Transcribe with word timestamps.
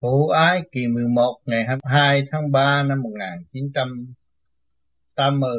Phụ 0.00 0.28
ái 0.28 0.62
kỳ 0.72 0.86
11 0.86 1.36
ngày 1.46 1.64
22 1.64 2.22
tháng 2.32 2.52
3 2.52 2.82
năm 2.82 3.02
1980 3.02 5.50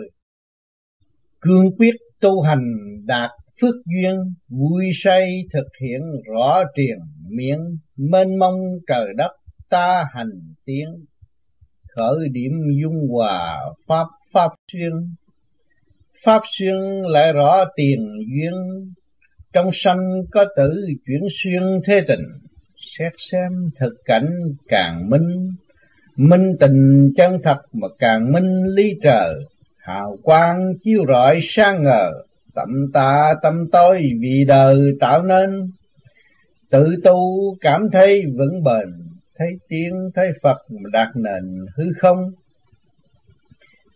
Cương 1.41 1.77
quyết 1.77 1.95
tu 2.21 2.42
hành 2.42 2.73
đạt 3.05 3.31
phước 3.61 3.75
duyên, 3.85 4.33
Vui 4.50 4.85
say 4.93 5.43
thực 5.53 5.67
hiện 5.81 6.01
rõ 6.33 6.63
triền 6.75 6.97
miệng 7.29 7.77
Mênh 7.97 8.39
mông 8.39 8.59
trời 8.88 9.13
đất 9.18 9.31
ta 9.70 10.05
hành 10.13 10.32
tiến. 10.66 11.06
Khởi 11.96 12.30
điểm 12.32 12.52
dung 12.82 13.08
hòa 13.12 13.58
Pháp 13.88 14.08
Pháp 14.34 14.52
xuyên. 14.72 14.92
Pháp 16.24 16.42
xuyên 16.58 16.76
lại 17.08 17.34
rõ 17.34 17.66
tiền 17.76 18.00
duyên, 18.18 18.54
Trong 19.54 19.70
sanh 19.74 20.00
có 20.32 20.46
tử 20.58 20.88
chuyển 21.06 21.22
xuyên 21.44 21.64
thế 21.86 22.02
tình 22.08 22.46
xét 23.00 23.14
xem 23.18 23.52
thực 23.79 23.93
cảnh 24.05 24.30
càng 24.68 25.09
minh 25.09 25.52
minh 26.18 26.55
tình 26.59 27.12
chân 27.17 27.39
thật 27.44 27.58
mà 27.73 27.88
càng 27.99 28.31
minh 28.31 28.63
lý 28.63 28.94
trời. 29.03 29.34
Hào 29.77 30.17
quang 30.23 30.73
chiếu 30.84 31.05
rọi 31.08 31.39
sang 31.44 31.84
ngờ 31.84 32.12
tâm 32.55 32.67
ta 32.94 33.34
tâm 33.44 33.67
tôi 33.72 34.02
vì 34.22 34.45
đời 34.48 34.91
tạo 34.99 35.23
nên. 35.23 35.72
Tự 36.70 36.95
tu 37.03 37.39
cảm 37.62 37.89
thấy 37.91 38.23
vững 38.38 38.63
bền, 38.63 38.94
thấy 39.38 39.48
tiếng 39.67 40.09
thấy 40.16 40.27
phật 40.41 40.58
đạt 40.91 41.08
nền 41.16 41.66
hư 41.75 41.84
không. 42.00 42.31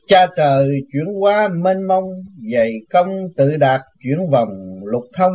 Cha 0.07 0.27
trời 0.35 0.67
chuyển 0.93 1.05
hóa 1.19 1.47
mênh 1.47 1.87
mông, 1.87 2.05
dày 2.53 2.73
công 2.89 3.27
tự 3.37 3.57
đạt 3.57 3.81
chuyển 4.03 4.29
vòng 4.31 4.83
lục 4.83 5.03
thông. 5.13 5.33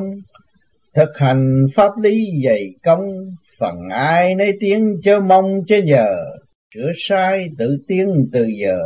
Thực 0.94 1.19
hành 1.19 1.66
pháp 1.74 1.91
lý 2.02 2.27
dày 2.44 2.66
công 2.83 3.00
phần 3.59 3.88
ai 3.91 4.34
nấy 4.34 4.56
tiếng 4.60 4.96
chớ 5.02 5.20
mong 5.20 5.60
chớ 5.66 5.78
nhờ 5.78 6.16
sửa 6.77 6.92
sai 7.09 7.48
tự 7.59 7.78
tiến 7.88 8.28
từ 8.33 8.47
giờ. 8.62 8.78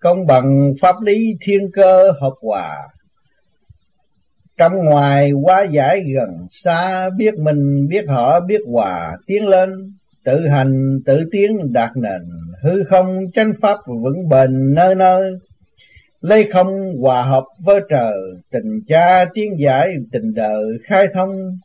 Công 0.00 0.26
bằng 0.26 0.74
pháp 0.80 0.94
lý 1.02 1.34
thiên 1.40 1.70
cơ 1.72 2.12
hợp 2.20 2.34
hòa. 2.40 2.88
Trong 4.56 4.72
ngoài 4.84 5.32
quá 5.32 5.62
giải 5.70 6.00
gần 6.14 6.46
xa, 6.50 7.10
biết 7.18 7.34
mình, 7.38 7.88
biết 7.88 8.04
họ, 8.08 8.40
biết 8.40 8.60
hòa 8.66 9.16
tiến 9.26 9.46
lên, 9.46 9.70
tự 10.24 10.48
hành, 10.48 10.98
tự 11.06 11.28
tiến 11.32 11.72
đạt 11.72 11.90
nền. 11.96 12.20
Hư 12.62 12.84
không 12.84 13.26
chánh 13.34 13.52
pháp 13.62 13.78
vững 13.86 14.28
bền 14.28 14.74
nơi 14.74 14.94
nơi. 14.94 15.32
Lấy 16.20 16.48
không 16.52 16.94
hòa 17.00 17.22
hợp 17.22 17.44
với 17.64 17.80
trời, 17.88 18.14
tình 18.50 18.80
cha 18.86 19.24
tiến 19.34 19.52
giải, 19.58 19.94
tình 20.12 20.34
đời 20.34 20.64
khai 20.84 21.06
thông 21.14 21.58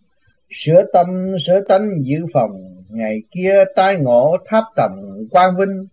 sửa 0.51 0.83
tâm, 0.93 1.07
sửa 1.47 1.61
tánh, 1.67 1.89
giữ 2.03 2.25
phòng. 2.33 2.51
Ngày 2.89 3.21
kia 3.31 3.63
tai 3.75 3.97
ngộ 3.99 4.37
tháp 4.45 4.63
tầm 4.75 4.91
quang 5.31 5.57
vinh. 5.59 5.87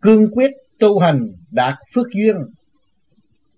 Cương 0.00 0.30
quyết 0.30 0.50
tu 0.78 0.98
hành 0.98 1.32
đạt 1.50 1.74
phước 1.94 2.06
duyên. 2.14 2.36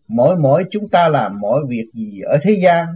Mỗi 0.09 0.37
mỗi 0.37 0.65
chúng 0.71 0.89
ta 0.89 1.09
làm 1.09 1.41
mọi 1.41 1.61
việc 1.69 1.87
gì 1.95 2.21
ở 2.21 2.39
thế 2.43 2.59
gian, 2.63 2.87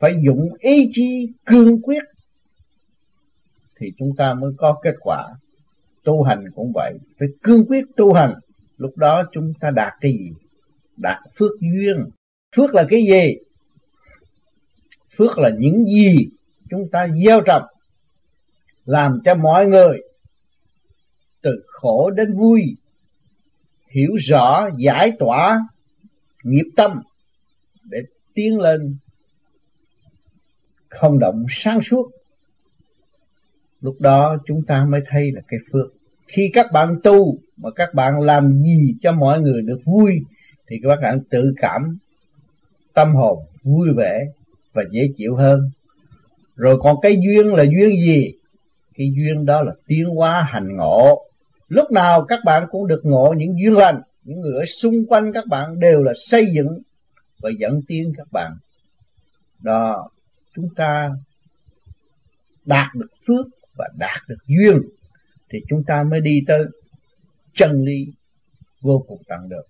phải 0.00 0.14
dụng 0.26 0.48
ý 0.58 0.90
chí 0.94 1.32
cương 1.46 1.82
quyết, 1.82 2.02
thì 3.82 3.92
chúng 3.98 4.16
ta 4.16 4.34
mới 4.34 4.52
có 4.58 4.78
kết 4.82 4.94
quả. 5.00 5.28
Tu 6.04 6.22
hành 6.22 6.44
cũng 6.54 6.72
vậy, 6.74 6.94
phải 7.18 7.28
cương 7.42 7.64
quyết 7.68 7.84
tu 7.96 8.12
hành. 8.12 8.34
Lúc 8.76 8.96
đó 8.96 9.22
chúng 9.32 9.52
ta 9.60 9.70
đạt 9.70 9.92
cái 10.00 10.12
gì? 10.12 10.30
Đạt 10.96 11.18
phước 11.38 11.50
duyên. 11.60 12.10
Phước 12.56 12.74
là 12.74 12.84
cái 12.90 13.00
gì? 13.10 13.34
Phước 15.22 15.38
là 15.38 15.50
những 15.58 15.84
gì 15.84 16.26
chúng 16.70 16.88
ta 16.92 17.08
gieo 17.24 17.40
trồng, 17.40 17.62
làm 18.84 19.20
cho 19.24 19.34
mọi 19.34 19.66
người 19.66 19.98
từ 21.42 21.50
khổ 21.66 22.10
đến 22.10 22.36
vui, 22.36 22.76
hiểu 23.90 24.10
rõ, 24.20 24.68
giải 24.78 25.12
tỏa 25.18 25.60
nghiệp 26.44 26.66
tâm 26.76 27.02
để 27.84 27.98
tiến 28.34 28.60
lên 28.60 28.96
không 30.88 31.18
động 31.18 31.46
sáng 31.50 31.82
suốt. 31.82 32.10
Lúc 33.80 34.00
đó 34.00 34.36
chúng 34.46 34.62
ta 34.66 34.84
mới 34.84 35.00
thấy 35.10 35.32
là 35.32 35.40
cái 35.48 35.60
phước. 35.72 35.86
Khi 36.26 36.50
các 36.52 36.72
bạn 36.72 37.00
tu 37.02 37.38
mà 37.56 37.70
các 37.70 37.94
bạn 37.94 38.20
làm 38.20 38.52
gì 38.52 38.94
cho 39.02 39.12
mọi 39.12 39.40
người 39.40 39.62
được 39.62 39.80
vui, 39.84 40.12
thì 40.66 40.76
các 40.82 41.00
bạn 41.02 41.20
tự 41.30 41.54
cảm 41.56 41.98
tâm 42.94 43.14
hồn 43.14 43.38
vui 43.62 43.88
vẻ 43.96 44.26
và 44.72 44.82
dễ 44.90 45.08
chịu 45.16 45.36
hơn. 45.36 45.70
Rồi 46.56 46.76
còn 46.80 46.96
cái 47.02 47.18
duyên 47.24 47.54
là 47.54 47.62
duyên 47.62 47.90
gì? 48.06 48.32
Cái 48.94 49.12
duyên 49.16 49.46
đó 49.46 49.62
là 49.62 49.72
tiến 49.86 50.04
hóa 50.04 50.46
hành 50.48 50.76
ngộ. 50.76 51.22
Lúc 51.68 51.90
nào 51.90 52.24
các 52.28 52.38
bạn 52.44 52.66
cũng 52.70 52.86
được 52.86 53.00
ngộ 53.04 53.34
những 53.36 53.54
duyên 53.62 53.76
lành. 53.76 54.02
Những 54.24 54.40
người 54.40 54.54
ở 54.54 54.64
xung 54.64 55.06
quanh 55.08 55.32
các 55.32 55.44
bạn 55.46 55.80
đều 55.80 56.02
là 56.02 56.12
xây 56.16 56.46
dựng 56.54 56.78
và 57.40 57.50
dẫn 57.58 57.80
tiến 57.88 58.12
các 58.16 58.26
bạn. 58.32 58.52
Đó, 59.62 60.08
chúng 60.54 60.68
ta 60.76 61.10
đạt 62.64 62.88
được 62.94 63.10
phước 63.26 63.46
và 63.76 63.88
đạt 63.98 64.20
được 64.28 64.38
duyên 64.46 64.78
thì 65.50 65.58
chúng 65.68 65.84
ta 65.84 66.02
mới 66.02 66.20
đi 66.20 66.40
tới 66.46 66.64
chân 67.54 67.84
lý 67.84 68.06
vô 68.80 69.04
cùng 69.08 69.22
tận 69.28 69.48
được. 69.48 69.62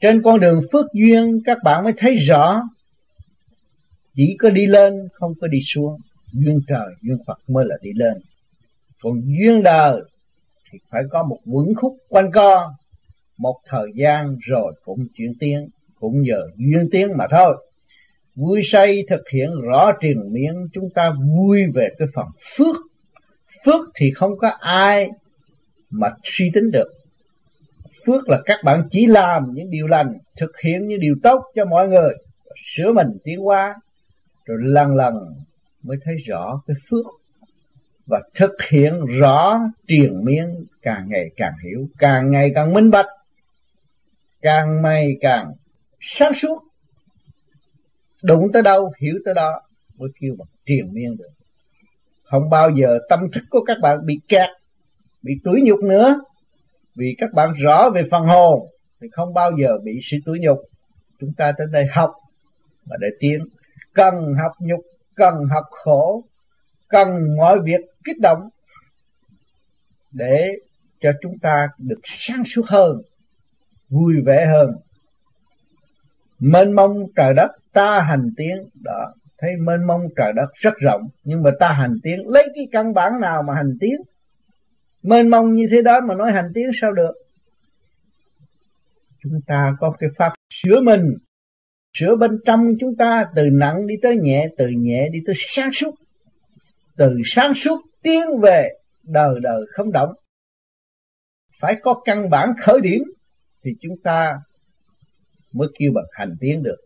Trên 0.00 0.22
con 0.22 0.40
đường 0.40 0.60
phước 0.72 0.86
duyên, 0.92 1.38
các 1.44 1.58
bạn 1.64 1.84
mới 1.84 1.92
thấy 1.96 2.14
rõ 2.14 2.62
chỉ 4.14 4.36
có 4.38 4.50
đi 4.50 4.66
lên, 4.66 5.08
không 5.12 5.32
có 5.40 5.46
đi 5.46 5.58
xuống. 5.66 5.96
Duyên 6.32 6.60
trời 6.68 6.86
duyên 7.02 7.16
phật 7.26 7.38
mới 7.48 7.64
là 7.68 7.76
đi 7.82 7.90
lên. 7.94 8.14
Còn 9.02 9.20
duyên 9.24 9.62
đời 9.62 10.00
thì 10.70 10.78
phải 10.90 11.02
có 11.10 11.22
một 11.22 11.38
vững 11.44 11.74
khúc 11.74 11.96
quanh 12.08 12.30
co. 12.32 12.72
Một 13.38 13.56
thời 13.66 13.86
gian 13.94 14.36
rồi 14.40 14.74
cũng 14.84 15.06
chuyển 15.16 15.32
tiến 15.40 15.68
cũng 16.00 16.22
nhờ 16.22 16.42
duyên 16.56 16.88
tiến 16.90 17.08
mà 17.16 17.26
thôi. 17.30 17.66
Vui 18.34 18.60
say 18.64 19.04
thực 19.08 19.22
hiện 19.32 19.50
rõ 19.62 19.92
triền 20.00 20.32
miên, 20.32 20.68
chúng 20.72 20.88
ta 20.94 21.12
vui 21.26 21.60
về 21.74 21.88
cái 21.98 22.08
phần 22.14 22.26
phước. 22.56 22.76
Phước 23.64 23.80
thì 23.94 24.10
không 24.14 24.38
có 24.38 24.48
ai 24.60 25.08
mà 25.90 26.08
suy 26.24 26.50
tính 26.54 26.70
được. 26.70 26.88
Phước 28.06 28.28
là 28.28 28.40
các 28.44 28.56
bạn 28.64 28.88
chỉ 28.90 29.06
làm 29.06 29.54
những 29.54 29.70
điều 29.70 29.86
lành, 29.86 30.18
thực 30.36 30.50
hiện 30.64 30.88
những 30.88 31.00
điều 31.00 31.14
tốt 31.22 31.44
cho 31.54 31.64
mọi 31.64 31.88
người, 31.88 32.14
sửa 32.76 32.92
mình 32.92 33.08
tiến 33.24 33.40
hóa 33.40 33.74
rồi 34.50 34.58
lần 34.62 34.94
lần 34.94 35.14
mới 35.82 35.96
thấy 36.04 36.14
rõ 36.26 36.62
cái 36.66 36.76
phước 36.90 37.06
và 38.06 38.20
thực 38.34 38.50
hiện 38.70 39.04
rõ 39.20 39.58
triền 39.88 40.24
miên 40.24 40.64
càng 40.82 41.06
ngày 41.08 41.24
càng 41.36 41.52
hiểu, 41.64 41.86
càng 41.98 42.30
ngày 42.30 42.52
càng 42.54 42.72
minh 42.72 42.90
bạch, 42.90 43.06
càng 44.42 44.82
ngày 44.82 45.08
càng 45.20 45.52
sáng 46.00 46.32
suốt. 46.42 46.58
Đụng 48.22 48.52
tới 48.52 48.62
đâu, 48.62 48.92
hiểu 49.00 49.14
tới 49.24 49.34
đó 49.34 49.60
mới 49.98 50.08
kêu 50.20 50.34
bằng 50.38 50.48
triền 50.66 50.92
miên 50.92 51.16
được. 51.18 51.30
Không 52.22 52.50
bao 52.50 52.70
giờ 52.80 52.98
tâm 53.08 53.20
thức 53.34 53.44
của 53.50 53.64
các 53.66 53.76
bạn 53.82 53.98
bị 54.06 54.14
kẹt, 54.28 54.48
bị 55.22 55.32
tủi 55.44 55.60
nhục 55.64 55.80
nữa. 55.80 56.20
Vì 56.96 57.14
các 57.18 57.30
bạn 57.34 57.52
rõ 57.52 57.90
về 57.94 58.02
phần 58.10 58.22
hồn, 58.22 58.68
thì 59.00 59.08
không 59.12 59.34
bao 59.34 59.50
giờ 59.60 59.78
bị 59.84 59.92
sự 60.10 60.16
tủi 60.24 60.38
nhục. 60.40 60.58
Chúng 61.20 61.30
ta 61.36 61.52
tới 61.58 61.66
đây 61.72 61.86
học 61.92 62.10
và 62.86 62.96
để 63.00 63.08
tiến 63.20 63.38
cần 64.00 64.34
học 64.42 64.52
nhục, 64.58 64.80
cần 65.14 65.34
học 65.50 65.64
khổ, 65.70 66.24
cần 66.88 67.08
mọi 67.36 67.60
việc 67.64 67.80
kích 68.04 68.20
động 68.20 68.48
để 70.12 70.48
cho 71.00 71.10
chúng 71.22 71.38
ta 71.38 71.68
được 71.78 72.00
sáng 72.04 72.42
suốt 72.54 72.62
hơn, 72.66 73.02
vui 73.88 74.14
vẻ 74.26 74.46
hơn. 74.46 74.76
Mênh 76.38 76.72
mông 76.72 77.06
trời 77.16 77.34
đất, 77.34 77.50
ta 77.72 78.00
hành 78.00 78.28
tiến 78.36 78.56
đó, 78.84 79.12
thấy 79.38 79.50
mênh 79.56 79.86
mông 79.86 80.02
trời 80.16 80.32
đất 80.32 80.48
rất 80.54 80.74
rộng, 80.78 81.02
nhưng 81.24 81.42
mà 81.42 81.50
ta 81.60 81.72
hành 81.72 81.94
tiến 82.02 82.18
lấy 82.26 82.48
cái 82.54 82.68
căn 82.72 82.94
bản 82.94 83.20
nào 83.20 83.42
mà 83.42 83.54
hành 83.54 83.76
tiến 83.80 83.96
mênh 85.02 85.30
mông 85.30 85.54
như 85.54 85.66
thế 85.70 85.82
đó 85.82 86.00
mà 86.00 86.14
nói 86.14 86.32
hành 86.32 86.50
tiến 86.54 86.70
sao 86.80 86.92
được? 86.92 87.12
Chúng 89.22 89.40
ta 89.46 89.76
có 89.80 89.92
cái 89.98 90.10
pháp 90.18 90.32
sửa 90.62 90.80
mình 90.80 91.16
sửa 91.92 92.16
bên 92.16 92.30
trong 92.44 92.74
chúng 92.80 92.96
ta 92.96 93.26
từ 93.34 93.42
nặng 93.52 93.86
đi 93.86 93.94
tới 94.02 94.16
nhẹ, 94.16 94.48
từ 94.58 94.66
nhẹ 94.68 95.08
đi 95.12 95.18
tới 95.26 95.34
sáng 95.36 95.70
suốt. 95.72 95.94
Từ 96.96 97.16
sáng 97.24 97.54
suốt 97.54 97.80
tiến 98.02 98.22
về 98.42 98.68
đời 99.02 99.34
đời 99.42 99.60
không 99.72 99.92
động. 99.92 100.12
Phải 101.60 101.76
có 101.82 102.02
căn 102.04 102.30
bản 102.30 102.52
khởi 102.62 102.80
điểm 102.80 103.02
thì 103.64 103.70
chúng 103.80 103.96
ta 104.04 104.32
mới 105.52 105.68
kêu 105.78 105.90
bằng 105.94 106.04
hành 106.12 106.36
tiến 106.40 106.62
được. 106.62 106.76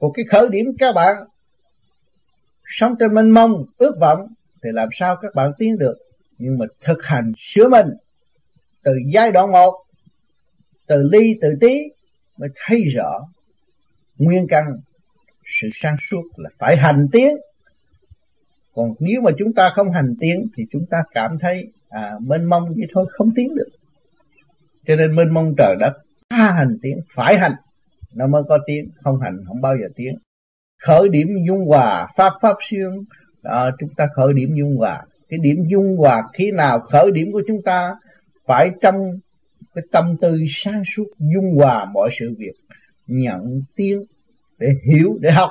Một 0.00 0.12
cái 0.14 0.24
khởi 0.30 0.48
điểm 0.50 0.66
các 0.78 0.92
bạn 0.94 1.16
sống 2.70 2.94
trên 3.00 3.14
mênh 3.14 3.30
mông, 3.30 3.64
ước 3.76 3.94
vọng 4.00 4.18
thì 4.62 4.70
làm 4.72 4.88
sao 4.92 5.16
các 5.22 5.34
bạn 5.34 5.52
tiến 5.58 5.78
được? 5.78 5.94
Nhưng 6.38 6.58
mà 6.58 6.66
thực 6.80 6.98
hành 7.02 7.32
sửa 7.36 7.68
mình 7.68 7.86
từ 8.82 8.92
giai 9.14 9.32
đoạn 9.32 9.52
một, 9.52 9.74
từ 10.86 11.08
ly, 11.12 11.34
từ 11.40 11.48
tí 11.60 11.78
mới 12.38 12.48
thấy 12.54 12.84
rõ 12.96 13.28
nguyên 14.24 14.46
căn 14.48 14.64
sự 15.60 15.68
sáng 15.74 15.96
suốt 16.10 16.22
là 16.36 16.50
phải 16.58 16.76
hành 16.76 17.06
tiến. 17.12 17.36
Còn 18.74 18.94
nếu 19.00 19.20
mà 19.20 19.30
chúng 19.38 19.52
ta 19.52 19.70
không 19.74 19.92
hành 19.92 20.14
tiến 20.20 20.46
thì 20.56 20.64
chúng 20.70 20.86
ta 20.90 21.02
cảm 21.12 21.38
thấy 21.40 21.72
à 21.88 22.12
mênh 22.20 22.44
mông 22.44 22.68
vậy 22.68 22.86
thôi 22.94 23.06
không 23.10 23.28
tiến 23.36 23.54
được. 23.54 23.68
Cho 24.86 24.96
nên 24.96 25.16
mênh 25.16 25.34
mông 25.34 25.54
trời 25.58 25.76
đất 25.80 25.92
ta 26.28 26.54
hành 26.56 26.76
tiến 26.82 27.00
phải 27.14 27.38
hành. 27.38 27.54
Nó 28.14 28.26
mới 28.26 28.42
có 28.48 28.58
tiếng 28.66 28.88
không 29.02 29.20
hành 29.20 29.36
không 29.46 29.60
bao 29.60 29.76
giờ 29.76 29.88
tiến. 29.96 30.14
Khởi 30.82 31.08
điểm 31.08 31.28
dung 31.46 31.66
hòa 31.66 32.08
pháp 32.16 32.32
pháp 32.42 32.56
xuyên 32.70 32.88
đó, 33.42 33.70
chúng 33.78 33.90
ta 33.96 34.06
khởi 34.14 34.32
điểm 34.32 34.54
dung 34.58 34.76
hòa. 34.76 35.02
Cái 35.28 35.38
điểm 35.42 35.56
dung 35.68 35.96
hòa 35.96 36.22
khi 36.32 36.50
nào 36.50 36.80
khởi 36.80 37.10
điểm 37.10 37.32
của 37.32 37.42
chúng 37.46 37.62
ta 37.64 37.94
phải 38.46 38.70
trong 38.82 38.94
cái 39.74 39.84
tâm 39.92 40.16
tư 40.20 40.36
sáng 40.48 40.82
suốt 40.96 41.04
dung 41.18 41.54
hòa 41.56 41.84
mọi 41.94 42.10
sự 42.18 42.34
việc 42.38 42.54
nhận 43.06 43.60
tiếng 43.76 44.04
để 44.58 44.68
hiểu, 44.84 45.16
để 45.20 45.30
học. 45.30 45.50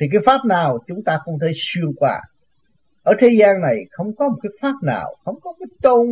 Thì 0.00 0.06
cái 0.12 0.20
pháp 0.26 0.44
nào 0.44 0.78
chúng 0.86 1.02
ta 1.04 1.18
không 1.24 1.38
thể 1.38 1.50
xuyên 1.54 1.92
qua? 1.96 2.20
Ở 3.02 3.14
thế 3.18 3.28
gian 3.28 3.60
này 3.60 3.76
không 3.90 4.14
có 4.16 4.28
một 4.28 4.38
cái 4.42 4.50
pháp 4.60 4.74
nào, 4.82 5.16
không 5.24 5.40
có 5.40 5.52
cái 5.60 5.66
tôn 5.82 6.06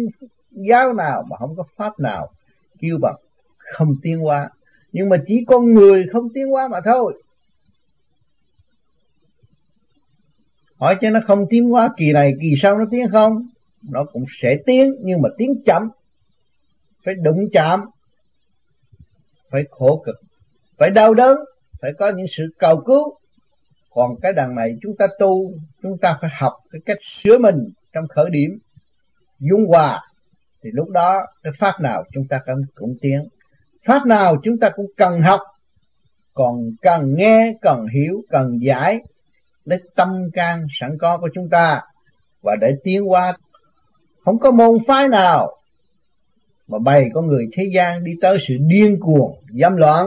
giáo 0.51 0.93
nào 0.93 1.23
mà 1.31 1.37
không 1.37 1.57
có 1.57 1.65
pháp 1.77 2.01
nào 2.01 2.29
kêu 2.79 2.99
bằng 3.03 3.17
không 3.59 3.97
tiến 4.03 4.19
hóa. 4.19 4.51
Nhưng 4.93 5.09
mà 5.09 5.17
chỉ 5.27 5.45
con 5.47 5.75
người 5.75 6.07
không 6.13 6.29
tiến 6.35 6.47
hóa 6.47 6.69
mà 6.69 6.79
thôi. 6.85 7.23
Hỏi 10.79 10.97
cho 11.01 11.11
nó 11.11 11.21
không 11.27 11.47
tiến 11.51 11.69
hóa 11.69 11.91
kỳ 11.97 12.13
này, 12.13 12.35
kỳ 12.41 12.55
sau 12.63 12.79
nó 12.79 12.85
tiến 12.91 13.07
không? 13.13 13.47
Nó 13.83 14.05
cũng 14.13 14.25
sẽ 14.43 14.57
tiến, 14.67 14.95
nhưng 15.01 15.23
mà 15.23 15.29
tiến 15.39 15.63
chậm. 15.67 15.89
Phải 17.05 17.15
đụng 17.15 17.49
chạm. 17.53 17.81
Phải 19.51 19.63
khổ 19.71 20.03
cực. 20.07 20.17
Phải 20.79 20.91
đau 20.91 21.15
đớn 21.15 21.39
phải 21.83 21.91
có 21.99 22.13
những 22.17 22.27
sự 22.37 22.45
cầu 22.59 22.81
cứu. 22.81 23.17
Còn 23.91 24.21
cái 24.23 24.33
đằng 24.33 24.55
này 24.55 24.77
chúng 24.83 24.97
ta 24.97 25.07
tu, 25.19 25.53
chúng 25.83 25.99
ta 25.99 26.19
phải 26.21 26.31
học 26.41 26.53
cái 26.71 26.81
cách 26.87 26.99
sửa 27.01 27.39
mình 27.39 27.69
trong 27.93 28.09
khởi 28.09 28.31
điểm. 28.31 28.59
Dung 29.39 29.67
hòa, 29.67 30.01
thì 30.63 30.71
lúc 30.73 30.89
đó 30.89 31.27
cái 31.43 31.53
pháp 31.59 31.81
nào 31.81 32.05
chúng 32.13 32.25
ta 32.29 32.41
cũng 32.47 32.63
cũng 32.75 32.95
tiến. 33.01 33.29
Pháp 33.87 34.07
nào 34.07 34.37
chúng 34.43 34.59
ta 34.59 34.71
cũng 34.75 34.87
cần 34.97 35.21
học, 35.21 35.41
còn 36.35 36.71
cần 36.83 37.15
nghe, 37.17 37.53
cần 37.61 37.87
hiểu, 37.87 38.23
cần 38.29 38.59
giải, 38.63 39.01
lấy 39.65 39.79
tâm 39.95 40.31
can 40.33 40.67
sẵn 40.81 40.99
có 41.01 41.19
của 41.19 41.29
chúng 41.35 41.49
ta. 41.49 41.81
Và 42.43 42.57
để 42.61 42.69
tiến 42.85 43.11
qua 43.11 43.37
không 44.25 44.39
có 44.39 44.51
môn 44.51 44.79
phái 44.87 45.09
nào 45.09 45.57
mà 46.69 46.79
bày 46.79 47.11
có 47.15 47.23
người 47.23 47.49
thế 47.53 47.65
gian 47.75 48.05
đi 48.05 48.13
tới 48.21 48.37
sự 48.49 48.55
điên 48.61 48.97
cuồng, 49.01 49.41
dâm 49.61 49.77
loạn 49.77 50.07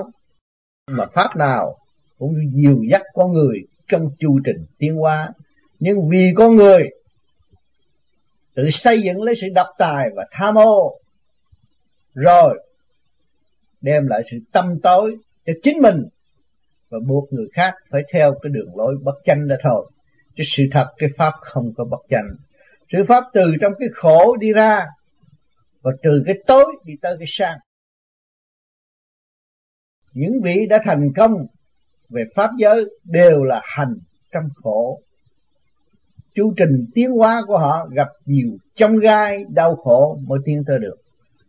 mà 0.87 1.05
pháp 1.13 1.35
nào 1.35 1.77
cũng 2.19 2.33
dìu 2.53 2.83
dắt 2.89 3.01
con 3.13 3.31
người 3.31 3.59
trong 3.87 4.09
chu 4.19 4.39
trình 4.45 4.65
tiến 4.77 4.95
hóa. 4.95 5.29
Nhưng 5.79 6.09
vì 6.09 6.33
con 6.35 6.55
người 6.55 6.89
tự 8.55 8.63
xây 8.71 9.01
dựng 9.01 9.21
lấy 9.21 9.35
sự 9.41 9.47
độc 9.55 9.67
tài 9.77 10.09
và 10.15 10.25
tham 10.31 10.55
ô, 10.55 10.99
rồi 12.13 12.59
đem 13.81 14.07
lại 14.07 14.21
sự 14.31 14.37
tâm 14.51 14.79
tối 14.83 15.15
cho 15.45 15.53
chính 15.63 15.77
mình 15.77 16.03
và 16.89 16.99
buộc 17.07 17.33
người 17.33 17.47
khác 17.53 17.73
phải 17.89 18.01
theo 18.13 18.35
cái 18.41 18.49
đường 18.53 18.77
lối 18.77 18.95
bất 19.03 19.15
chánh 19.23 19.47
đó 19.47 19.55
thôi. 19.61 19.91
Chứ 20.35 20.43
sự 20.45 20.63
thật, 20.71 20.85
cái 20.97 21.09
pháp 21.17 21.33
không 21.41 21.73
có 21.77 21.85
bất 21.85 22.01
chánh. 22.09 22.27
Sự 22.91 23.03
pháp 23.07 23.23
từ 23.33 23.41
trong 23.61 23.73
cái 23.79 23.89
khổ 23.93 24.35
đi 24.35 24.53
ra 24.53 24.85
và 25.81 25.91
từ 26.03 26.23
cái 26.25 26.35
tối 26.47 26.65
đi 26.85 26.93
tới 27.01 27.15
cái 27.19 27.27
sáng 27.29 27.57
những 30.13 30.41
vị 30.43 30.65
đã 30.69 30.81
thành 30.83 31.09
công 31.15 31.45
về 32.09 32.23
pháp 32.35 32.49
giới 32.59 32.85
đều 33.03 33.43
là 33.43 33.61
hành 33.63 33.97
trong 34.33 34.43
khổ. 34.55 34.99
Chu 36.35 36.53
trình 36.57 36.85
tiến 36.93 37.11
hóa 37.11 37.41
của 37.47 37.57
họ 37.57 37.87
gặp 37.91 38.07
nhiều 38.25 38.49
trong 38.75 38.97
gai, 38.97 39.43
đau 39.49 39.75
khổ 39.75 40.19
mới 40.27 40.39
tiến 40.45 40.63
tới 40.67 40.79
được. 40.79 40.95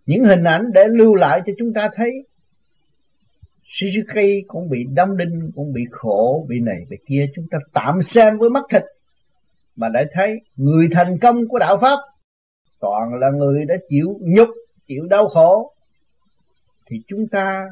Những 0.07 0.25
hình 0.25 0.45
ảnh 0.45 0.65
để 0.75 0.85
lưu 0.89 1.15
lại 1.15 1.41
cho 1.47 1.53
chúng 1.59 1.73
ta 1.73 1.91
thấy 1.95 2.27
Suzuki 3.67 4.43
cũng 4.47 4.69
bị 4.69 4.85
đâm 4.95 5.17
đinh, 5.17 5.51
cũng 5.55 5.73
bị 5.73 5.83
khổ 5.91 6.47
bị 6.49 6.61
này 6.61 6.79
bị 6.91 6.97
kia. 7.07 7.27
Chúng 7.35 7.47
ta 7.51 7.59
tạm 7.73 8.03
xem 8.03 8.39
với 8.39 8.51
mắt 8.51 8.65
thịt 8.71 8.83
mà 9.77 9.89
đã 9.89 10.05
thấy 10.13 10.41
người 10.57 10.89
thành 10.91 11.19
công 11.19 11.49
của 11.49 11.59
đạo 11.59 11.79
pháp 11.81 11.99
toàn 12.81 13.15
là 13.15 13.31
người 13.31 13.65
đã 13.65 13.75
chịu 13.89 14.19
nhục, 14.21 14.49
chịu 14.87 15.07
đau 15.11 15.29
khổ. 15.29 15.73
Thì 16.87 16.97
chúng 17.07 17.27
ta 17.33 17.67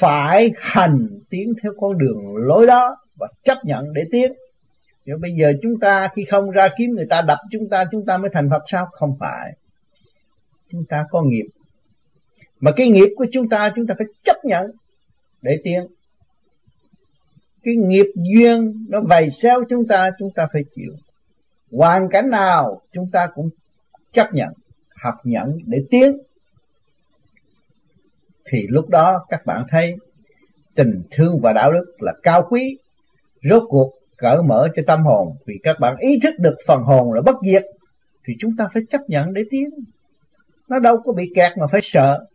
phải 0.00 0.50
hành 0.56 1.08
tiến 1.30 1.52
theo 1.62 1.72
con 1.80 1.98
đường 1.98 2.36
lối 2.36 2.66
đó 2.66 2.96
và 3.16 3.28
chấp 3.44 3.58
nhận 3.64 3.92
để 3.92 4.02
tiến. 4.12 4.32
Nếu 5.06 5.18
bây 5.20 5.30
giờ 5.38 5.52
chúng 5.62 5.80
ta 5.80 6.08
khi 6.14 6.24
không 6.30 6.50
ra 6.50 6.68
kiếm 6.78 6.90
người 6.90 7.06
ta 7.10 7.22
đập 7.22 7.38
chúng 7.50 7.68
ta 7.68 7.84
chúng 7.90 8.06
ta 8.06 8.18
mới 8.18 8.30
thành 8.32 8.50
Phật 8.50 8.62
sao? 8.66 8.86
Không 8.92 9.16
phải. 9.20 9.52
Chúng 10.72 10.84
ta 10.88 11.04
có 11.10 11.22
nghiệp. 11.22 11.46
Mà 12.60 12.72
cái 12.76 12.88
nghiệp 12.88 13.08
của 13.16 13.26
chúng 13.32 13.48
ta 13.48 13.72
chúng 13.76 13.86
ta 13.86 13.94
phải 13.98 14.06
chấp 14.24 14.36
nhận 14.44 14.70
để 15.42 15.60
tiến. 15.64 15.86
Cái 17.62 17.74
nghiệp 17.74 18.06
duyên 18.14 18.86
nó 18.88 19.00
vầy 19.00 19.30
xéo 19.30 19.64
chúng 19.68 19.86
ta 19.86 20.10
chúng 20.18 20.30
ta 20.34 20.46
phải 20.52 20.64
chịu. 20.74 20.92
Hoàn 21.72 22.08
cảnh 22.08 22.30
nào, 22.30 22.80
chúng 22.92 23.10
ta 23.10 23.26
cũng 23.34 23.48
chấp 24.12 24.34
nhận, 24.34 24.52
học 25.02 25.14
nhận 25.24 25.58
để 25.66 25.78
tiến 25.90 26.16
thì 28.50 28.66
lúc 28.68 28.88
đó 28.88 29.26
các 29.28 29.46
bạn 29.46 29.64
thấy 29.70 29.94
tình 30.74 31.02
thương 31.10 31.40
và 31.42 31.52
đạo 31.52 31.72
đức 31.72 31.84
là 31.98 32.12
cao 32.22 32.46
quý. 32.50 32.78
Rốt 33.50 33.62
cuộc 33.68 33.92
cởi 34.16 34.42
mở 34.42 34.68
cho 34.76 34.82
tâm 34.86 35.02
hồn, 35.04 35.36
vì 35.46 35.54
các 35.62 35.76
bạn 35.80 35.96
ý 35.96 36.20
thức 36.22 36.34
được 36.38 36.54
phần 36.66 36.82
hồn 36.82 37.12
là 37.12 37.20
bất 37.20 37.36
diệt, 37.46 37.62
thì 38.26 38.34
chúng 38.40 38.50
ta 38.58 38.68
phải 38.74 38.82
chấp 38.90 39.00
nhận 39.08 39.32
để 39.32 39.42
tiến. 39.50 39.68
Nó 40.68 40.78
đâu 40.78 40.96
có 41.04 41.12
bị 41.12 41.32
kẹt 41.34 41.52
mà 41.58 41.66
phải 41.72 41.80
sợ. 41.82 42.26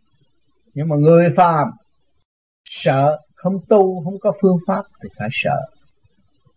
Nhưng 0.74 0.88
mà 0.88 0.96
người 0.96 1.30
phàm 1.36 1.68
sợ, 2.64 3.18
không 3.34 3.58
tu, 3.68 4.04
không 4.04 4.18
có 4.20 4.32
phương 4.42 4.56
pháp 4.66 4.82
thì 5.02 5.08
phải 5.18 5.28
sợ. 5.32 5.60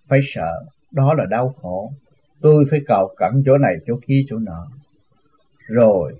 Phải 0.09 0.19
sợ. 0.23 0.51
Đó 0.91 1.13
là 1.17 1.25
đau 1.29 1.53
khổ. 1.61 1.91
Tôi 2.41 2.65
phải 2.71 2.79
cầu 2.87 3.15
cẩn 3.17 3.43
chỗ 3.45 3.57
này, 3.57 3.75
chỗ 3.87 3.93
kia, 4.07 4.21
chỗ 4.29 4.37
nọ. 4.37 4.67
Rồi, 5.67 6.13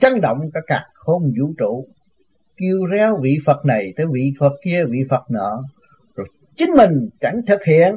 chấn 0.00 0.20
động 0.20 0.38
cả 0.54 0.60
cả 0.66 0.86
khôn 0.94 1.22
vũ 1.40 1.52
trụ 1.58 1.86
kêu 2.56 2.86
réo 2.92 3.18
vị 3.22 3.38
Phật 3.46 3.64
này 3.64 3.92
tới 3.96 4.06
vị 4.12 4.32
Phật 4.40 4.52
kia, 4.64 4.84
vị 4.90 4.98
Phật 5.10 5.30
nọ. 5.30 5.62
Rồi 6.14 6.26
chính 6.56 6.70
mình 6.70 7.08
chẳng 7.20 7.40
thực 7.46 7.64
hiện. 7.64 7.96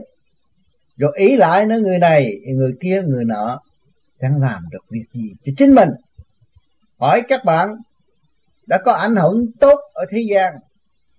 Rồi 0.97 1.11
ý 1.17 1.35
lại 1.35 1.65
nói, 1.65 1.79
người 1.79 1.97
này, 1.97 2.35
người 2.55 2.73
kia, 2.79 3.01
người 3.01 3.25
nọ 3.25 3.59
chẳng 4.19 4.41
làm 4.41 4.63
được 4.71 4.83
việc 4.89 5.05
gì 5.13 5.33
cho 5.45 5.53
chính 5.57 5.75
mình. 5.75 5.89
Hỏi 6.99 7.21
các 7.27 7.41
bạn, 7.45 7.69
đã 8.67 8.79
có 8.85 8.91
ảnh 8.91 9.15
hưởng 9.15 9.45
tốt 9.59 9.79
ở 9.93 10.05
thế 10.09 10.21
gian? 10.29 10.53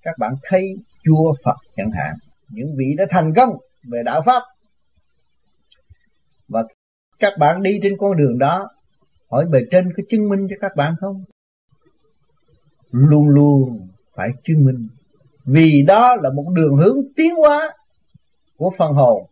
Các 0.03 0.19
bạn 0.19 0.33
thấy 0.43 0.75
chùa 1.05 1.35
Phật 1.45 1.57
chẳng 1.77 1.91
hạn. 1.91 2.15
Những 2.49 2.77
vị 2.77 2.95
đã 2.99 3.05
thành 3.11 3.33
công 3.37 3.51
về 3.91 4.03
đạo 4.05 4.23
pháp. 4.27 4.43
Và 6.49 6.65
các 7.19 7.33
bạn 7.39 7.63
đi 7.63 7.79
trên 7.83 7.93
con 7.99 8.17
đường 8.17 8.39
đó, 8.39 8.69
hỏi 9.31 9.45
bề 9.51 9.61
trên 9.71 9.93
có 9.97 10.03
chứng 10.11 10.29
minh 10.29 10.47
cho 10.51 10.57
các 10.61 10.77
bạn 10.77 10.95
không? 11.01 11.17
Luôn 12.93 13.29
luôn 13.29 13.89
phải 14.15 14.29
chứng 14.45 14.65
minh. 14.65 14.89
Vì 15.45 15.83
đó 15.83 16.15
là 16.23 16.31
một 16.31 16.47
đường 16.55 16.77
hướng 16.77 16.99
tiến 17.17 17.35
hóa 17.35 17.75
của 18.57 18.73
phần 18.79 18.93
hồn 18.93 19.27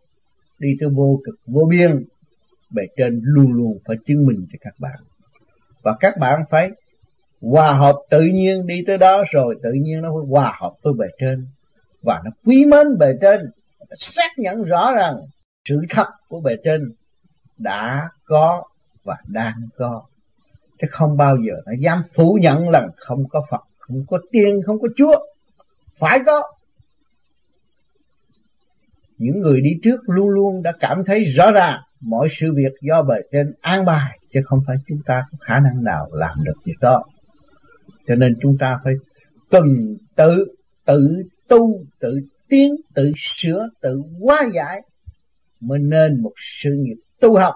đi 0.59 0.69
tới 0.79 0.89
vô 0.89 1.19
cực, 1.23 1.35
vô 1.45 1.67
biên. 1.69 2.05
Bề 2.75 2.83
trên 2.97 3.21
luôn 3.23 3.53
luôn 3.53 3.77
phải 3.85 3.97
chứng 4.05 4.25
minh 4.25 4.45
cho 4.51 4.57
các 4.61 4.73
bạn. 4.79 4.99
Và 5.81 5.95
các 5.99 6.17
bạn 6.17 6.41
phải 6.49 6.69
hòa 7.41 7.73
hợp 7.73 7.95
tự 8.09 8.21
nhiên 8.21 8.67
đi 8.67 8.75
tới 8.87 8.97
đó 8.97 9.23
rồi 9.31 9.55
tự 9.63 9.69
nhiên 9.73 10.01
nó 10.01 10.09
phải 10.09 10.29
hòa 10.29 10.53
hợp 10.61 10.73
với 10.81 10.93
bề 10.93 11.07
trên. 11.19 11.47
Và 12.01 12.21
nó 12.25 12.31
quý 12.45 12.65
mến 12.65 12.97
bề 12.97 13.13
trên. 13.21 13.41
Xác 13.97 14.29
nhận 14.37 14.63
rõ 14.63 14.91
ràng 14.95 15.15
sự 15.69 15.81
thật 15.89 16.07
của 16.27 16.39
bề 16.39 16.55
trên 16.63 16.91
đã 17.57 18.09
có 18.25 18.63
và 19.03 19.17
đang 19.27 19.55
có 19.77 20.01
chứ 20.81 20.87
không 20.91 21.17
bao 21.17 21.35
giờ 21.47 21.53
nó 21.65 21.71
dám 21.79 22.03
phủ 22.15 22.37
nhận 22.41 22.69
là 22.69 22.87
không 22.95 23.27
có 23.29 23.45
Phật, 23.51 23.61
không 23.77 24.05
có 24.07 24.19
tiên, 24.31 24.61
không 24.65 24.79
có 24.79 24.87
Chúa. 24.97 25.25
Phải 25.99 26.19
có. 26.25 26.43
Những 29.17 29.39
người 29.39 29.61
đi 29.61 29.69
trước 29.83 29.99
luôn 30.05 30.29
luôn 30.29 30.63
đã 30.63 30.73
cảm 30.79 31.03
thấy 31.05 31.23
rõ 31.23 31.51
ràng 31.51 31.79
mọi 32.01 32.27
sự 32.39 32.53
việc 32.55 32.73
do 32.81 33.01
bề 33.03 33.15
trên 33.31 33.53
an 33.61 33.85
bài, 33.85 34.19
chứ 34.33 34.39
không 34.45 34.59
phải 34.67 34.75
chúng 34.87 34.99
ta 35.05 35.23
có 35.31 35.37
khả 35.41 35.59
năng 35.59 35.83
nào 35.83 36.07
làm 36.11 36.37
được 36.43 36.55
việc 36.65 36.77
đó. 36.81 37.03
Cho 38.07 38.15
nên 38.15 38.37
chúng 38.41 38.57
ta 38.59 38.79
phải 38.83 38.93
cần 39.49 39.95
tự 40.15 40.45
tự 40.85 41.23
tu, 41.47 41.83
tự 41.99 42.19
tiến, 42.49 42.75
tự 42.93 43.11
sửa, 43.15 43.69
tự 43.81 44.01
hóa 44.21 44.49
giải, 44.53 44.81
mới 45.59 45.79
nên 45.79 46.21
một 46.21 46.33
sự 46.37 46.69
nghiệp 46.79 46.97
tu 47.19 47.37
học 47.37 47.55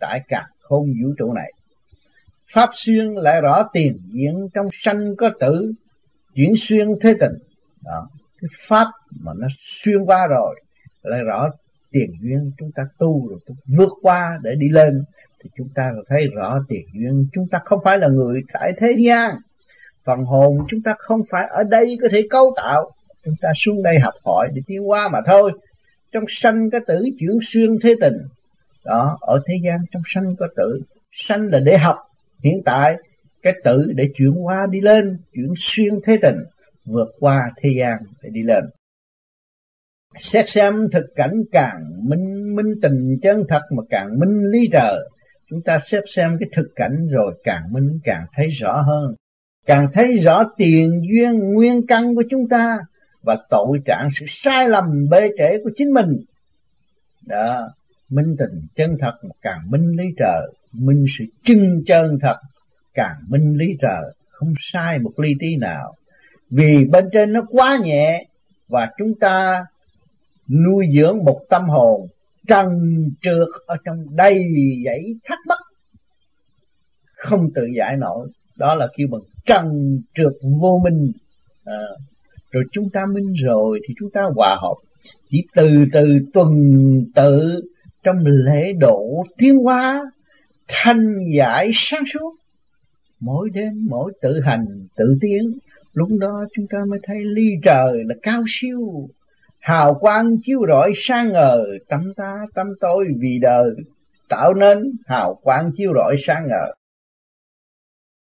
tại 0.00 0.20
cả 0.28 0.46
không 0.60 0.86
vũ 1.02 1.14
trụ 1.18 1.32
này 1.32 1.52
pháp 2.52 2.70
xuyên 2.72 3.14
lại 3.14 3.40
rõ 3.40 3.64
tiền 3.72 3.98
diễn 4.12 4.48
trong 4.54 4.68
sanh 4.72 5.16
có 5.16 5.30
tử, 5.40 5.72
chuyển 6.34 6.52
xuyên 6.58 6.88
thế 7.00 7.14
tình. 7.20 7.32
Đó, 7.84 8.08
cái 8.40 8.48
pháp 8.68 8.86
mà 9.20 9.32
nó 9.38 9.46
xuyên 9.82 10.04
qua 10.04 10.26
rồi, 10.26 10.60
lại 11.02 11.20
rõ 11.22 11.48
tiền 11.90 12.10
duyên 12.20 12.50
chúng 12.58 12.70
ta 12.74 12.82
tu 12.98 13.28
rồi 13.28 13.38
ta 13.46 13.54
vượt 13.66 13.92
qua 14.02 14.38
để 14.42 14.50
đi 14.58 14.68
lên, 14.68 15.04
thì 15.44 15.50
chúng 15.56 15.68
ta 15.74 15.92
thấy 16.08 16.26
rõ 16.34 16.58
tiền 16.68 16.84
duyên 16.92 17.24
chúng 17.32 17.48
ta 17.50 17.58
không 17.64 17.78
phải 17.84 17.98
là 17.98 18.08
người 18.08 18.40
tại 18.52 18.72
thế 18.78 18.94
gian. 18.98 19.36
Phần 20.04 20.24
hồn 20.24 20.58
chúng 20.68 20.82
ta 20.82 20.94
không 20.98 21.20
phải 21.30 21.46
ở 21.50 21.62
đây 21.70 21.98
có 22.02 22.08
thể 22.12 22.22
cấu 22.30 22.52
tạo. 22.56 22.90
Chúng 23.24 23.34
ta 23.40 23.48
xuống 23.54 23.82
đây 23.82 23.98
học 23.98 24.14
hỏi 24.24 24.48
để 24.54 24.62
tiến 24.66 24.90
qua 24.90 25.08
mà 25.08 25.18
thôi. 25.26 25.52
Trong 26.12 26.24
sanh 26.28 26.70
có 26.70 26.78
tử, 26.86 27.04
chuyển 27.20 27.38
xuyên 27.42 27.70
thế 27.82 27.94
tình. 28.00 28.16
Đó, 28.84 29.18
ở 29.20 29.42
thế 29.46 29.54
gian 29.64 29.78
trong 29.92 30.02
sanh 30.06 30.36
có 30.38 30.48
tử, 30.56 30.80
sanh 31.12 31.48
là 31.52 31.58
để 31.58 31.78
học 31.78 31.96
hiện 32.42 32.62
tại, 32.64 32.96
cái 33.42 33.52
tử 33.64 33.92
để 33.94 34.04
chuyển 34.14 34.30
hóa 34.30 34.66
đi 34.70 34.80
lên, 34.80 35.18
chuyển 35.34 35.52
xuyên 35.56 35.94
thế 36.04 36.18
tình, 36.22 36.36
vượt 36.84 37.08
qua 37.20 37.50
thế 37.60 37.70
gian 37.78 37.96
để 38.22 38.30
đi 38.32 38.42
lên. 38.42 38.64
Xét 40.18 40.48
xem 40.48 40.88
thực 40.92 41.06
cảnh 41.16 41.42
càng 41.52 42.08
minh 42.08 42.56
minh 42.56 42.74
tình 42.82 43.18
chân 43.22 43.44
thật 43.48 43.62
mà 43.76 43.82
càng 43.90 44.18
minh 44.18 44.44
lý 44.52 44.68
trời, 44.72 45.08
chúng 45.50 45.62
ta 45.62 45.78
xét 45.78 46.02
xem 46.06 46.36
cái 46.40 46.48
thực 46.52 46.68
cảnh 46.76 47.06
rồi 47.10 47.40
càng 47.44 47.72
minh, 47.72 47.98
càng 48.04 48.26
thấy 48.34 48.48
rõ 48.48 48.82
hơn. 48.86 49.14
Càng 49.66 49.86
thấy 49.92 50.18
rõ 50.18 50.44
tiền 50.56 51.02
duyên 51.10 51.38
nguyên 51.38 51.86
căn 51.86 52.14
của 52.14 52.24
chúng 52.30 52.48
ta 52.48 52.78
và 53.22 53.36
tội 53.50 53.78
trạng 53.84 54.08
sự 54.14 54.26
sai 54.28 54.68
lầm 54.68 55.08
bê 55.10 55.30
trễ 55.38 55.58
của 55.64 55.70
chính 55.76 55.92
mình. 55.92 56.18
Đó, 57.26 57.68
minh 58.08 58.36
tình 58.38 58.66
chân 58.74 58.96
thật 59.00 59.14
mà 59.22 59.30
càng 59.42 59.70
minh 59.70 59.96
lý 59.96 60.04
trời 60.18 60.52
minh 60.72 61.04
sự 61.18 61.24
chân 61.44 61.82
chân 61.86 62.18
thật 62.22 62.36
càng 62.94 63.16
minh 63.28 63.56
lý 63.56 63.66
trời 63.80 64.14
không 64.30 64.54
sai 64.72 64.98
một 64.98 65.12
ly 65.16 65.34
tí 65.40 65.56
nào. 65.56 65.94
Vì 66.50 66.84
bên 66.92 67.04
trên 67.12 67.32
nó 67.32 67.40
quá 67.48 67.78
nhẹ 67.84 68.26
và 68.68 68.90
chúng 68.98 69.12
ta 69.20 69.64
nuôi 70.48 70.86
dưỡng 70.96 71.24
một 71.24 71.40
tâm 71.50 71.68
hồn 71.68 72.06
trần 72.48 72.68
trượt 73.22 73.48
ở 73.66 73.76
trong 73.84 74.16
đầy 74.16 74.44
dãy 74.84 75.00
thắc 75.24 75.38
mắc 75.48 75.58
không 77.16 77.48
tự 77.54 77.62
giải 77.76 77.96
nổi 77.96 78.28
đó 78.56 78.74
là 78.74 78.88
kêu 78.96 79.08
bằng 79.10 79.20
trần 79.46 79.64
trượt 80.14 80.32
vô 80.60 80.80
minh. 80.84 81.12
À, 81.64 81.82
rồi 82.50 82.64
chúng 82.72 82.90
ta 82.92 83.00
minh 83.14 83.32
rồi 83.44 83.80
thì 83.88 83.94
chúng 84.00 84.10
ta 84.10 84.20
hòa 84.34 84.56
hợp. 84.62 84.74
Chỉ 85.30 85.38
từ 85.54 85.70
từ 85.92 86.18
tuần 86.32 86.50
tự 87.14 87.60
trong 88.02 88.16
lễ 88.26 88.72
độ 88.72 89.24
tiến 89.38 89.56
hóa 89.56 90.02
thanh 90.68 91.14
giải 91.36 91.70
sáng 91.74 92.02
suốt. 92.06 92.34
Mỗi 93.20 93.50
đêm, 93.54 93.86
mỗi 93.90 94.12
tự 94.22 94.40
hành, 94.40 94.66
tự 94.96 95.16
tiến. 95.20 95.52
Lúc 95.92 96.08
đó 96.20 96.44
chúng 96.56 96.66
ta 96.70 96.78
mới 96.88 96.98
thấy 97.02 97.16
ly 97.22 97.48
trời 97.62 98.04
là 98.06 98.14
cao 98.22 98.42
siêu. 98.48 99.08
Hào 99.60 99.94
quang 99.94 100.36
chiếu 100.42 100.60
rọi 100.68 100.92
sáng 100.96 101.32
ngời. 101.32 101.78
Tâm 101.88 102.12
ta 102.16 102.46
tâm 102.54 102.66
tôi 102.80 103.04
vì 103.20 103.38
đời 103.38 103.70
tạo 104.32 104.54
nên 104.54 104.78
hào 105.06 105.34
quang 105.42 105.70
chiếu 105.76 105.92
rọi 105.94 106.16
sáng 106.18 106.46
ngời. 106.48 106.74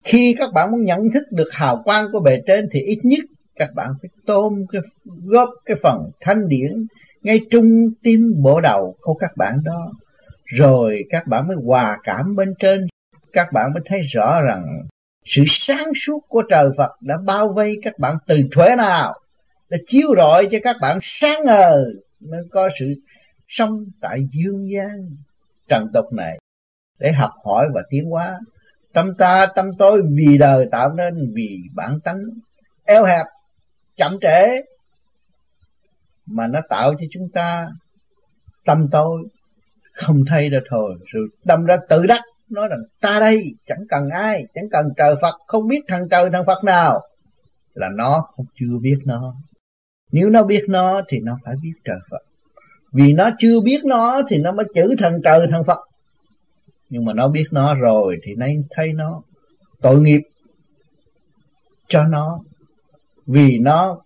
Khi 0.05 0.35
các 0.39 0.53
bạn 0.55 0.71
muốn 0.71 0.85
nhận 0.85 1.01
thức 1.15 1.25
được 1.31 1.49
hào 1.53 1.83
quang 1.85 2.07
của 2.13 2.21
bề 2.21 2.39
trên 2.47 2.69
thì 2.73 2.81
ít 2.81 2.99
nhất 3.03 3.25
các 3.57 3.71
bạn 3.75 3.91
phải 4.03 4.11
tôm 4.27 4.65
cái, 4.73 4.83
góp 5.25 5.49
cái 5.65 5.77
phần 5.83 6.11
thanh 6.21 6.49
điển 6.49 6.87
ngay 7.23 7.41
trung 7.51 7.91
tim 8.03 8.33
bộ 8.43 8.61
đầu 8.61 8.97
của 9.01 9.15
các 9.15 9.31
bạn 9.37 9.59
đó 9.65 9.93
rồi 10.47 11.05
các 11.11 11.27
bạn 11.27 11.49
mới 11.49 11.57
hòa 11.65 11.99
cảm 12.03 12.37
bên 12.37 12.55
trên. 12.59 12.87
Các 13.33 13.49
bạn 13.53 13.73
mới 13.75 13.83
thấy 13.87 14.01
rõ 14.01 14.43
rằng 14.43 14.65
sự 15.25 15.43
sáng 15.47 15.93
suốt 15.95 16.21
của 16.29 16.43
trời 16.49 16.69
Phật 16.77 16.91
đã 17.01 17.15
bao 17.25 17.53
vây 17.53 17.77
các 17.83 17.99
bạn 17.99 18.17
từ 18.27 18.37
thuế 18.53 18.77
nào, 18.77 19.15
đã 19.71 19.79
chiếu 19.87 20.15
rọi 20.17 20.49
cho 20.53 20.59
các 20.63 20.77
bạn 20.81 20.99
sáng 21.03 21.45
ngời, 21.45 21.85
mới 22.21 22.41
có 22.51 22.69
sự 22.79 22.95
sống 23.49 23.85
tại 24.01 24.19
dương 24.33 24.69
gian 24.75 25.09
trần 25.69 25.87
tục 25.95 26.13
này. 26.13 26.39
Để 26.99 27.13
học 27.13 27.31
hỏi 27.45 27.69
và 27.75 27.83
tiến 27.91 28.05
hóa, 28.05 28.39
tâm 28.93 29.15
ta, 29.19 29.47
tâm 29.55 29.71
tôi 29.79 30.03
vì 30.17 30.39
đời 30.39 30.67
tạo 30.71 30.93
nên, 30.93 31.33
vì 31.35 31.59
bản 31.75 31.99
tánh, 32.05 32.21
eo 32.85 33.05
hẹp, 33.05 33.27
chậm 33.97 34.19
trễ, 34.21 34.47
mà 36.27 36.47
nó 36.47 36.61
tạo 36.69 36.95
cho 36.95 37.07
chúng 37.11 37.29
ta 37.35 37.69
tâm 38.65 38.89
tôi 38.93 39.23
không 39.97 40.23
thay 40.29 40.49
ra 40.49 40.59
thôi. 40.71 40.95
Rồi 41.07 41.29
đâm 41.45 41.65
ra 41.65 41.77
tự 41.89 42.07
đắc, 42.07 42.21
nói 42.51 42.69
rằng, 42.69 42.81
ta 43.01 43.19
đây, 43.21 43.43
chẳng 43.67 43.85
cần 43.89 44.09
ai, 44.09 44.45
chẳng 44.55 44.69
cần 44.71 44.87
trời 44.97 45.15
Phật, 45.23 45.35
không 45.47 45.69
biết 45.69 45.81
thằng 45.89 46.09
trời 46.11 46.31
thằng 46.33 46.45
Phật 46.47 46.65
nào. 46.65 47.01
Là 47.75 47.89
nó 47.95 48.27
không 48.37 48.47
chưa 48.61 48.79
biết 48.83 48.99
nó. 49.05 49.35
Nếu 50.13 50.31
nó 50.31 50.43
biết 50.43 50.65
nó 50.69 51.01
thì 51.09 51.19
nó 51.23 51.39
phải 51.45 51.55
biết 51.63 51.73
trời 51.85 51.99
Phật. 52.11 52.21
Vì 52.93 53.13
nó 53.13 53.31
chưa 53.39 53.61
biết 53.61 53.85
nó 53.85 54.23
thì 54.29 54.37
nó 54.39 54.53
mới 54.53 54.67
chữ 54.75 54.95
thằng 54.99 55.21
trời 55.25 55.47
thằng 55.51 55.65
Phật. 55.65 55.79
Nhưng 56.91 57.05
mà 57.05 57.13
nó 57.13 57.29
biết 57.29 57.45
nó 57.51 57.75
rồi 57.75 58.17
thì 58.25 58.35
nay 58.35 58.57
thấy 58.71 58.87
nó 58.95 59.23
tội 59.81 60.01
nghiệp 60.01 60.21
cho 61.89 62.05
nó. 62.05 62.41
Vì 63.27 63.59
nó 63.59 63.99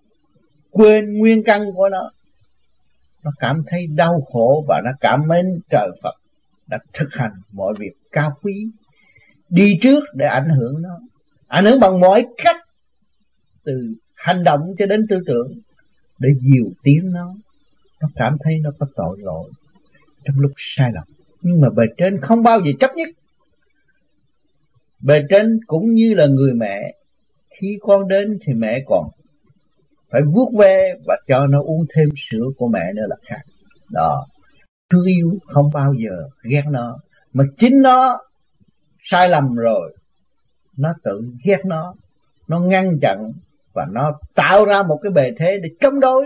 quên 0.71 1.19
nguyên 1.19 1.43
căn 1.45 1.65
của 1.75 1.89
nó 1.89 2.11
nó 3.25 3.31
cảm 3.39 3.63
thấy 3.67 3.87
đau 3.87 4.21
khổ 4.33 4.65
và 4.69 4.81
nó 4.85 4.91
cảm 5.01 5.29
mến 5.29 5.61
trời 5.71 5.91
Phật, 6.03 6.15
đã 6.67 6.79
thực 6.93 7.09
hành 7.11 7.33
mọi 7.53 7.75
việc 7.79 7.93
cao 8.13 8.37
quý, 8.43 8.67
đi 9.49 9.79
trước 9.81 10.05
để 10.15 10.27
ảnh 10.27 10.49
hưởng 10.49 10.83
nó, 10.83 10.99
ảnh 11.47 11.65
hưởng 11.65 11.81
bằng 11.81 12.01
mọi 12.01 12.27
cách, 12.45 12.57
từ 13.65 13.95
hành 14.17 14.45
động 14.45 14.75
cho 14.79 14.87
đến 14.87 15.07
tư 15.09 15.19
tưởng, 15.27 15.53
để 16.19 16.29
dìu 16.41 16.73
tiếng 16.83 17.13
nó. 17.13 17.35
Nó 18.01 18.09
cảm 18.15 18.37
thấy 18.45 18.59
nó 18.63 18.71
có 18.79 18.87
tội 18.97 19.19
lỗi 19.21 19.51
trong 20.25 20.39
lúc 20.39 20.53
sai 20.57 20.91
lầm. 20.95 21.05
Nhưng 21.43 21.61
mà 21.61 21.69
bề 21.71 21.85
trên 21.97 22.21
không 22.21 22.43
bao 22.43 22.61
giờ 22.61 22.73
chấp 22.81 22.91
nhất. 22.97 23.09
Bề 25.01 25.23
trên 25.29 25.61
cũng 25.67 25.95
như 25.95 26.15
là 26.15 26.27
người 26.27 26.53
mẹ, 26.55 26.95
khi 27.51 27.79
con 27.81 28.09
đến 28.09 28.39
thì 28.45 28.53
mẹ 28.55 28.83
còn 28.87 29.11
phải 30.11 30.23
vuốt 30.35 30.51
ve 30.59 30.95
và 31.07 31.17
cho 31.29 31.47
nó 31.47 31.63
uống 31.63 31.85
thêm 31.95 32.09
sữa 32.17 32.45
của 32.57 32.69
mẹ 32.69 32.93
nữa 32.95 33.07
là 33.09 33.17
khác. 33.29 33.41
Đó. 33.91 34.27
Thương 34.91 35.05
yêu 35.05 35.31
không 35.47 35.71
bao 35.75 35.95
giờ 36.05 36.29
ghét 36.43 36.63
nó, 36.71 36.99
mà 37.33 37.45
chính 37.59 37.83
nó 37.83 38.19
sai 39.03 39.29
lầm 39.29 39.55
rồi, 39.55 39.97
nó 40.77 40.93
tự 41.05 41.21
ghét 41.45 41.59
nó 41.65 41.95
nó 42.49 42.61
ngăn 42.61 42.99
chặn 43.01 43.33
và 43.75 43.87
nó 43.93 44.13
tạo 44.35 44.65
ra 44.65 44.83
một 44.89 44.99
cái 45.03 45.13
bề 45.13 45.31
thế 45.39 45.59
để 45.63 45.69
chống 45.81 46.01
đối. 46.01 46.23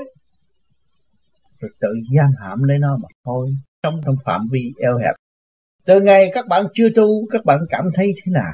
Rồi 1.61 1.71
tự 1.81 1.89
giam 2.17 2.31
hãm 2.41 2.63
lấy 2.63 2.79
nó 2.79 2.97
mà 3.03 3.09
thôi, 3.25 3.51
sống 3.83 4.01
trong 4.05 4.15
phạm 4.25 4.49
vi 4.53 4.73
eo 4.79 4.99
hẹp. 4.99 5.15
Từ 5.87 6.01
ngày 6.01 6.31
các 6.35 6.47
bạn 6.49 6.67
chưa 6.75 6.89
tu, 6.97 7.27
các 7.31 7.45
bạn 7.45 7.59
cảm 7.69 7.85
thấy 7.95 8.13
thế 8.17 8.33
nào? 8.33 8.53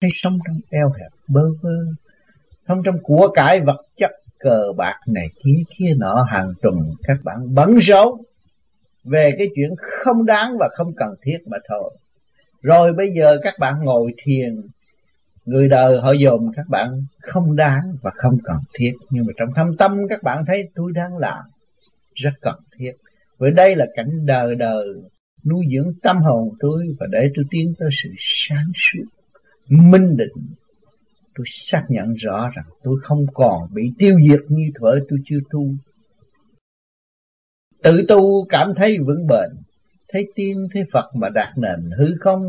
Thấy 0.00 0.10
sống 0.12 0.38
trong 0.46 0.56
eo 0.70 0.88
hẹp, 0.88 1.10
bơ 1.28 1.42
vơ 1.62 1.70
không 2.70 2.82
trong 2.84 2.96
của 3.02 3.28
cải 3.34 3.60
vật 3.60 3.80
chất 3.96 4.10
cờ 4.38 4.72
bạc 4.76 4.96
này, 5.06 5.26
kia 5.44 5.62
kia 5.78 5.94
nọ, 5.96 6.26
hàng 6.30 6.52
tuần 6.62 6.74
các 7.02 7.16
bạn 7.24 7.54
bấn 7.54 7.76
rối 7.76 8.06
về 9.04 9.34
cái 9.38 9.48
chuyện 9.54 9.70
không 9.78 10.26
đáng 10.26 10.56
và 10.58 10.68
không 10.72 10.92
cần 10.96 11.14
thiết 11.22 11.38
mà 11.46 11.58
thôi. 11.68 11.96
Rồi 12.62 12.92
bây 12.92 13.12
giờ 13.12 13.36
các 13.42 13.54
bạn 13.60 13.74
ngồi 13.84 14.12
thiền. 14.24 14.60
Người 15.44 15.68
đời 15.68 16.00
họ 16.00 16.12
dồn 16.12 16.52
các 16.56 16.68
bạn 16.68 16.88
không 17.20 17.56
đáng 17.56 17.80
và 18.02 18.10
không 18.14 18.36
cần 18.44 18.56
thiết. 18.74 18.92
Nhưng 19.10 19.26
mà 19.26 19.32
trong 19.36 19.48
thâm 19.56 19.76
tâm 19.76 19.98
các 20.08 20.22
bạn 20.22 20.44
thấy 20.46 20.62
tôi 20.74 20.92
đang 20.94 21.16
làm 21.16 21.44
rất 22.14 22.32
cần 22.40 22.56
thiết. 22.78 22.92
Bởi 23.38 23.50
đây 23.50 23.76
là 23.76 23.86
cảnh 23.94 24.26
đời 24.26 24.54
đời 24.54 24.86
nuôi 25.46 25.64
dưỡng 25.74 25.92
tâm 26.02 26.16
hồn 26.18 26.48
tôi 26.60 26.84
và 27.00 27.06
để 27.10 27.20
tôi 27.36 27.44
tiến 27.50 27.74
tới 27.78 27.88
sự 28.02 28.08
sáng 28.18 28.66
suốt, 28.74 29.04
minh 29.68 30.16
định 30.16 30.46
tôi 31.34 31.44
xác 31.46 31.82
nhận 31.88 32.12
rõ 32.14 32.50
rằng 32.54 32.66
tôi 32.82 32.94
không 33.02 33.26
còn 33.34 33.62
bị 33.74 33.82
tiêu 33.98 34.16
diệt 34.28 34.40
như 34.48 34.64
thuở 34.74 34.98
tôi 35.08 35.18
chưa 35.24 35.38
tu. 35.50 35.64
Tự 37.82 38.04
tu 38.08 38.46
cảm 38.48 38.72
thấy 38.76 38.98
vững 39.06 39.26
bền, 39.26 39.50
thấy 40.08 40.22
tiên 40.34 40.68
thấy 40.72 40.82
Phật 40.92 41.10
mà 41.14 41.28
đạt 41.28 41.48
nền 41.56 41.90
hư 41.98 42.06
không, 42.20 42.42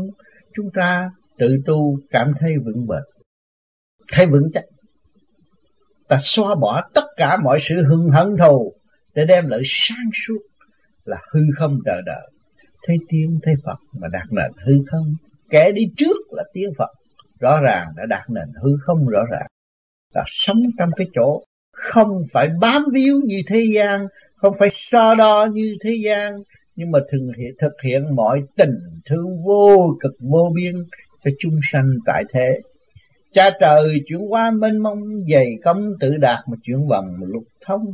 chúng 0.54 0.70
ta 0.74 1.10
tự 1.38 1.56
tu 1.66 1.98
cảm 2.10 2.32
thấy 2.38 2.52
vững 2.64 2.86
bền. 2.86 3.02
Thấy 4.12 4.26
vững 4.26 4.50
chắc. 4.54 4.64
Ta 6.08 6.18
xóa 6.22 6.54
bỏ 6.54 6.82
tất 6.94 7.04
cả 7.16 7.36
mọi 7.36 7.58
sự 7.60 7.84
hưng 7.88 8.10
hận 8.10 8.36
thù 8.38 8.72
để 9.14 9.24
đem 9.26 9.46
lại 9.46 9.60
sáng 9.64 10.10
suốt 10.26 10.38
là 11.04 11.16
hư 11.32 11.40
không 11.58 11.78
đời 11.84 12.02
đời. 12.06 12.30
Thấy 12.86 12.96
tiên 13.08 13.38
thấy 13.42 13.54
Phật 13.64 13.78
mà 14.00 14.08
đạt 14.12 14.26
nền 14.30 14.52
hư 14.66 14.72
không, 14.90 15.06
kẻ 15.50 15.72
đi 15.72 15.82
trước 15.96 16.16
là 16.30 16.44
tiên 16.52 16.70
Phật 16.78 16.90
rõ 17.42 17.60
ràng 17.60 17.88
đã 17.96 18.06
đạt 18.06 18.30
nền 18.30 18.48
hư 18.62 18.70
không 18.80 19.06
rõ 19.08 19.24
ràng. 19.30 19.46
Là 20.14 20.24
sống 20.26 20.62
trong 20.78 20.90
cái 20.96 21.06
chỗ 21.14 21.42
không 21.72 22.22
phải 22.32 22.48
bám 22.60 22.84
víu 22.92 23.20
như 23.24 23.40
thế 23.48 23.64
gian 23.74 24.06
không 24.36 24.54
phải 24.58 24.68
so 24.72 25.14
đo 25.14 25.46
như 25.52 25.76
thế 25.84 25.90
gian 26.04 26.36
nhưng 26.76 26.90
mà 26.90 26.98
thực 27.12 27.18
hiện, 27.38 27.54
thực 27.60 27.72
hiện 27.84 28.14
mọi 28.14 28.42
tình 28.56 28.78
thương 29.06 29.42
vô 29.44 29.96
cực 30.00 30.12
vô 30.20 30.52
biên 30.54 30.74
cho 31.24 31.30
chúng 31.38 31.60
sanh 31.62 31.86
tại 32.06 32.24
thế. 32.32 32.60
Cha 33.32 33.50
trời 33.60 34.00
chuyển 34.06 34.20
qua 34.28 34.50
mênh 34.50 34.78
mông 34.78 35.00
dày 35.32 35.46
công 35.64 35.92
tự 36.00 36.16
đạt 36.16 36.38
mà 36.48 36.56
chuyển 36.62 36.88
vòng 36.88 37.16
lục 37.26 37.44
thông. 37.66 37.84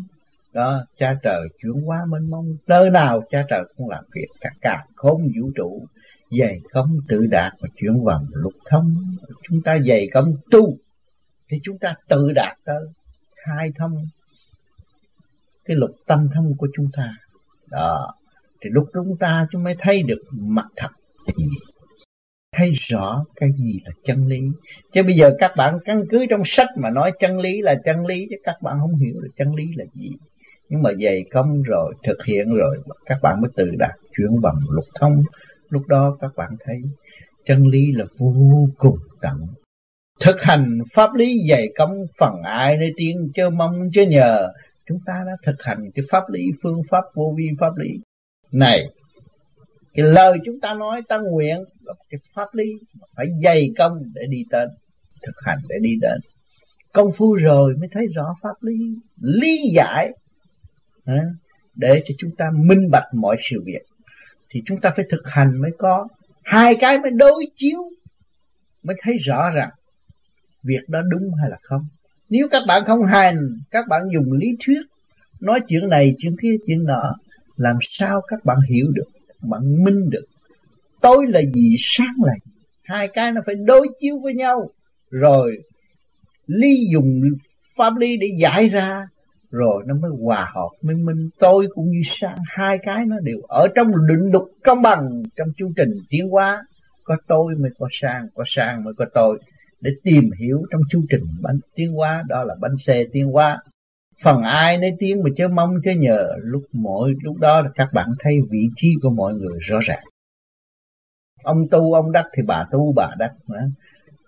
Đó 0.52 0.85
cha 0.99 1.14
trời 1.23 1.49
chuyển 1.62 1.88
qua 1.88 1.99
mênh 2.09 2.31
mông 2.31 2.57
nơi 2.67 2.90
nào 2.90 3.23
cha 3.31 3.45
trời 3.49 3.62
cũng 3.76 3.88
làm 3.88 4.05
việc 4.14 4.26
cả 4.40 4.50
cả 4.61 4.85
không 4.97 5.23
vũ 5.23 5.50
trụ 5.57 5.87
dày 6.30 6.61
công 6.73 6.99
tự 7.08 7.26
đạt 7.26 7.52
và 7.61 7.68
chuyển 7.76 8.04
vòng 8.04 8.26
lục 8.32 8.52
thông. 8.66 8.97
Chúng 9.49 9.62
ta 9.62 9.78
dày 9.87 10.08
công 10.12 10.35
tu 10.50 10.76
thì 11.49 11.61
chúng 11.62 11.78
ta 11.78 11.94
tự 12.08 12.32
đạt 12.32 12.56
tới 12.64 12.85
khai 13.44 13.70
thông 13.76 14.06
cái 15.64 15.76
lục 15.76 15.90
tâm 16.06 16.28
thông 16.35 16.56
của 16.58 16.68
chúng 16.75 16.87
ta. 16.92 17.14
Đó. 17.70 18.14
Thì 18.61 18.70
lúc 18.70 18.88
chúng 18.92 19.16
ta 19.16 19.47
chúng 19.50 19.64
mới 19.64 19.75
thấy 19.78 20.02
được 20.02 20.23
mặt 20.32 20.66
thật. 20.76 20.88
Thấy 22.56 22.70
rõ 22.70 23.25
cái 23.37 23.50
gì 23.52 23.80
là 23.85 23.92
chân 24.04 24.26
lý. 24.26 24.40
Chứ 24.92 25.02
bây 25.02 25.14
giờ 25.16 25.30
các 25.38 25.52
bạn 25.56 25.78
căn 25.85 26.04
cứ 26.11 26.26
trong 26.30 26.42
sách 26.44 26.68
mà 26.76 26.90
nói 26.90 27.12
chân 27.20 27.38
lý 27.38 27.61
là 27.61 27.75
chân 27.85 28.06
lý, 28.06 28.26
chứ 28.30 28.37
các 28.44 28.56
bạn 28.62 28.76
không 28.80 28.94
hiểu 28.94 29.20
được 29.20 29.30
chân 29.37 29.54
lý 29.54 29.64
là 29.76 29.85
gì. 29.94 30.11
Nhưng 30.68 30.82
mà 30.82 30.90
dày 31.04 31.25
công 31.30 31.62
rồi, 31.62 31.94
thực 32.02 32.25
hiện 32.26 32.54
rồi, 32.54 32.78
các 33.06 33.18
bạn 33.23 33.40
mới 33.40 33.50
tự 33.56 33.64
đạt 33.78 33.94
chuyển 34.16 34.40
bằng 34.42 34.56
lục 34.70 34.85
thông 34.94 35.23
lúc 35.68 35.87
đó 35.87 36.16
các 36.20 36.30
bạn 36.37 36.50
thấy 36.64 36.76
chân 37.46 37.66
lý 37.66 37.92
là 37.92 38.04
vô 38.18 38.68
cùng 38.78 38.98
tận. 39.20 39.46
Thực 40.20 40.42
hành 40.42 40.78
pháp 40.94 41.14
lý 41.14 41.38
dày 41.50 41.68
công 41.78 42.06
phần 42.18 42.42
ai 42.42 42.76
nơi 42.76 42.90
tiên 42.96 43.30
chớ 43.34 43.50
mong 43.50 43.90
chớ 43.92 44.02
nhờ. 44.02 44.48
Chúng 44.88 44.98
ta 45.06 45.25
đã 45.26 45.32
thực 45.46 45.62
hành 45.62 45.90
cái 45.94 46.04
pháp 46.10 46.22
lý, 46.32 46.40
phương 46.62 46.82
pháp 46.90 47.04
vô 47.14 47.34
vi 47.37 47.48
pháp 47.60 47.76
lý. 47.76 47.88
Này, 48.52 48.84
cái 49.94 50.06
lời 50.06 50.38
chúng 50.44 50.60
ta 50.60 50.75
nói, 50.75 51.02
ta 51.08 51.18
nguyện 51.18 51.56
là 51.84 51.94
cái 52.10 52.18
pháp 52.34 52.48
lý 52.52 52.64
phải 53.16 53.26
dày 53.42 53.70
công 53.78 53.92
để 54.14 54.22
đi 54.28 54.44
đến, 54.50 54.68
thực 55.26 55.34
hành 55.46 55.58
để 55.68 55.76
đi 55.82 55.90
đến. 56.00 56.20
Công 56.92 57.12
phu 57.12 57.34
rồi 57.34 57.75
mới 57.80 57.88
thấy 57.92 58.06
rõ 58.14 58.34
pháp 58.42 58.54
lý 58.60 58.76
lý 59.16 59.58
giải 59.75 60.10
để 61.75 62.02
cho 62.04 62.14
chúng 62.18 62.30
ta 62.38 62.50
minh 62.54 62.90
bạch 62.92 63.14
mọi 63.14 63.37
sự 63.50 63.62
việc 63.66 63.82
thì 64.50 64.62
chúng 64.67 64.81
ta 64.81 64.90
phải 64.97 65.05
thực 65.11 65.23
hành 65.25 65.61
mới 65.62 65.71
có. 65.78 66.09
Hai 66.45 66.75
cái 66.81 66.99
mới 66.99 67.11
đối 67.11 67.45
chiếu, 67.57 67.78
mới 68.83 68.97
thấy 69.02 69.17
rõ 69.17 69.50
rằng 69.50 69.71
việc 70.62 70.88
đó 70.88 71.00
đúng 71.11 71.31
hay 71.40 71.50
là 71.50 71.57
không. 71.62 71.87
Nếu 72.28 72.49
các 72.50 72.62
bạn 72.69 72.83
không 72.87 73.05
hành, 73.05 73.38
các 73.71 73.85
bạn 73.88 74.00
dùng 74.14 74.33
lý 74.33 74.57
thuyết, 74.67 74.83
nói 75.40 75.61
chuyện 75.69 75.88
này, 75.88 76.14
chuyện 76.19 76.37
kia, 76.43 76.57
chuyện 76.67 76.85
nọ, 76.85 77.14
làm 77.57 77.76
sao 77.81 78.21
các 78.28 78.45
bạn 78.45 78.59
hiểu 78.71 78.87
được 78.95 79.09
bạn 79.43 79.85
minh 79.85 80.11
được 80.11 80.25
tối 81.00 81.26
là 81.28 81.40
gì, 81.55 81.76
sáng 81.78 82.14
là 82.25 82.33
gì. 82.45 82.52
Hai 82.83 83.09
cái 83.14 83.33
nó 83.33 83.40
phải 83.47 83.55
đối 83.55 83.88
chiếu 84.00 84.19
với 84.23 84.35
nhau. 84.35 84.71
Rồi 85.11 85.59
ly 86.47 86.76
dùng 86.93 87.23
pháp 87.76 87.97
lý 87.97 88.17
để 88.17 88.26
giải 88.40 88.69
ra 88.69 89.07
rồi 89.50 89.83
nó 89.87 89.95
mới 89.95 90.11
hòa 90.25 90.50
hợp 90.55 90.69
mới 90.83 90.97
minh 90.97 91.28
tôi 91.38 91.67
cũng 91.75 91.90
như 91.90 92.00
sang 92.05 92.37
hai 92.47 92.78
cái 92.83 93.07
nó 93.07 93.17
đều 93.23 93.38
ở 93.49 93.67
trong 93.75 93.88
định 94.09 94.31
luật 94.33 94.45
công 94.64 94.83
bằng 94.83 95.23
trong 95.37 95.49
chu 95.57 95.69
trình 95.76 95.90
tiến 96.09 96.28
hóa. 96.28 96.62
Có 97.05 97.17
tôi 97.28 97.55
mới 97.55 97.71
có 97.78 97.88
sang 97.90 98.26
có 98.35 98.45
sang 98.47 98.85
mới 98.85 98.95
có 98.97 99.05
tôi. 99.14 99.38
Để 99.81 99.90
tìm 100.05 100.31
hiểu 100.40 100.62
trong 100.71 100.81
chu 100.90 101.00
trình 101.11 101.25
bánh 101.43 101.59
tiến 101.75 101.93
hóa, 101.93 102.23
đó 102.28 102.45
là 102.45 102.55
bánh 102.61 102.76
xe 102.78 103.05
tiến 103.12 103.26
hóa. 103.26 103.59
Phần 104.23 104.43
ai 104.43 104.78
nấy 104.78 104.90
tiếng 104.99 105.23
mà 105.23 105.31
chớ 105.37 105.49
mong 105.49 105.75
chớ 105.85 105.90
nhờ. 105.99 106.28
Lúc 106.43 106.62
mỗi, 106.73 107.14
lúc 107.23 107.37
đó 107.37 107.61
là 107.61 107.69
các 107.75 107.88
bạn 107.93 108.09
thấy 108.19 108.35
vị 108.50 108.69
trí 108.76 108.88
của 109.02 109.11
mọi 109.11 109.35
người 109.35 109.59
rõ 109.61 109.78
ràng. 109.83 110.05
Ông 111.43 111.69
tu, 111.71 111.93
ông 111.93 112.12
đắc 112.12 112.26
thì 112.37 112.43
bà 112.47 112.64
tu, 112.71 112.93
bà 112.97 113.11
đắc 113.19 113.31
nữa. 113.49 113.69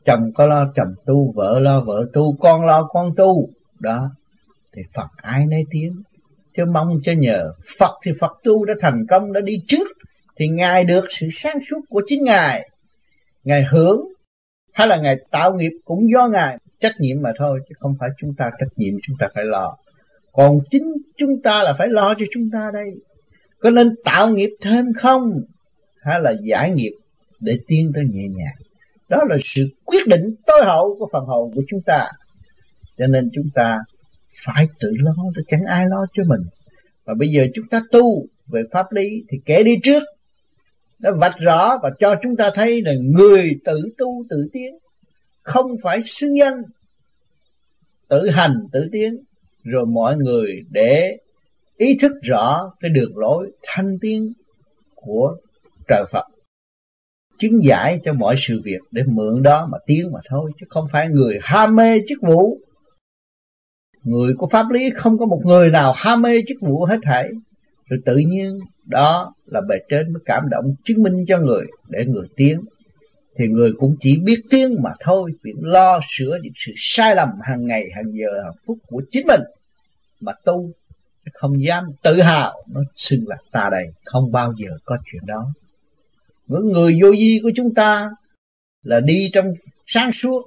Chồng 0.05 0.33
có 0.35 0.47
lo, 0.47 0.73
chồng 0.75 0.95
tu, 1.07 1.33
vợ 1.33 1.59
lo, 1.59 1.81
vợ 1.81 2.07
tu, 2.13 2.37
con 2.37 2.65
lo, 2.65 2.89
con 2.93 3.13
tu. 3.17 3.49
Đó 3.81 4.11
thì 4.77 4.83
phật 4.95 5.09
ai 5.17 5.47
nấy 5.47 5.63
tiếng. 5.71 6.03
Chứ 6.57 6.65
mong 6.65 6.99
cho 7.03 7.13
nhờ 7.13 7.53
phật 7.79 7.95
thì 8.05 8.13
phật 8.21 8.33
tu 8.45 8.65
đã 8.65 8.75
thành 8.81 9.07
công, 9.09 9.33
đã 9.33 9.41
đi 9.41 9.55
trước, 9.69 9.89
thì 10.39 10.49
ngài 10.49 10.85
được 10.85 11.05
sự 11.11 11.29
sáng 11.33 11.59
suốt 11.71 11.81
của 11.89 12.03
chính 12.07 12.25
ngài. 12.25 12.69
Ngài 13.45 13.65
hưởng 13.73 14.01
hay 14.73 14.89
là 14.89 14.97
ngài 14.97 15.17
tạo 15.31 15.55
nghiệp 15.55 15.73
cũng 15.85 16.13
do 16.13 16.29
ngài. 16.29 16.59
Trách 16.81 16.93
nhiệm 16.99 17.23
mà 17.23 17.33
thôi, 17.39 17.61
chứ 17.69 17.75
không 17.79 17.95
phải 18.01 18.09
chúng 18.19 18.35
ta 18.39 18.51
trách 18.59 18.73
nhiệm, 18.77 18.95
chúng 19.07 19.17
ta 19.19 19.29
phải 19.35 19.45
lo. 19.45 19.77
Còn 20.33 20.61
chính 20.71 20.93
chúng 21.17 21.43
ta 21.45 21.63
là 21.63 21.75
phải 21.79 21.89
lo 21.89 22.15
cho 22.19 22.25
chúng 22.35 22.51
ta 22.53 22.71
đây. 22.75 22.91
Có 23.61 23.71
nên 23.71 23.95
tạo 24.05 24.29
nghiệp 24.29 24.51
thêm 24.61 24.85
không? 25.03 25.41
Hay 26.03 26.21
là 26.21 26.33
giải 26.43 26.71
nghiệp 26.71 26.93
để 27.41 27.53
tiến 27.67 27.93
tới 27.95 28.05
nhẹ 28.11 28.29
nhàng? 28.29 28.57
Đó 29.09 29.19
là 29.29 29.37
sự 29.45 29.63
quyết 29.85 30.07
định 30.07 30.35
tối 30.47 30.65
hậu 30.65 30.97
của 30.99 31.09
phần 31.13 31.25
hồn 31.25 31.53
của 31.55 31.63
chúng 31.69 31.81
ta. 31.87 32.09
Cho 32.97 33.07
nên 33.07 33.31
chúng 33.33 33.47
ta 33.55 33.79
phải 34.45 34.67
tự 34.81 34.93
lo 35.01 35.15
tôi 35.35 35.45
chẳng 35.49 35.65
ai 35.67 35.87
lo 35.89 36.07
cho 36.13 36.23
mình. 36.27 36.41
Và 37.05 37.15
bây 37.15 37.29
giờ 37.29 37.47
chúng 37.55 37.69
ta 37.71 37.83
tu 37.93 38.27
về 38.47 38.63
pháp 38.73 38.93
lý 38.93 39.25
thì 39.29 39.39
kể 39.45 39.63
đi 39.63 39.75
trước 39.83 40.03
nó 41.01 41.11
vạch 41.13 41.37
rõ 41.39 41.79
và 41.83 41.91
cho 41.99 42.15
chúng 42.23 42.37
ta 42.37 42.51
thấy 42.55 42.83
là 42.83 42.93
người 43.01 43.51
tự 43.65 43.81
tu 43.99 44.25
tự 44.31 44.49
tiến, 44.53 44.79
không 45.43 45.77
phải 45.83 46.03
xưng 46.03 46.39
danh, 46.39 46.63
tự 48.09 48.31
hành 48.31 48.55
tự 48.73 48.89
tiến. 48.93 49.17
Rồi 49.65 49.87
mọi 49.87 50.17
người 50.17 50.61
để 50.71 51.17
ý 51.77 51.99
thức 52.01 52.13
rõ 52.23 52.73
cái 52.81 52.91
đường 52.91 53.17
lối 53.17 53.53
thanh 53.63 53.99
tiến 54.01 54.33
của 54.95 55.37
trời 55.89 56.05
Phật, 56.13 56.25
chứng 57.39 57.65
giải 57.65 57.99
cho 58.05 58.13
mọi 58.13 58.35
sự 58.39 58.61
việc 58.65 58.81
để 58.91 59.03
mượn 59.07 59.43
đó 59.43 59.69
mà 59.73 59.79
tiến 59.87 60.13
mà 60.13 60.21
thôi, 60.29 60.51
chứ 60.61 60.67
không 60.69 60.87
phải 60.93 61.09
người 61.09 61.39
ham 61.43 61.77
mê 61.77 62.01
chức 62.09 62.19
vụ 62.23 62.59
người 64.05 64.35
của 64.39 64.49
pháp 64.49 64.71
lý 64.71 64.91
không 64.97 65.19
có 65.19 65.27
một 65.27 65.41
người 65.45 65.71
nào 65.71 65.93
ham 65.97 66.23
mê 66.23 66.43
chức 66.49 66.57
vụ 66.61 66.85
hết 66.85 66.99
thảy. 67.03 67.29
Rồi 67.89 68.01
tự 68.05 68.17
nhiên 68.17 68.59
đó 68.87 69.33
là 69.47 69.61
bề 69.69 69.77
trên 69.89 70.13
mới 70.13 70.23
cảm 70.25 70.49
động, 70.51 70.75
chứng 70.85 71.03
minh 71.03 71.25
cho 71.29 71.39
người 71.39 71.67
để 71.89 72.05
người 72.07 72.27
tiến. 72.37 72.61
Thì 73.39 73.47
người 73.47 73.73
cũng 73.79 73.97
chỉ 74.01 74.17
biết 74.25 74.41
tiếng 74.51 74.83
mà 74.83 74.91
thôi 75.01 75.33
việc 75.43 75.55
lo 75.61 76.01
sửa 76.09 76.39
những 76.43 76.53
sự 76.57 76.73
sai 76.77 77.15
lầm 77.15 77.29
hàng 77.43 77.67
ngày, 77.67 77.85
hàng 77.95 78.13
giờ, 78.13 78.43
hàng 78.45 78.55
phút 78.67 78.79
của 78.87 79.03
chính 79.11 79.27
mình. 79.27 79.41
Mà 80.21 80.33
tu 80.45 80.71
không 81.33 81.63
dám 81.65 81.85
tự 82.03 82.21
hào, 82.21 82.63
nó 82.73 82.81
xưng 82.97 83.29
là 83.29 83.37
ta 83.53 83.69
đây, 83.73 83.85
không 84.05 84.33
bao 84.33 84.53
giờ 84.57 84.71
có 84.85 84.97
chuyện 85.13 85.23
đó. 85.27 85.47
Những 86.47 86.73
người 86.73 86.99
vô 87.03 87.11
vi 87.11 87.41
của 87.43 87.51
chúng 87.57 87.75
ta 87.75 88.11
là 88.83 89.01
đi 89.01 89.31
trong 89.33 89.55
sáng 89.87 90.13
suốt, 90.13 90.43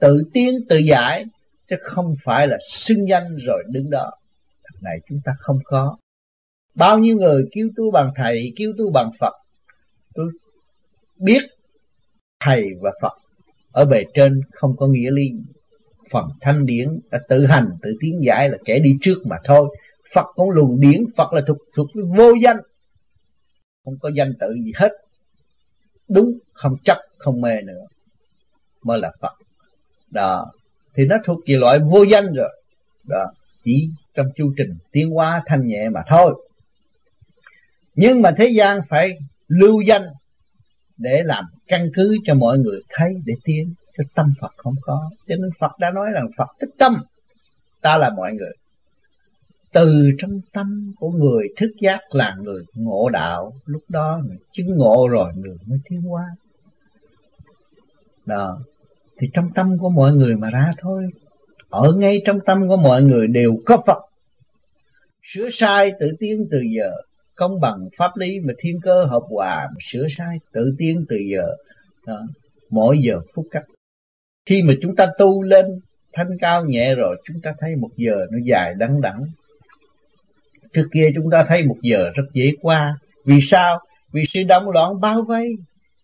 tự 0.00 0.22
tiến, 0.32 0.58
tự 0.68 0.78
giải 0.78 1.24
chứ 1.70 1.76
không 1.82 2.16
phải 2.24 2.46
là 2.46 2.58
xưng 2.66 3.08
danh 3.08 3.36
rồi 3.36 3.64
đứng 3.68 3.90
đó. 3.90 4.10
Thằng 4.64 4.82
này 4.82 4.98
chúng 5.08 5.18
ta 5.24 5.32
không 5.38 5.58
có. 5.64 5.96
Bao 6.74 6.98
nhiêu 6.98 7.16
người 7.16 7.48
cứu 7.52 7.70
tu 7.76 7.90
bằng 7.90 8.12
thầy, 8.16 8.52
cứu 8.56 8.72
tu 8.78 8.90
bằng 8.90 9.10
phật, 9.20 9.32
tôi 10.14 10.30
biết 11.18 11.42
thầy 12.40 12.64
và 12.80 12.90
phật 13.02 13.12
ở 13.72 13.84
bề 13.84 14.04
trên 14.14 14.40
không 14.52 14.76
có 14.76 14.86
nghĩa 14.86 15.10
lý 15.10 15.30
phần 16.10 16.24
thanh 16.40 16.66
điển 16.66 17.00
đã 17.10 17.18
tự 17.28 17.46
hành, 17.46 17.68
tự 17.82 17.90
tiến 18.00 18.20
giải 18.26 18.48
là 18.48 18.58
kẻ 18.64 18.78
đi 18.78 18.90
trước 19.00 19.16
mà 19.26 19.36
thôi. 19.44 19.76
Phật 20.14 20.26
cũng 20.34 20.50
luồng 20.50 20.80
điển, 20.80 21.04
phật 21.16 21.32
là 21.32 21.40
thuộc 21.46 21.58
thuộc 21.76 21.88
vô 22.16 22.32
danh. 22.42 22.56
Không 23.84 23.94
có 24.00 24.10
danh 24.14 24.32
tự 24.40 24.52
gì 24.64 24.72
hết. 24.76 24.92
Đúng, 26.08 26.38
không 26.52 26.76
chấp 26.84 26.98
không 27.18 27.40
mê 27.40 27.62
nữa, 27.62 27.86
mới 28.82 28.98
là 28.98 29.12
phật. 29.20 29.32
Đó 30.10 30.52
thì 30.94 31.06
nó 31.06 31.16
thuộc 31.24 31.36
về 31.46 31.56
loại 31.56 31.78
vô 31.78 32.02
danh 32.02 32.32
rồi. 32.32 32.62
Đó, 33.08 33.26
chỉ 33.64 33.88
trong 34.14 34.26
chu 34.36 34.52
trình 34.56 34.74
tiến 34.92 35.10
hóa 35.10 35.42
thanh 35.46 35.66
nhẹ 35.66 35.88
mà 35.88 36.00
thôi. 36.08 36.46
Nhưng 37.94 38.22
mà 38.22 38.30
thế 38.36 38.48
gian 38.48 38.80
phải 38.88 39.18
lưu 39.48 39.80
danh 39.80 40.02
để 40.98 41.22
làm 41.24 41.44
căn 41.66 41.90
cứ 41.94 42.16
cho 42.24 42.34
mọi 42.34 42.58
người 42.58 42.80
thấy, 42.88 43.08
để 43.26 43.34
tiến 43.44 43.72
cho 43.98 44.04
tâm 44.14 44.32
Phật 44.40 44.52
không 44.56 44.74
có. 44.80 45.10
Cho 45.28 45.34
nên 45.36 45.50
Phật 45.58 45.78
đã 45.78 45.90
nói 45.90 46.08
rằng 46.14 46.26
Phật 46.36 46.48
thích 46.60 46.70
tâm, 46.78 47.02
ta 47.80 47.96
là 47.96 48.10
mọi 48.10 48.32
người. 48.32 48.52
Từ 49.72 50.10
trong 50.18 50.40
tâm 50.52 50.92
của 50.98 51.10
người 51.10 51.48
thức 51.56 51.70
giác 51.80 52.00
là 52.10 52.36
người 52.42 52.62
ngộ 52.74 53.08
đạo. 53.08 53.52
Lúc 53.66 53.82
đó 53.88 54.20
người 54.26 54.38
chứng 54.52 54.76
ngộ 54.76 55.08
rồi, 55.08 55.32
người 55.36 55.56
mới 55.66 55.78
tiến 55.88 56.00
hóa. 56.00 56.24
Đó 58.26 58.58
thì 59.20 59.26
trong 59.32 59.50
tâm 59.54 59.78
của 59.78 59.88
mọi 59.88 60.12
người 60.12 60.36
mà 60.36 60.50
ra 60.50 60.72
thôi. 60.78 61.06
Ở 61.68 61.92
ngay 61.96 62.22
trong 62.24 62.38
tâm 62.46 62.68
của 62.68 62.76
mọi 62.76 63.02
người 63.02 63.26
đều 63.26 63.56
có 63.66 63.82
Phật. 63.86 63.98
Sửa 65.34 65.48
sai 65.52 65.92
tự 66.00 66.06
tiến 66.18 66.46
từ 66.50 66.60
giờ 66.76 66.90
công 67.36 67.60
bằng 67.60 67.88
pháp 67.96 68.10
lý 68.16 68.40
mà 68.40 68.52
thiên 68.58 68.80
cơ 68.82 69.04
hợp 69.04 69.22
hòa 69.30 69.68
sửa 69.92 70.06
sai 70.18 70.36
tự 70.52 70.74
tiến 70.78 71.04
từ 71.08 71.16
giờ. 71.32 71.46
Đó, 72.06 72.22
mỗi 72.70 72.98
giờ 72.98 73.20
phút 73.34 73.46
cách. 73.50 73.64
Khi 74.46 74.62
mà 74.62 74.74
chúng 74.82 74.96
ta 74.96 75.06
tu 75.18 75.42
lên 75.42 75.66
thanh 76.12 76.38
cao 76.40 76.64
nhẹ 76.64 76.94
rồi 76.94 77.16
chúng 77.24 77.40
ta 77.42 77.52
thấy 77.60 77.76
một 77.76 77.90
giờ 77.96 78.26
nó 78.30 78.38
dài 78.44 78.74
đắng 78.78 79.00
đẵng. 79.00 79.24
Trước 80.72 80.88
kia 80.92 81.10
chúng 81.14 81.30
ta 81.30 81.44
thấy 81.48 81.66
một 81.66 81.76
giờ 81.82 82.10
rất 82.14 82.24
dễ 82.32 82.52
qua. 82.60 82.98
Vì 83.24 83.38
sao? 83.42 83.78
Vì 84.12 84.22
sự 84.28 84.42
động 84.48 84.70
loạn 84.70 85.00
bao 85.00 85.22
vây 85.22 85.56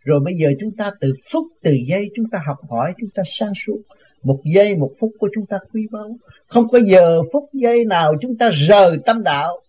rồi 0.07 0.21
bây 0.25 0.35
giờ 0.35 0.49
chúng 0.61 0.71
ta 0.79 0.91
từ 1.01 1.13
phút, 1.33 1.47
từ 1.63 1.73
giây 1.89 2.11
chúng 2.17 2.27
ta 2.33 2.39
học 2.47 2.57
hỏi, 2.71 2.93
chúng 3.01 3.11
ta 3.15 3.23
sáng 3.39 3.53
suốt. 3.67 3.83
Một 4.23 4.41
giây, 4.55 4.77
một 4.77 4.91
phút 5.01 5.13
của 5.19 5.29
chúng 5.35 5.47
ta 5.47 5.59
quý 5.73 5.87
báu. 5.91 6.17
Không 6.47 6.69
có 6.69 6.79
giờ 6.91 7.23
phút 7.33 7.45
giây 7.53 7.85
nào 7.85 8.15
chúng 8.21 8.37
ta 8.37 8.51
rời 8.69 8.99
tâm 9.07 9.23
đạo. 9.23 9.61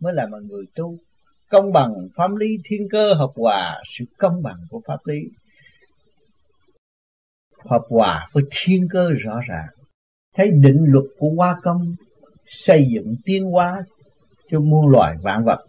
Mới 0.00 0.14
là 0.14 0.26
một 0.26 0.38
người 0.50 0.64
tu. 0.74 0.96
Công 1.50 1.72
bằng 1.72 1.92
pháp 2.16 2.34
lý, 2.34 2.46
thiên 2.64 2.88
cơ, 2.90 3.14
hợp 3.14 3.30
hòa, 3.34 3.82
sự 3.98 4.04
công 4.18 4.42
bằng 4.42 4.58
của 4.70 4.80
pháp 4.86 5.06
lý. 5.06 5.18
Hợp 7.64 7.82
hòa 7.88 8.26
với 8.32 8.44
thiên 8.50 8.88
cơ 8.90 9.10
rõ 9.18 9.40
ràng. 9.48 9.68
Thấy 10.36 10.48
định 10.50 10.84
luật 10.88 11.04
của 11.18 11.28
hoa 11.36 11.56
công, 11.62 11.94
xây 12.46 12.86
dựng 12.94 13.14
tiến 13.24 13.44
hóa 13.44 13.84
cho 14.50 14.60
muôn 14.60 14.88
loài 14.88 15.16
vạn 15.22 15.44
vật 15.44 15.60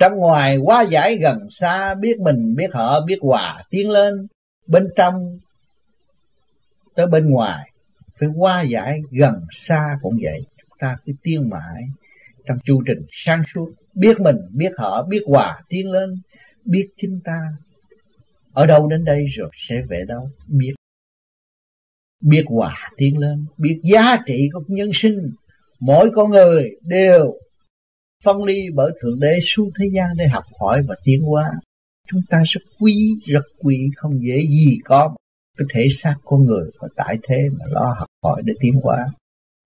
trong 0.00 0.16
ngoài 0.16 0.56
quá 0.56 0.82
giải 0.90 1.16
gần 1.16 1.50
xa, 1.50 1.94
biết 1.94 2.18
mình, 2.20 2.54
biết 2.56 2.68
họ, 2.72 3.00
biết 3.06 3.18
hòa 3.20 3.62
tiến 3.70 3.90
lên 3.90 4.26
bên 4.66 4.88
trong 4.96 5.38
tới 6.94 7.06
bên 7.06 7.30
ngoài. 7.30 7.70
Phải 8.20 8.28
qua 8.36 8.62
giải 8.62 9.00
gần 9.10 9.34
xa 9.50 9.98
cũng 10.02 10.18
vậy. 10.22 10.40
Chúng 10.58 10.78
ta 10.78 10.96
cứ 11.04 11.12
tiến 11.22 11.50
mãi 11.50 11.82
trong 12.46 12.58
chu 12.64 12.82
trình 12.86 13.06
sáng 13.12 13.42
suốt. 13.54 13.70
Biết 13.94 14.20
mình, 14.20 14.36
biết 14.54 14.70
họ, 14.78 15.02
biết 15.02 15.22
hòa 15.26 15.62
tiến 15.68 15.90
lên. 15.90 16.14
Biết 16.64 16.88
chính 16.96 17.20
ta 17.24 17.40
ở 18.52 18.66
đâu 18.66 18.88
đến 18.88 19.04
đây 19.04 19.24
rồi 19.36 19.50
sẽ 19.52 19.74
về 19.88 20.04
đâu. 20.08 20.30
Biết 20.48 20.72
biết 22.20 22.44
hòa 22.46 22.90
tiến 22.96 23.18
lên. 23.18 23.46
Biết 23.58 23.80
giá 23.82 24.18
trị 24.26 24.48
của 24.52 24.62
nhân 24.66 24.90
sinh. 24.92 25.30
Mỗi 25.80 26.10
con 26.14 26.30
người 26.30 26.70
đều 26.82 27.34
phân 28.24 28.44
ly 28.44 28.70
bởi 28.74 28.92
thượng 29.00 29.20
đế 29.20 29.38
xuống 29.40 29.70
thế 29.78 29.84
gian 29.94 30.06
để 30.16 30.28
học 30.28 30.44
hỏi 30.60 30.82
và 30.88 30.94
tiến 31.04 31.22
hóa. 31.22 31.50
Chúng 32.08 32.20
ta 32.30 32.42
rất 32.46 32.60
quý 32.80 32.94
rất 33.26 33.44
quý, 33.62 33.76
không 33.96 34.12
dễ 34.20 34.46
gì 34.48 34.78
có 34.84 35.14
cái 35.58 35.66
thể 35.74 35.86
xác 35.90 36.14
con 36.24 36.40
người 36.46 36.70
và 36.80 36.88
tại 36.96 37.18
thế 37.28 37.48
mà 37.58 37.64
lo 37.68 37.94
học 37.98 38.08
hỏi 38.24 38.42
để 38.44 38.52
tiến 38.60 38.72
hóa. 38.82 39.06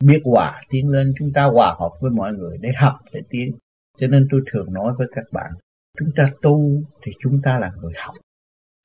Biết 0.04 0.20
hòa 0.24 0.62
tiến 0.70 0.88
lên, 0.88 1.12
chúng 1.18 1.32
ta 1.34 1.44
hòa 1.44 1.76
hợp 1.78 1.90
với 2.00 2.10
mọi 2.10 2.32
người 2.32 2.58
để 2.60 2.68
học, 2.76 2.94
để 3.12 3.20
tiến. 3.30 3.56
Cho 3.98 4.06
nên 4.06 4.26
tôi 4.30 4.40
thường 4.52 4.72
nói 4.72 4.92
với 4.98 5.06
các 5.14 5.24
bạn, 5.32 5.52
chúng 5.98 6.10
ta 6.16 6.24
tu 6.42 6.80
thì 7.02 7.12
chúng 7.20 7.40
ta 7.42 7.58
là 7.58 7.70
người 7.82 7.92
học. 7.96 8.14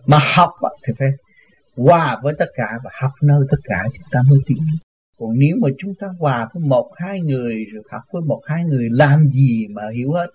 Mà 0.05 0.19
học 0.35 0.49
thì 0.87 0.93
phải 0.99 1.07
hòa 1.77 2.19
với 2.23 2.33
tất 2.39 2.45
cả 2.53 2.79
và 2.83 2.91
học 3.01 3.11
nơi 3.21 3.39
tất 3.51 3.57
cả 3.63 3.83
chúng 3.93 4.07
ta 4.11 4.19
mới 4.29 4.39
tiến 4.45 4.57
còn 5.19 5.29
nếu 5.39 5.57
mà 5.61 5.69
chúng 5.77 5.93
ta 5.99 6.07
hòa 6.19 6.49
với 6.53 6.63
một 6.63 6.91
hai 6.95 7.19
người 7.21 7.65
rồi 7.73 7.83
học 7.91 8.01
với 8.11 8.21
một 8.21 8.41
hai 8.45 8.63
người, 8.63 8.89
làm 8.91 9.27
gì 9.27 9.67
mà 9.69 9.81
hiểu 9.97 10.11
hết? 10.11 10.27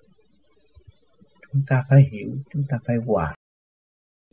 Chúng 1.53 1.63
ta 1.69 1.85
phải 1.89 2.03
hiểu, 2.13 2.29
chúng 2.53 2.63
ta 2.69 2.79
phải 2.87 2.97
hòa. 3.07 3.35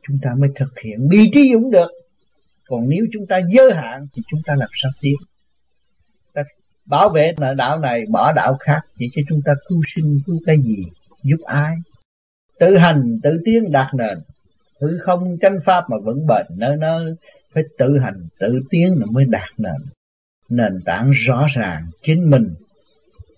Chúng 0.08 0.18
ta 0.22 0.36
mới 0.38 0.50
thực 0.56 0.80
hiện 0.84 1.10
đi 1.10 1.30
trí 1.34 1.54
dũng 1.54 1.72
được. 1.72 1.92
Còn 2.68 2.90
nếu 2.90 3.06
chúng 3.14 3.28
ta 3.28 3.42
giới 3.54 3.74
hạn 3.74 4.08
thì 4.14 4.22
chúng 4.32 4.40
ta 4.46 4.56
làm 4.56 4.70
sao 4.82 4.92
tiến 5.02 5.16
ta 6.34 6.44
bảo 6.86 7.10
vệ 7.10 7.34
nợ 7.40 7.54
đạo 7.54 7.80
này, 7.80 8.04
bỏ 8.10 8.34
đạo 8.34 8.58
khác, 8.60 8.82
chỉ 9.00 9.06
cho 9.16 9.22
chúng 9.30 9.40
ta 9.46 9.52
cứu 9.68 9.82
sinh 9.96 10.18
cứu 10.26 10.40
cái 10.46 10.58
gì? 10.64 10.84
Giúp 11.24 11.42
ai? 11.46 11.76
Tự 12.60 12.78
hành, 12.78 13.20
tự 13.24 13.42
tiến 13.46 13.72
đạt 13.72 13.88
nền. 13.94 14.18
Hư 14.82 14.98
không, 15.02 15.38
chánh 15.42 15.58
pháp 15.66 15.84
mà 15.90 15.98
vẫn 16.04 16.28
bền, 16.28 16.46
nơi 16.58 16.78
nơi 16.78 17.14
phải 17.54 17.64
tự 17.78 17.88
hành, 18.04 18.28
tự 18.40 18.60
tiến 18.70 18.96
là 19.00 19.06
mới 19.12 19.26
đạt 19.30 19.50
nền 19.58 19.82
nền 20.52 20.82
tảng 20.86 21.12
rõ 21.12 21.48
ràng 21.56 21.90
chính 22.04 22.30
mình. 22.30 22.54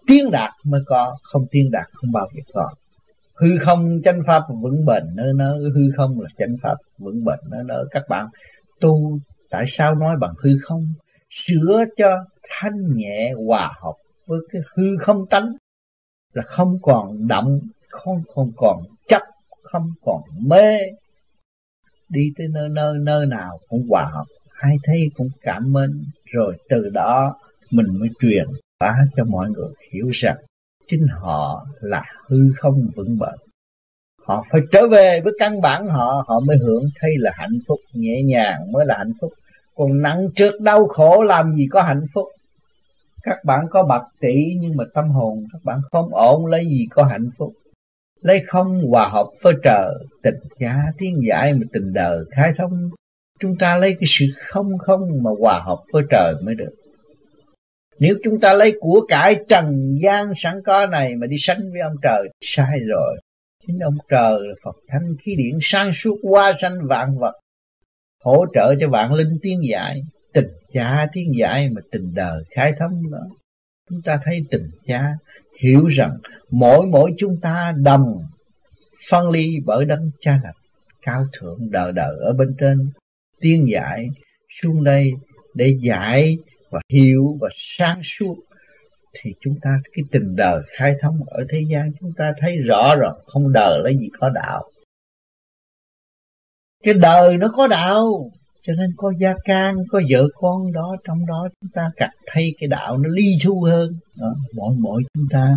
Tiến 0.08 0.32
đạt 0.32 0.52
mới 0.66 0.82
có, 0.86 1.18
không 1.24 1.46
tiến 1.52 1.72
đạt 1.72 1.86
không 1.94 2.12
bao 2.12 2.30
giờ 2.36 2.42
có. 2.54 2.70
Hư 3.36 3.48
không, 3.66 4.02
chánh 4.04 4.20
pháp 4.28 4.42
vững 4.62 4.86
bền 4.86 5.04
nơi 5.16 5.34
nơi 5.36 5.60
hư 5.76 5.82
không 5.98 6.22
là 6.22 6.30
chánh 6.38 6.56
pháp 6.62 6.76
vững 7.00 7.26
bền 7.26 7.40
nơi 7.52 7.64
nơi 7.66 7.86
các 7.92 8.04
bạn 8.10 8.28
tu, 8.80 9.18
tại 9.50 9.64
sao 9.68 9.96
nói 9.96 10.16
bằng 10.22 10.34
hư 10.44 10.50
không? 10.64 10.88
Sửa 11.30 11.84
cho 11.98 12.26
thanh 12.50 12.96
nhẹ 12.96 13.34
hòa 13.48 13.74
hợp 13.82 13.96
với 14.28 14.40
cái 14.52 14.62
hư 14.76 14.98
không 15.00 15.26
tánh 15.30 15.52
là 16.34 16.44
không 16.46 16.78
còn 16.82 17.28
đậm, 17.28 17.60
không 17.90 18.24
không 18.36 18.52
còn 18.58 18.78
chấp 19.08 19.22
không 19.64 19.90
còn 20.06 20.22
mê. 20.48 20.78
Đi 22.10 22.22
tới 22.38 22.48
nơi 22.48 22.70
nơi 22.70 22.94
nơi 23.02 23.26
nào 23.26 23.60
cũng 23.70 23.86
hòa 23.90 24.06
hợp 24.14 24.26
ai 24.64 24.76
thấy 24.84 25.10
cũng 25.16 25.30
cảm 25.42 25.74
mến 25.74 26.04
rồi 26.34 26.56
từ 26.70 26.90
đó 26.90 27.36
mình 27.72 27.86
mới 28.00 28.10
truyền 28.20 28.46
bá 28.80 28.96
cho 29.16 29.24
mọi 29.24 29.50
người 29.50 29.70
hiểu 29.94 30.10
rằng 30.14 30.38
chính 30.88 31.08
họ 31.08 31.66
là 31.82 32.02
hư 32.28 32.38
không 32.58 32.76
vững 32.96 33.20
bền. 33.20 33.36
Họ 34.28 34.44
phải 34.52 34.62
trở 34.72 34.88
về 34.88 35.22
với 35.24 35.34
căn 35.40 35.62
bản 35.62 35.88
họ 35.88 36.24
họ 36.28 36.40
mới 36.48 36.58
hưởng 36.58 36.84
thấy 37.00 37.12
là 37.18 37.32
hạnh 37.36 37.58
phúc 37.68 37.78
nhẹ 37.94 38.22
nhàng, 38.26 38.72
mới 38.72 38.86
là 38.86 38.96
hạnh 38.98 39.14
phúc. 39.22 39.32
Còn 39.76 40.02
nặng 40.02 40.28
trượt 40.36 40.54
đau 40.62 40.88
khổ 40.88 41.22
làm 41.22 41.56
gì 41.56 41.68
có 41.72 41.82
hạnh 41.82 42.06
phúc? 42.14 42.28
Các 43.24 43.38
bạn 43.46 43.66
có 43.70 43.84
bạc 43.84 44.04
tỷ 44.20 44.36
nhưng 44.60 44.78
mà 44.78 44.84
tâm 44.94 45.10
hồn 45.10 45.44
các 45.54 45.60
bạn 45.66 45.80
không 45.92 46.16
ổn, 46.16 46.46
lấy 46.46 46.66
gì 46.66 46.86
có 46.90 47.04
hạnh 47.04 47.30
phúc? 47.38 47.54
Lấy 48.22 48.44
không 48.48 48.82
hòa 48.90 49.10
hợp 49.10 49.28
với 49.42 49.54
trời, 49.64 49.94
tình 50.24 50.40
cha 50.60 50.76
tiếng 50.98 51.16
giải 51.30 51.54
mà 51.54 51.62
tình 51.74 51.94
đời 51.94 52.18
khai 52.32 52.52
thông 52.58 52.90
chúng 53.40 53.56
ta 53.60 53.78
lấy 53.78 53.92
cái 54.00 54.08
sự 54.08 54.26
không 54.48 54.78
không 54.78 55.02
mà 55.24 55.32
hòa 55.40 55.60
hợp 55.60 55.78
với 55.92 56.04
trời 56.10 56.34
mới 56.44 56.56
được. 56.56 56.76
Nếu 58.00 58.16
chúng 58.24 58.40
ta 58.40 58.54
lấy 58.54 58.74
của 58.80 59.06
cải 59.08 59.36
trần 59.50 59.96
gian 60.04 60.34
sẵn 60.36 60.62
có 60.66 60.86
này 60.86 61.16
mà 61.16 61.28
đi 61.28 61.36
sánh 61.40 61.60
với 61.72 61.82
ông 61.82 61.96
trời, 62.02 62.30
sai 62.42 62.80
rồi. 62.88 63.18
Chính 63.68 63.80
ông 63.80 63.98
trời 64.10 64.40
là 64.40 64.56
Phật 64.64 64.76
thanh 64.88 65.16
khí 65.20 65.36
điển 65.36 65.58
sang 65.62 65.94
suốt 65.94 66.18
qua 66.22 66.54
sanh 66.62 66.78
vạn 66.90 67.18
vật, 67.18 67.34
hỗ 68.24 68.46
trợ 68.54 68.74
cho 68.80 68.90
vạn 68.90 69.14
linh 69.14 69.38
tiến 69.42 69.60
giải, 69.72 70.02
tình 70.34 70.48
cha 70.74 71.08
tiến 71.14 71.32
giải 71.40 71.70
mà 71.70 71.82
tình 71.92 72.14
đời 72.14 72.44
khai 72.56 72.74
thông 72.80 73.12
đó. 73.12 73.28
Chúng 73.90 74.02
ta 74.02 74.20
thấy 74.24 74.40
tình 74.52 74.70
cha 74.88 75.14
hiểu 75.62 75.88
rằng 75.88 76.18
mỗi 76.52 76.86
mỗi 76.86 77.12
chúng 77.18 77.40
ta 77.42 77.74
đồng 77.84 78.24
phân 79.10 79.30
ly 79.30 79.48
bởi 79.66 79.86
đấng 79.86 80.12
cha 80.20 80.40
lập 80.44 80.54
cao 81.02 81.26
thượng 81.40 81.72
đời 81.72 81.92
đời 81.92 82.16
ở 82.26 82.34
bên 82.34 82.56
trên 82.60 82.90
tiên 83.44 83.68
giải 83.74 84.08
xuống 84.62 84.84
đây 84.84 85.12
để 85.56 85.78
giải 85.82 86.38
và 86.70 86.80
hiểu 86.90 87.38
và 87.42 87.50
sáng 87.56 88.02
suốt 88.04 88.36
thì 89.14 89.32
chúng 89.42 89.56
ta 89.62 89.70
cái 89.94 90.04
tình 90.12 90.36
đời 90.36 90.62
khai 90.78 90.94
thông 91.02 91.20
ở 91.28 91.44
thế 91.50 91.62
gian 91.72 91.92
chúng 92.00 92.12
ta 92.18 92.32
thấy 92.38 92.58
rõ 92.58 92.96
rồi 92.96 93.14
không 93.26 93.54
đời 93.54 93.80
lấy 93.84 93.98
gì 93.98 94.10
có 94.20 94.30
đạo. 94.30 94.64
Cái 96.84 96.94
đời 96.94 97.38
nó 97.38 97.52
có 97.54 97.68
đạo 97.68 98.32
cho 98.62 98.74
nên 98.74 98.90
có 98.98 99.14
gia 99.20 99.34
can 99.44 99.76
có 99.90 100.02
vợ 100.10 100.28
con 100.36 100.72
đó 100.74 100.96
trong 101.08 101.26
đó 101.26 101.48
chúng 101.62 101.70
ta 101.74 101.82
cảm 101.96 102.10
thấy 102.26 102.56
cái 102.60 102.68
đạo 102.68 102.98
nó 102.98 103.10
ly 103.14 103.38
thu 103.44 103.62
hơn. 103.62 103.92
Đó, 104.20 104.36
mỗi 104.56 104.76
mỗi 104.80 105.02
chúng 105.14 105.26
ta 105.30 105.56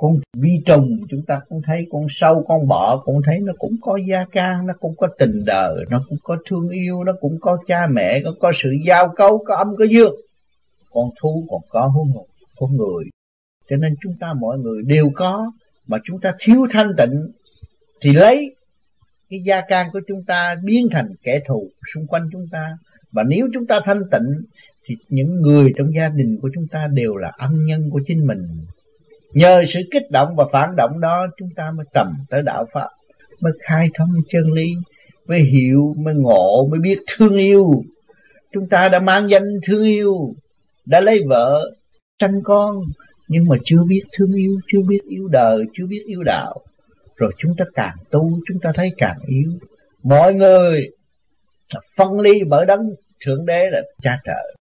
con 0.00 0.20
vi 0.36 0.62
trùng 0.66 0.98
chúng 1.10 1.22
ta 1.26 1.40
cũng 1.48 1.62
thấy, 1.66 1.86
con 1.90 2.06
sâu, 2.10 2.44
con 2.48 2.68
bọ 2.68 3.02
cũng 3.04 3.20
thấy, 3.24 3.38
nó 3.40 3.52
cũng 3.58 3.76
có 3.80 3.98
gia 4.08 4.24
ca, 4.32 4.62
nó 4.64 4.74
cũng 4.80 4.94
có 4.96 5.08
tình 5.18 5.44
đời, 5.46 5.84
nó 5.90 6.00
cũng 6.08 6.18
có 6.22 6.36
thương 6.46 6.68
yêu, 6.68 7.04
nó 7.04 7.12
cũng 7.20 7.38
có 7.40 7.58
cha 7.66 7.86
mẹ, 7.86 8.20
nó 8.20 8.30
có 8.40 8.52
sự 8.62 8.70
giao 8.86 9.08
cấu, 9.16 9.44
có 9.46 9.56
âm, 9.56 9.76
có 9.76 9.84
dương. 9.84 10.14
Con 10.90 11.10
thú 11.20 11.44
còn 11.50 11.60
có 11.68 11.86
huống 11.86 12.12
hồn 12.12 12.26
con 12.56 12.76
người. 12.76 13.04
Cho 13.70 13.76
nên 13.76 13.94
chúng 14.02 14.14
ta 14.20 14.32
mọi 14.40 14.58
người 14.58 14.82
đều 14.86 15.10
có, 15.14 15.52
mà 15.86 15.98
chúng 16.04 16.20
ta 16.20 16.34
thiếu 16.38 16.66
thanh 16.70 16.92
tịnh 16.96 17.30
thì 18.00 18.12
lấy 18.12 18.54
cái 19.30 19.40
gia 19.44 19.60
can 19.60 19.86
của 19.92 20.00
chúng 20.08 20.24
ta 20.24 20.56
biến 20.64 20.88
thành 20.92 21.14
kẻ 21.22 21.40
thù 21.46 21.68
xung 21.94 22.06
quanh 22.06 22.28
chúng 22.32 22.46
ta. 22.52 22.78
Và 23.12 23.22
nếu 23.22 23.48
chúng 23.54 23.66
ta 23.66 23.80
thanh 23.84 24.02
tịnh 24.10 24.42
thì 24.84 24.96
những 25.08 25.40
người 25.40 25.72
trong 25.76 25.94
gia 25.94 26.08
đình 26.08 26.38
của 26.42 26.50
chúng 26.54 26.66
ta 26.66 26.86
đều 26.92 27.16
là 27.16 27.32
ân 27.38 27.64
nhân 27.66 27.90
của 27.90 28.00
chính 28.06 28.26
mình 28.26 28.46
nhờ 29.32 29.62
sự 29.66 29.80
kích 29.90 30.10
động 30.10 30.36
và 30.36 30.44
phản 30.52 30.76
động 30.76 31.00
đó, 31.00 31.26
chúng 31.38 31.48
ta 31.56 31.70
mới 31.76 31.86
tầm 31.94 32.14
tới 32.30 32.42
đạo 32.42 32.66
pháp 32.72 32.88
mới 33.40 33.52
khai 33.60 33.88
thông 33.94 34.08
chân 34.28 34.52
lý, 34.52 34.74
mới 35.26 35.40
hiểu, 35.40 35.94
mới 35.98 36.14
ngộ, 36.14 36.66
mới 36.70 36.80
biết 36.80 36.98
thương 37.06 37.36
yêu. 37.36 37.82
Chúng 38.52 38.68
ta 38.68 38.88
đã 38.88 38.98
mang 38.98 39.30
danh 39.30 39.60
thương 39.66 39.84
yêu, 39.84 40.14
đã 40.86 41.00
lấy 41.00 41.20
vợ 41.28 41.70
tranh 42.18 42.40
con, 42.44 42.76
nhưng 43.28 43.48
mà 43.48 43.56
chưa 43.64 43.84
biết 43.88 44.02
thương 44.18 44.32
yêu, 44.32 44.60
chưa 44.72 44.80
biết 44.88 45.00
yêu 45.08 45.28
đời, 45.28 45.64
chưa 45.72 45.86
biết 45.86 46.02
yêu 46.06 46.22
đạo. 46.22 46.60
Rồi 47.16 47.32
chúng 47.38 47.52
ta 47.58 47.64
càng 47.74 47.96
tu, 48.10 48.38
chúng 48.48 48.58
ta 48.62 48.72
thấy 48.74 48.88
càng 48.96 49.18
yếu. 49.26 49.52
Mọi 50.02 50.34
người, 50.34 50.88
phân 51.96 52.20
ly 52.20 52.32
bởi 52.48 52.66
đấng 52.66 52.80
thượng 53.26 53.46
đế 53.46 53.70
là 53.70 53.82
cha 54.02 54.16
trời 54.24 54.54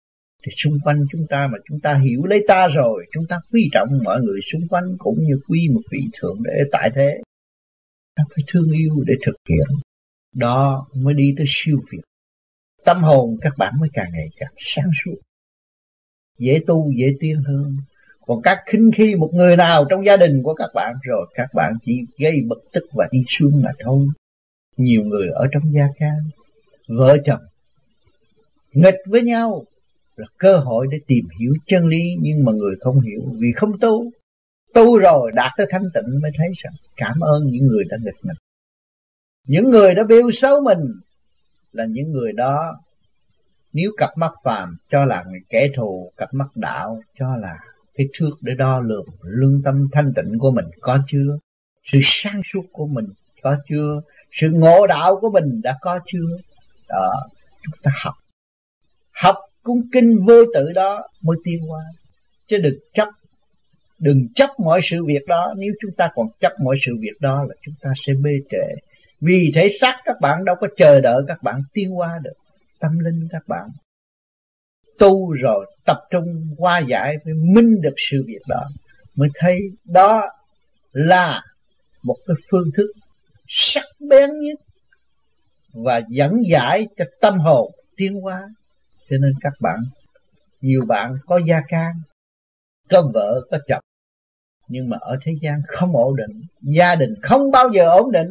thì 0.47 0.53
xung 0.57 0.79
quanh 0.85 0.97
chúng 1.13 1.27
ta 1.31 1.47
mà 1.47 1.59
chúng 1.69 1.81
ta 1.81 2.01
hiểu 2.05 2.25
lấy 2.25 2.45
ta 2.49 2.69
rồi, 2.69 3.07
chúng 3.13 3.25
ta 3.29 3.37
quý 3.53 3.69
trọng 3.73 3.89
mọi 4.05 4.21
người 4.21 4.41
xung 4.53 4.69
quanh 4.69 4.85
cũng 4.99 5.19
như 5.19 5.35
quý 5.49 5.69
một 5.75 5.81
vị 5.91 6.01
thượng 6.21 6.43
đế 6.45 6.65
tại 6.73 6.91
thế. 6.95 7.19
Ta 8.17 8.25
phải 8.35 8.45
thương 8.53 8.73
yêu 8.73 8.95
để 9.07 9.15
thực 9.27 9.37
hiện. 9.49 9.79
Đó 10.35 10.87
mới 10.95 11.15
đi 11.15 11.35
tới 11.37 11.47
siêu 11.49 11.77
việt. 11.93 12.03
Tâm 12.85 13.03
hồn 13.03 13.37
các 13.41 13.53
bạn 13.59 13.75
mới 13.81 13.89
càng 13.93 14.09
ngày 14.13 14.29
càng 14.37 14.53
sáng 14.57 14.91
suốt. 15.05 15.17
Dễ 16.39 16.61
tu, 16.67 16.93
dễ 16.99 17.07
tiến 17.21 17.37
hơn. 17.47 17.77
Còn 18.21 18.43
các 18.43 18.59
khinh 18.67 18.91
khi 18.97 19.15
một 19.15 19.31
người 19.33 19.57
nào 19.57 19.85
trong 19.91 20.07
gia 20.07 20.17
đình 20.17 20.43
của 20.43 20.55
các 20.55 20.71
bạn, 20.75 20.95
rồi 21.03 21.27
các 21.35 21.49
bạn 21.55 21.73
chỉ 21.85 21.93
gây 22.19 22.41
bực 22.49 22.65
tức 22.73 22.85
và 22.93 23.05
đi 23.13 23.19
xuống 23.29 23.63
mà 23.65 23.71
thôi. 23.79 24.07
Nhiều 24.77 25.03
người 25.03 25.29
ở 25.29 25.47
trong 25.53 25.63
gia 25.73 25.87
can 25.99 26.19
vợ 26.89 27.17
chồng, 27.25 27.41
nghịch 28.73 28.99
với 29.07 29.23
nhau 29.23 29.65
là 30.17 30.27
cơ 30.39 30.57
hội 30.57 30.87
để 30.91 30.99
tìm 31.07 31.25
hiểu 31.41 31.53
chân 31.67 31.87
lý, 31.87 32.03
nhưng 32.21 32.45
mà 32.45 32.53
người 32.53 32.75
không 32.81 33.01
hiểu, 33.01 33.21
vì 33.39 33.53
không 33.57 33.79
tu 33.81 34.11
tu 34.77 34.99
rồi 34.99 35.33
đạt 35.35 35.53
tới 35.57 35.67
thanh 35.71 35.85
tịnh 35.95 36.21
mới 36.23 36.31
thấy 36.39 36.49
rằng 36.57 36.73
cảm 36.97 37.21
ơn 37.21 37.45
những 37.45 37.67
người 37.67 37.85
đã 37.89 37.97
nghịch 38.05 38.25
mình. 38.25 38.37
Những 39.47 39.71
người 39.71 39.95
đã 39.95 40.03
biêu 40.09 40.31
xấu 40.31 40.61
mình 40.63 40.79
là 41.73 41.85
những 41.91 42.11
người 42.13 42.33
đó, 42.33 42.77
nếu 43.73 43.91
cặp 43.97 44.11
mắt 44.17 44.33
phàm 44.45 44.77
cho 44.91 45.05
là 45.05 45.25
kẻ 45.49 45.69
thù, 45.77 46.13
cặp 46.17 46.35
mắt 46.35 46.49
đạo 46.55 47.01
cho 47.19 47.37
là 47.37 47.57
cái 47.95 48.07
thước 48.19 48.31
để 48.41 48.55
đo 48.55 48.81
lường 48.81 49.07
lương 49.23 49.63
tâm 49.65 49.87
thanh 49.93 50.13
tịnh 50.17 50.39
của 50.39 50.51
mình 50.51 50.65
có 50.81 50.99
chưa? 51.09 51.39
Sự 51.85 51.99
sáng 52.03 52.41
suốt 52.53 52.63
của 52.73 52.87
mình 52.87 53.07
có 53.43 53.57
chưa? 53.69 54.01
Sự 54.31 54.49
ngộ 54.53 54.87
đạo 54.87 55.19
của 55.21 55.31
mình 55.31 55.61
đã 55.63 55.77
có 55.81 55.99
chưa? 56.07 56.37
Đó, 56.89 57.13
chúng 57.63 57.79
ta 57.83 57.91
học. 58.05 58.15
Học 59.13 59.37
cung 59.67 59.81
kinh 59.93 60.27
vô 60.27 60.45
tự 60.55 60.73
đó 60.75 61.09
mới 61.23 61.37
tiến 61.45 61.71
qua 61.71 61.83
chứ 62.49 62.57
đừng 62.59 62.79
chấp 62.95 63.09
đừng 63.99 64.29
chấp 64.35 64.51
mọi 64.59 64.81
sự 64.83 65.05
việc 65.05 65.27
đó. 65.27 65.55
Nếu 65.57 65.73
chúng 65.81 65.91
ta 65.97 66.11
còn 66.15 66.27
chấp 66.41 66.53
mọi 66.65 66.77
sự 66.87 66.93
việc 67.01 67.21
đó 67.21 67.45
là 67.49 67.55
chúng 67.63 67.75
ta 67.81 67.93
sẽ 68.07 68.13
bê 68.25 68.31
trễ. 68.51 68.75
Vì 69.21 69.53
thể 69.55 69.69
xác 69.81 69.97
các 70.05 70.17
bạn 70.21 70.45
đâu 70.45 70.57
có 70.61 70.69
chờ 70.77 71.01
đợi 71.01 71.23
các 71.29 71.43
bạn 71.43 71.61
tiến 71.73 71.99
qua 71.99 72.19
được. 72.23 72.33
Tâm 72.81 72.99
linh 72.99 73.29
các 73.31 73.43
bạn 73.49 73.69
tu 74.99 75.33
rồi 75.33 75.67
tập 75.85 75.99
trung 76.11 76.55
qua 76.59 76.83
giải 76.89 77.17
mới 77.25 77.35
minh 77.35 77.81
được 77.83 77.95
sự 78.11 78.25
việc 78.27 78.43
đó. 78.49 78.69
Mới 79.17 79.29
thấy 79.35 79.59
đó 79.85 80.23
là 80.93 81.43
một 82.03 82.17
cái 82.27 82.37
phương 82.51 82.71
thức 82.77 82.87
sắc 83.49 83.85
bén 84.09 84.31
nhất 84.41 84.59
và 85.73 86.01
dẫn 86.09 86.33
giải 86.51 86.87
cho 86.97 87.05
tâm 87.21 87.39
hồn 87.39 87.73
tiến 87.97 88.21
hóa 88.21 88.49
cho 89.11 89.17
nên 89.17 89.33
các 89.41 89.53
bạn, 89.61 89.79
nhiều 90.61 90.85
bạn 90.87 91.19
có 91.27 91.41
gia 91.49 91.61
can, 91.69 91.93
có 92.91 93.11
vợ, 93.15 93.41
có 93.51 93.59
chồng, 93.69 93.83
nhưng 94.69 94.89
mà 94.89 94.97
ở 95.01 95.17
thế 95.23 95.33
gian 95.43 95.61
không 95.69 95.97
ổn 95.97 96.17
định, 96.17 96.43
gia 96.63 96.95
đình 96.95 97.15
không 97.23 97.51
bao 97.51 97.71
giờ 97.75 97.91
ổn 97.91 98.13
định. 98.13 98.29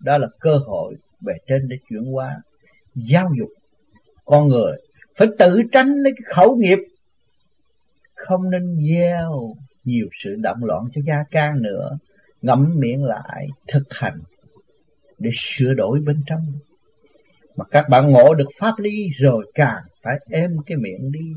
Đó 0.00 0.18
là 0.18 0.26
cơ 0.40 0.58
hội 0.66 0.94
bề 1.20 1.32
trên 1.46 1.68
để 1.68 1.76
chuyển 1.88 2.04
hóa 2.12 2.40
giáo 2.94 3.30
dục. 3.38 3.48
Con 4.24 4.48
người 4.48 4.76
phải 5.16 5.28
tự 5.38 5.60
tránh 5.72 5.94
lấy 5.96 6.12
cái 6.16 6.32
khẩu 6.34 6.56
nghiệp. 6.56 6.78
Không 8.14 8.50
nên 8.50 8.76
gieo 8.88 9.54
nhiều 9.84 10.08
sự 10.24 10.36
động 10.38 10.64
loạn 10.64 10.84
cho 10.94 11.00
gia 11.06 11.24
can 11.30 11.62
nữa. 11.62 11.98
Ngậm 12.42 12.74
miệng 12.78 13.04
lại, 13.04 13.46
thực 13.68 13.82
hành 13.90 14.18
để 15.18 15.30
sửa 15.32 15.74
đổi 15.74 16.00
bên 16.00 16.22
trong 16.26 16.46
mà 17.60 17.66
các 17.70 17.88
bạn 17.88 18.10
ngộ 18.10 18.34
được 18.34 18.48
pháp 18.58 18.78
lý 18.78 19.08
rồi 19.18 19.50
càng 19.54 19.82
phải 20.02 20.14
êm 20.30 20.50
cái 20.66 20.76
miệng 20.76 21.12
đi, 21.12 21.32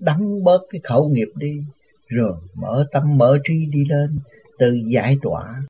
đắng 0.00 0.44
bớt 0.44 0.60
cái 0.70 0.80
khẩu 0.84 1.08
nghiệp 1.08 1.28
đi, 1.36 1.52
rồi 2.08 2.36
mở 2.54 2.84
tâm 2.92 3.02
mở 3.16 3.38
trí 3.48 3.54
đi 3.70 3.84
lên 3.88 4.18
từ 4.58 4.66
giải 4.92 5.16
tỏa. 5.22 5.62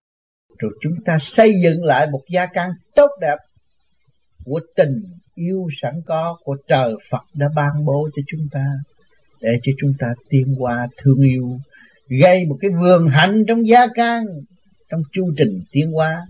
Rồi 0.58 0.72
chúng 0.80 0.92
ta 1.04 1.18
xây 1.18 1.52
dựng 1.62 1.84
lại 1.84 2.06
một 2.10 2.20
gia 2.28 2.46
căn 2.46 2.70
tốt 2.94 3.10
đẹp 3.20 3.36
của 4.44 4.60
tình 4.76 5.02
yêu 5.34 5.66
sẵn 5.82 5.94
có 6.06 6.38
của 6.44 6.56
trời 6.68 6.94
Phật 7.10 7.22
đã 7.34 7.46
ban 7.56 7.84
bố 7.84 8.08
cho 8.16 8.22
chúng 8.26 8.48
ta, 8.52 8.66
để 9.40 9.50
cho 9.62 9.72
chúng 9.80 9.92
ta 9.98 10.06
tiến 10.28 10.54
qua 10.58 10.88
thương 11.02 11.20
yêu, 11.20 11.58
gây 12.20 12.44
một 12.44 12.56
cái 12.60 12.70
vườn 12.82 13.08
hạnh 13.08 13.44
trong 13.48 13.66
gia 13.66 13.86
can 13.94 14.24
trong 14.90 15.00
chu 15.12 15.32
trình 15.36 15.60
tiến 15.72 15.92
hóa 15.92 16.26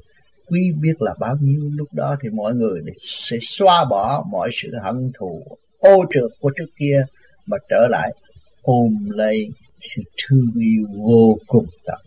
quý 0.46 0.72
biết 0.80 1.02
là 1.02 1.14
bao 1.18 1.36
nhiêu, 1.40 1.70
lúc 1.74 1.88
đó 1.92 2.16
thì 2.22 2.28
mọi 2.28 2.54
người 2.54 2.80
sẽ 2.96 3.36
xóa 3.40 3.84
bỏ 3.90 4.24
mọi 4.30 4.50
sự 4.52 4.68
hận 4.82 5.12
thù, 5.18 5.42
ô 5.78 6.04
trượt 6.14 6.30
của 6.40 6.50
trước 6.56 6.70
kia, 6.78 7.04
mà 7.46 7.56
trở 7.68 7.86
lại 7.90 8.14
ôm 8.62 8.96
lấy 9.10 9.48
sự 9.80 10.02
thương 10.16 10.52
yêu 10.60 10.86
vô 10.96 11.38
cùng 11.46 11.66
tận. 11.86 12.00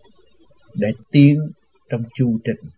Để 0.74 0.88
tiến 1.10 1.38
trong 1.90 2.02
chu 2.14 2.38
trình, 2.44 2.70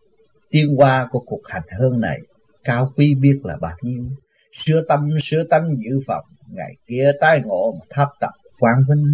tiến 0.50 0.74
qua 0.76 1.08
của 1.10 1.20
cuộc 1.26 1.42
hành 1.44 1.62
hương 1.78 2.00
này, 2.00 2.18
cao 2.64 2.92
quý 2.96 3.14
biết 3.14 3.40
là 3.44 3.56
bao 3.60 3.76
nhiêu. 3.82 4.04
Sửa 4.52 4.82
tâm 4.88 5.08
sửa 5.24 5.44
tâm 5.50 5.62
giữ 5.76 6.00
phòng 6.06 6.24
ngày 6.52 6.74
kia 6.86 7.10
tái 7.20 7.40
ngộ 7.44 7.72
mà 7.72 7.86
tháp 7.90 8.08
tập 8.20 8.30
quang 8.58 8.82
vinh. 8.88 9.04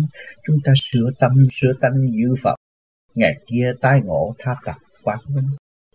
Chúng 0.46 0.56
ta 0.64 0.72
sửa 0.76 1.11
tâm 1.18 1.32
sửa 1.52 1.72
tâm 1.80 1.92
giữ 2.11 2.35
phòng 2.42 2.59
ngày 3.14 3.35
kia 3.46 3.72
tái 3.80 4.00
ngộ 4.04 4.35
tháp 4.38 4.56
tập 4.64 4.76
quang 5.02 5.20
vinh 5.28 5.48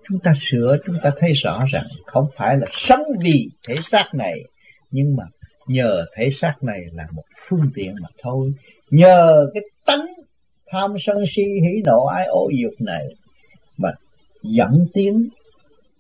chúng 0.10 0.20
ta 0.20 0.32
sửa, 0.40 0.76
chúng 0.86 0.98
ta 1.04 1.12
thấy 1.18 1.34
rõ 1.34 1.66
rằng 1.72 1.86
không 2.06 2.28
phải 2.36 2.58
là 2.58 2.68
sống 2.72 3.04
vì 3.24 3.50
thể 3.68 3.76
xác 3.92 4.06
này, 4.14 4.34
nhưng 4.92 5.16
mà 5.16 5.24
nhờ 5.68 6.06
thể 6.16 6.30
xác 6.30 6.54
này 6.62 6.80
là 6.94 7.08
một 7.16 7.24
phương 7.48 7.70
tiện 7.76 7.96
mà 8.02 8.10
thôi. 8.22 8.54
Nhờ 8.90 9.48
cái 9.54 9.64
tánh 9.86 10.06
tham 10.72 10.92
sân 11.00 11.18
si 11.36 11.42
hỉ 11.44 11.82
nộ 11.86 12.06
ái 12.06 12.26
ô 12.26 12.50
dục 12.62 12.74
này 12.80 13.06
mà 13.78 13.90
dẫn 14.44 14.86
tiến 14.94 15.30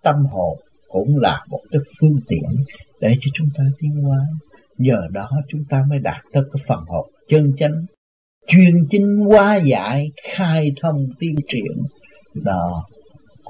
tâm 0.03 0.15
hồn 0.25 0.57
cũng 0.87 1.17
là 1.17 1.45
một 1.49 1.61
cái 1.71 1.79
phương 1.99 2.19
tiện 2.27 2.65
để 3.01 3.13
cho 3.21 3.31
chúng 3.33 3.47
ta 3.57 3.63
tiến 3.79 3.91
hóa. 3.91 4.19
Nhờ 4.77 5.07
đó 5.11 5.29
chúng 5.47 5.63
ta 5.69 5.83
mới 5.89 5.99
đạt 5.99 6.23
tới 6.33 6.43
cái 6.53 6.63
phần 6.67 6.79
hồn 6.87 7.09
chân 7.27 7.51
chánh. 7.59 7.85
Truyền 8.47 8.87
chinh 8.89 9.17
hóa 9.17 9.55
giải, 9.55 10.11
khai 10.23 10.71
thông 10.81 11.07
tiên 11.19 11.35
triển 11.47 11.71
đó 12.33 12.83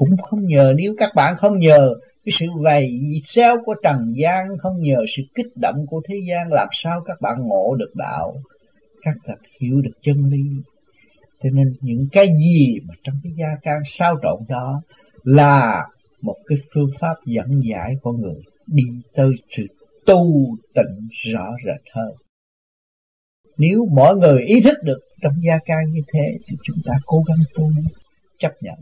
cũng 0.02 0.18
không 0.30 0.46
nhờ, 0.46 0.74
nếu 0.78 0.96
các 0.98 1.10
bạn 1.16 1.36
không 1.38 1.60
nhờ, 1.60 1.94
cái 2.26 2.32
sự 2.32 2.46
vầy 2.64 3.00
xéo 3.24 3.58
của 3.66 3.76
trần 3.84 4.14
gian 4.18 4.58
không 4.58 4.82
nhờ 4.82 4.98
sự 5.16 5.24
kích 5.36 5.58
động 5.62 5.86
của 5.90 6.02
thế 6.08 6.16
gian, 6.30 6.52
làm 6.52 6.68
sao 6.72 7.02
các 7.06 7.22
bạn 7.22 7.36
ngộ 7.40 7.76
được 7.76 7.92
đạo 7.96 8.36
các 9.02 9.16
bạn 9.28 9.38
hiểu 9.60 9.82
được 9.82 9.92
chân 10.02 10.26
lý 10.26 10.44
cho 11.44 11.50
nên 11.50 11.74
những 11.82 12.08
cái 12.12 12.28
gì 12.28 12.80
mà 12.88 12.94
trong 13.04 13.16
cái 13.24 13.34
gia 13.40 13.56
can 13.62 13.82
sao 13.86 14.20
trộn 14.24 14.40
đó 14.50 14.82
là 15.24 15.86
một 16.22 16.38
cái 16.48 16.58
phương 16.74 16.92
pháp 17.00 17.16
dẫn 17.26 17.62
giải 17.72 17.94
con 18.02 18.22
người 18.22 18.42
đi 18.68 18.84
tới 19.16 19.30
sự 19.50 19.64
tu 20.06 20.56
tịnh 20.74 21.08
rõ 21.34 21.50
rệt 21.66 21.94
hơn. 21.94 22.14
Nếu 23.58 23.86
mọi 23.92 24.16
người 24.16 24.42
ý 24.42 24.62
thức 24.62 24.78
được 24.84 25.00
trong 25.22 25.34
gia 25.48 25.58
can 25.66 25.92
như 25.92 26.02
thế 26.14 26.38
thì 26.48 26.56
chúng 26.64 26.78
ta 26.86 26.94
cố 27.06 27.24
gắng 27.28 27.38
tu, 27.56 27.64
chấp 28.40 28.52
nhận. 28.62 28.76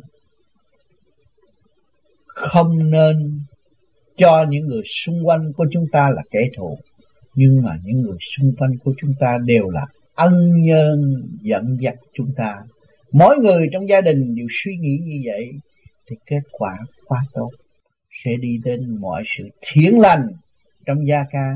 Không 2.41 2.91
nên 2.91 3.41
cho 4.17 4.45
những 4.49 4.67
người 4.67 4.84
xung 5.06 5.28
quanh 5.28 5.52
của 5.58 5.65
chúng 5.71 5.86
ta 5.91 6.10
là 6.15 6.21
kẻ 6.32 6.39
thù, 6.58 6.78
nhưng 7.36 7.62
mà 7.62 7.78
những 7.84 8.02
người 8.02 8.17
xung 8.38 8.56
quanh 8.58 8.71
của 8.84 8.93
chúng 9.02 9.13
ta 9.19 9.38
đều 9.45 9.69
là 9.69 9.86
ân 10.15 10.62
nhân 10.62 11.23
dẫn 11.41 11.78
dắt 11.82 11.95
chúng 12.13 12.32
ta. 12.38 12.56
Mỗi 13.12 13.38
người 13.38 13.69
trong 13.71 13.89
gia 13.89 14.02
đình 14.02 14.36
đều 14.36 14.47
suy 14.49 14.71
nghĩ 14.78 14.97
như 15.04 15.21
vậy 15.25 15.52
thì 16.08 16.15
kết 16.25 16.41
quả 16.52 16.78
quá 17.06 17.19
tốt. 17.34 17.49
Sẽ 18.23 18.32
đi 18.41 18.58
đến 18.63 18.97
mọi 19.02 19.23
sự 19.25 19.49
thiện 19.62 19.99
lành 19.99 20.28
trong 20.86 21.08
gia 21.08 21.23
ca 21.32 21.56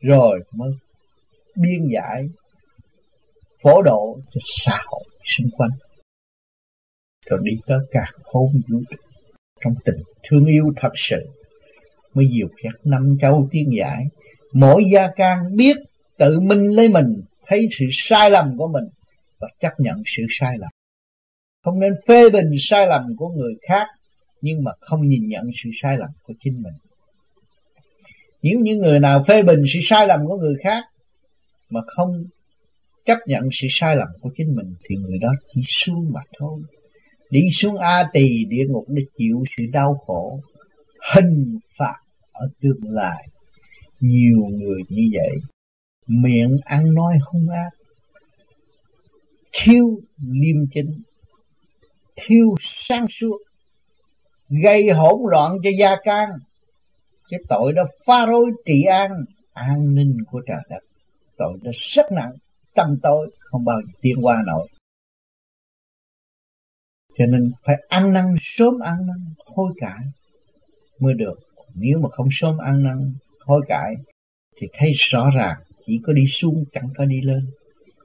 rồi 0.00 0.40
mới 0.52 0.70
biên 1.56 1.88
giải 1.94 2.28
phổ 3.62 3.82
độ 3.82 4.18
cho 4.30 4.40
xã 4.44 4.78
hội 4.86 5.04
xung 5.36 5.50
quanh. 5.50 5.70
Rồi 7.26 7.40
đi 7.42 7.52
tới 7.66 7.78
cả 7.90 8.04
hôn 8.24 8.52
vũ 8.68 8.78
trụ 8.90 8.96
trong 9.64 9.74
tình 9.84 10.02
thương 10.22 10.46
yêu 10.46 10.72
thật 10.76 10.92
sự, 10.94 11.26
mới 12.14 12.26
diệu 12.38 12.48
khét 12.62 12.72
năm 12.84 13.16
châu 13.20 13.48
tiên 13.50 13.70
giải. 13.78 14.04
Mỗi 14.52 14.84
gia 14.92 15.08
can 15.16 15.56
biết 15.56 15.76
tự 16.18 16.40
mình 16.40 16.62
lấy 16.62 16.88
mình, 16.88 17.22
thấy 17.46 17.68
sự 17.78 17.84
sai 17.92 18.30
lầm 18.30 18.58
của 18.58 18.68
mình 18.68 18.84
và 19.40 19.48
chấp 19.60 19.72
nhận 19.78 20.02
sự 20.06 20.22
sai 20.30 20.58
lầm. 20.58 20.70
Không 21.62 21.80
nên 21.80 21.92
phê 22.08 22.30
bình 22.30 22.50
sai 22.58 22.86
lầm 22.86 23.02
của 23.16 23.28
người 23.28 23.54
khác, 23.68 23.86
nhưng 24.40 24.64
mà 24.64 24.70
không 24.80 25.08
nhìn 25.08 25.28
nhận 25.28 25.44
sự 25.62 25.70
sai 25.82 25.96
lầm 25.98 26.10
của 26.22 26.34
chính 26.40 26.62
mình. 26.62 26.74
Nếu 28.42 28.60
những 28.60 28.78
người 28.78 29.00
nào 29.00 29.24
phê 29.28 29.42
bình 29.42 29.62
sự 29.72 29.78
sai 29.82 30.06
lầm 30.06 30.20
của 30.26 30.36
người 30.36 30.54
khác, 30.64 30.84
mà 31.70 31.80
không 31.86 32.24
chấp 33.04 33.18
nhận 33.26 33.42
sự 33.52 33.66
sai 33.70 33.96
lầm 33.96 34.08
của 34.20 34.30
chính 34.36 34.56
mình, 34.56 34.74
thì 34.84 34.96
người 34.96 35.18
đó 35.18 35.28
chỉ 35.54 35.60
xuống 35.68 36.12
mà 36.12 36.20
thôi 36.38 36.60
đi 37.30 37.40
xuống 37.52 37.76
a 37.76 38.08
tỳ 38.12 38.44
địa 38.48 38.64
ngục 38.68 38.84
để 38.88 39.02
chịu 39.18 39.44
sự 39.56 39.64
đau 39.72 39.94
khổ. 40.06 40.40
Hình 41.14 41.58
phạt 41.78 41.96
ở 42.32 42.48
tương 42.60 42.80
lai. 42.82 43.26
Nhiều 44.00 44.38
người 44.50 44.82
như 44.88 45.02
vậy, 45.12 45.36
miệng 46.06 46.56
ăn 46.64 46.94
nói 46.94 47.14
hung 47.26 47.48
ác. 47.48 47.70
Thiếu 49.52 50.00
liêm 50.30 50.56
chính. 50.74 51.02
Thiếu 52.16 52.54
sáng 52.60 53.06
suốt. 53.20 53.38
Gây 54.62 54.90
hỗn 54.90 55.20
loạn 55.30 55.56
cho 55.62 55.70
gia 55.78 55.96
can. 56.04 56.28
Cái 57.30 57.40
tội 57.48 57.72
đó 57.72 57.82
phá 58.06 58.26
rối 58.26 58.50
trị 58.66 58.82
an 58.82 59.10
an 59.54 59.94
ninh 59.94 60.16
của 60.30 60.40
trời 60.46 60.62
đất. 60.70 60.84
Tội 61.36 61.58
đó 61.62 61.70
rất 61.74 62.12
nặng, 62.12 62.32
tâm 62.74 62.96
tối, 63.02 63.30
không 63.40 63.64
bao 63.64 63.80
giờ 63.86 63.92
tiến 64.00 64.14
qua 64.22 64.42
nổi 64.46 64.68
cho 67.18 67.26
nên 67.26 67.52
phải 67.66 67.76
ăn 67.88 68.12
năn, 68.12 68.34
sớm 68.42 68.78
ăn 68.78 69.06
năn, 69.06 69.34
hối 69.46 69.72
cải 69.76 70.04
mới 71.00 71.14
được. 71.14 71.38
Nếu 71.74 71.98
mà 71.98 72.08
không 72.08 72.28
sớm 72.30 72.58
ăn 72.58 72.82
năn, 72.82 73.14
hối 73.40 73.62
cải 73.68 73.94
thì 74.60 74.68
thấy 74.72 74.92
rõ 74.96 75.30
ràng 75.36 75.56
chỉ 75.86 76.00
có 76.02 76.12
đi 76.12 76.26
xuống, 76.26 76.64
chẳng 76.72 76.88
có 76.96 77.04
đi 77.04 77.20
lên. 77.20 77.46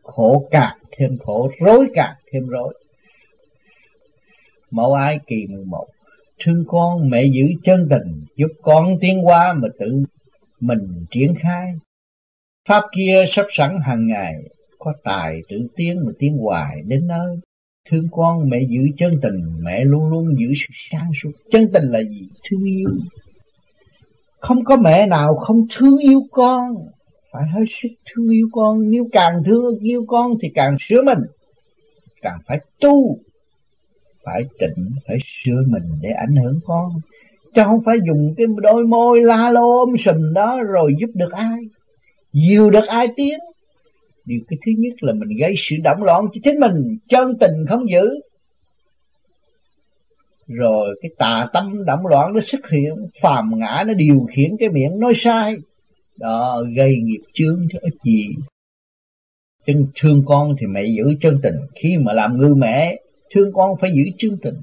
Khổ 0.04 0.48
càng 0.52 0.78
thêm 0.98 1.18
khổ, 1.18 1.52
rối 1.60 1.88
càng 1.94 2.16
thêm 2.32 2.48
rối. 2.48 2.74
Mẫu 4.72 4.94
ai 4.94 5.20
kỳ 5.28 5.46
11 5.50 5.88
thương 6.40 6.64
con 6.68 7.10
mẹ 7.10 7.24
giữ 7.26 7.44
chân 7.64 7.88
tình, 7.90 8.26
giúp 8.36 8.52
con 8.62 8.98
tiến 9.00 9.26
qua 9.26 9.54
mà 9.54 9.68
tự 9.80 10.04
mình 10.60 11.06
triển 11.12 11.34
khai. 11.40 11.74
Pháp 12.68 12.84
kia 12.96 13.24
sắp 13.28 13.46
sẵn 13.50 13.80
hàng 13.84 14.08
ngày, 14.08 14.34
có 14.80 14.94
tài 15.04 15.40
tự 15.50 15.68
tiến 15.76 16.00
mà 16.06 16.12
tiến 16.20 16.38
hoài 16.38 16.82
đến 16.86 17.08
nơi 17.08 17.38
thương 17.90 18.08
con, 18.12 18.50
mẹ 18.50 18.60
giữ 18.70 18.82
chân 18.98 19.12
tình, 19.22 19.64
mẹ 19.64 19.84
luôn 19.86 20.10
luôn 20.10 20.26
giữ 20.40 20.54
sự 20.56 20.68
sáng 20.92 21.12
suốt. 21.24 21.32
Chân 21.52 21.70
tình 21.74 21.84
là 21.84 22.00
gì? 22.00 22.28
Thương 22.50 22.64
yêu. 22.64 22.90
Không 24.40 24.64
có 24.64 24.78
mẹ 24.78 25.08
nào 25.08 25.36
không 25.36 25.66
thương 25.76 25.98
yêu 25.98 26.22
con. 26.32 26.76
Phải 27.32 27.44
hết 27.54 27.66
sức 27.82 27.90
thương 28.06 28.30
yêu 28.30 28.48
con. 28.52 28.92
Nếu 28.92 29.08
càng 29.12 29.44
thương 29.46 29.80
yêu 29.80 30.06
con 30.08 30.32
thì 30.42 30.48
càng 30.56 30.76
sửa 30.80 31.02
mình. 31.02 31.20
Càng 32.22 32.40
phải 32.48 32.58
tu, 32.82 33.18
phải 34.24 34.42
tịnh 34.60 34.90
phải 35.08 35.18
sửa 35.26 35.62
mình 35.68 35.84
để 36.02 36.10
ảnh 36.10 36.36
hưởng 36.44 36.60
con. 36.66 36.92
Chứ 37.56 37.62
không 37.66 37.82
phải 37.86 37.98
dùng 38.08 38.34
cái 38.38 38.48
đôi 38.58 38.88
môi 38.88 39.22
la 39.22 39.50
lô 39.50 39.80
ôm 39.80 39.98
sùm 39.98 40.34
đó 40.34 40.60
rồi 40.64 40.94
giúp 41.00 41.10
được 41.14 41.32
ai. 41.32 41.60
Dìu 42.34 42.70
được 42.70 42.88
ai 42.88 43.08
tiến 43.16 43.40
điều 44.30 44.40
cái 44.48 44.58
thứ 44.66 44.72
nhất 44.78 44.94
là 45.04 45.14
mình 45.14 45.38
gây 45.40 45.54
sự 45.58 45.76
động 45.84 46.04
loạn 46.04 46.26
cho 46.34 46.40
chính 46.44 46.60
mình 46.60 46.98
chân 47.10 47.38
tình 47.40 47.66
không 47.70 47.90
giữ. 47.90 48.10
Rồi 50.48 51.00
cái 51.02 51.12
tà 51.18 51.48
tâm 51.54 51.86
động 51.86 52.08
loạn 52.10 52.34
nó 52.34 52.40
xuất 52.40 52.62
hiện, 52.72 53.08
phàm 53.22 53.60
ngã 53.60 53.84
nó 53.88 53.94
điều 53.94 54.20
khiển 54.36 54.58
cái 54.60 54.70
miệng 54.70 55.00
nói 55.00 55.14
sai. 55.16 55.56
Đó, 56.18 56.64
gây 56.76 56.96
nghiệp 57.04 57.22
chướng 57.34 57.62
cho 57.72 57.80
ích 57.82 57.94
gì? 58.04 58.28
Chân 59.66 59.88
thương 59.96 60.24
con 60.26 60.56
thì 60.60 60.68
mẹ 60.68 60.84
giữ 60.98 61.16
chân 61.22 61.40
tình, 61.44 61.56
khi 61.76 61.98
mà 61.98 62.14
làm 62.14 62.38
ngư 62.38 62.54
mẹ, 62.58 62.96
thương 63.34 63.52
con 63.54 63.72
phải 63.82 63.92
giữ 63.96 64.12
chân 64.18 64.38
tình. 64.42 64.56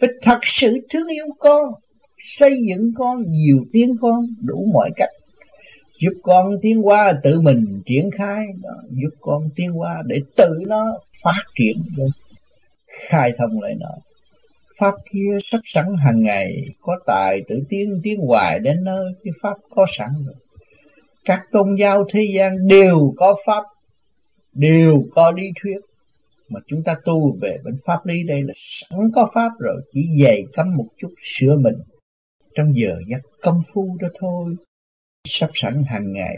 Phải 0.00 0.08
thật 0.22 0.38
sự 0.42 0.78
thương 0.90 1.06
yêu 1.06 1.26
con, 1.38 1.64
xây 2.18 2.54
dựng 2.68 2.92
con, 2.96 3.22
nhiều 3.28 3.64
tiếng 3.72 3.96
con, 4.00 4.26
đủ 4.42 4.66
mọi 4.72 4.90
cách 4.96 5.10
giúp 5.98 6.12
con 6.22 6.58
tiến 6.62 6.86
qua 6.86 7.12
tự 7.22 7.40
mình 7.40 7.82
triển 7.86 8.10
khai. 8.18 8.46
Đó, 8.62 8.82
giúp 8.90 9.10
con 9.20 9.48
tiến 9.56 9.80
qua 9.80 10.02
để 10.06 10.16
tự 10.36 10.48
nó 10.66 10.98
phát 11.22 11.42
triển. 11.54 11.76
Lên 11.96 12.08
khai 13.08 13.32
thông 13.38 13.60
lại 13.60 13.74
nó. 13.80 13.90
Pháp 14.78 14.94
kia 15.10 15.38
sắp 15.42 15.60
sẵn 15.64 15.86
hàng 16.04 16.22
ngày. 16.22 16.52
Có 16.80 16.98
tài 17.06 17.42
tự 17.48 17.62
tiến 17.68 18.00
tiến 18.02 18.20
hoài 18.20 18.58
đến 18.58 18.84
nơi. 18.84 19.12
Cái 19.24 19.32
pháp 19.42 19.56
có 19.74 19.86
sẵn 19.98 20.08
rồi. 20.26 20.34
Các 21.24 21.40
tôn 21.52 21.76
giáo 21.80 22.04
thế 22.12 22.20
gian 22.36 22.68
đều 22.68 23.14
có 23.16 23.36
pháp. 23.46 23.62
Đều 24.54 25.04
có 25.14 25.30
lý 25.30 25.42
thuyết. 25.62 25.80
Mà 26.48 26.60
chúng 26.66 26.82
ta 26.82 26.94
tu 27.04 27.36
về 27.40 27.56
bên 27.64 27.74
pháp 27.84 28.06
lý 28.06 28.22
đây 28.22 28.42
là 28.42 28.54
sẵn 28.56 29.10
có 29.14 29.30
pháp 29.34 29.50
rồi. 29.58 29.82
Chỉ 29.92 30.00
dày 30.22 30.42
cấm 30.52 30.76
một 30.76 30.86
chút 30.98 31.10
sửa 31.22 31.56
mình. 31.56 31.76
Trong 32.54 32.72
giờ 32.74 32.96
giấc 33.08 33.20
công 33.42 33.62
phu 33.72 33.96
đó 34.00 34.08
thôi 34.20 34.54
sắp 35.28 35.50
sẵn 35.54 35.84
hàng 35.86 36.12
ngày. 36.12 36.36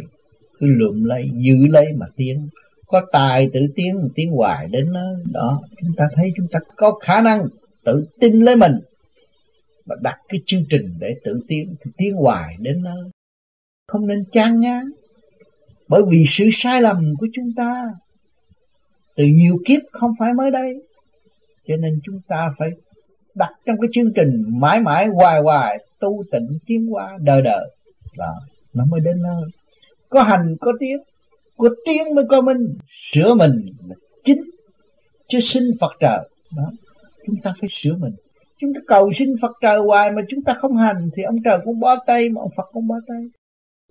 Cứ 0.59 0.67
lượm 0.67 1.05
lấy, 1.05 1.31
giữ 1.35 1.67
lấy 1.67 1.87
mà 1.97 2.07
tiến. 2.17 2.49
Có 2.87 3.07
tài 3.13 3.49
tự 3.53 3.61
tiến 3.77 4.09
tiến 4.15 4.31
hoài 4.31 4.69
đến 4.71 4.93
nó 4.93 5.05
đó, 5.33 5.63
chúng 5.81 5.91
ta 5.97 6.05
thấy 6.15 6.31
chúng 6.37 6.47
ta 6.51 6.59
có 6.77 6.99
khả 7.03 7.21
năng 7.21 7.47
tự 7.85 8.07
tin 8.21 8.45
lấy 8.45 8.57
mình. 8.57 8.73
Và 9.87 9.97
đặt 10.03 10.19
cái 10.29 10.41
chương 10.47 10.65
trình 10.71 10.95
để 10.99 11.09
tự 11.25 11.41
tiến, 11.49 11.75
thì 11.85 11.91
tiến 11.97 12.15
hoài 12.15 12.57
đến 12.59 12.83
nó 12.83 12.95
không 13.87 14.07
nên 14.07 14.25
chán 14.33 14.61
ngán. 14.61 14.91
Bởi 15.89 16.03
vì 16.09 16.25
sự 16.27 16.45
sai 16.53 16.83
lầm 16.83 17.15
của 17.19 17.27
chúng 17.33 17.53
ta 17.57 17.85
từ 19.17 19.25
nhiều 19.25 19.59
kiếp 19.67 19.81
không 19.93 20.11
phải 20.19 20.33
mới 20.37 20.51
đây. 20.51 20.83
Cho 21.67 21.77
nên 21.77 22.01
chúng 22.05 22.21
ta 22.29 22.51
phải 22.59 22.69
đặt 23.35 23.51
trong 23.67 23.77
cái 23.81 23.89
chương 23.93 24.13
trình 24.15 24.45
mãi 24.61 24.81
mãi, 24.81 25.07
hoài 25.07 25.41
hoài, 25.41 25.85
tu 26.01 26.25
tịnh 26.33 26.59
tiến 26.67 26.87
hóa, 26.87 27.19
đời 27.21 27.43
đời. 27.43 27.71
Đó 28.17 28.35
nó 28.79 28.85
mới 28.85 29.01
đến 29.01 29.23
nơi. 29.23 29.43
Có 30.09 30.23
hành, 30.23 30.57
có 30.61 30.73
tiếng 30.81 30.99
có 31.59 31.69
tiếng 31.85 32.15
mới 32.15 32.25
có 32.29 32.41
mình. 32.41 32.79
Sửa 33.13 33.35
mình 33.35 33.53
là 33.89 33.95
chính, 34.25 34.43
chứ 35.29 35.41
sinh 35.41 35.71
Phật 35.81 35.93
trời. 36.01 36.29
Đó, 36.57 36.71
chúng 37.27 37.37
ta 37.43 37.55
phải 37.61 37.69
sửa 37.73 37.95
mình. 37.99 38.13
Chúng 38.61 38.75
ta 38.75 38.81
cầu 38.87 39.11
xin 39.13 39.35
Phật 39.43 39.53
trời 39.61 39.79
hoài 39.79 40.11
mà 40.11 40.23
chúng 40.29 40.43
ta 40.43 40.57
không 40.61 40.77
hành 40.77 41.11
thì 41.17 41.23
ông 41.23 41.37
trời 41.45 41.59
cũng 41.65 41.81
bó 41.81 41.97
tay, 42.07 42.29
mà 42.29 42.41
ông 42.41 42.51
Phật 42.57 42.69
cũng 42.73 42.87
bó 42.89 42.95
tay. 43.09 43.23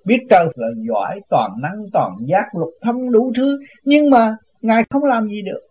Biết 0.06 0.18
trời 0.30 0.48
là 0.56 0.68
giỏi, 0.88 1.22
toàn 1.30 1.52
năng, 1.62 1.86
toàn 1.94 2.12
giác, 2.26 2.46
lục 2.60 2.70
thông 2.82 3.12
đủ 3.12 3.32
thứ, 3.36 3.60
nhưng 3.84 4.10
mà 4.10 4.36
ngài 4.62 4.84
không 4.90 5.04
làm 5.04 5.28
gì 5.28 5.42
được. 5.42 5.62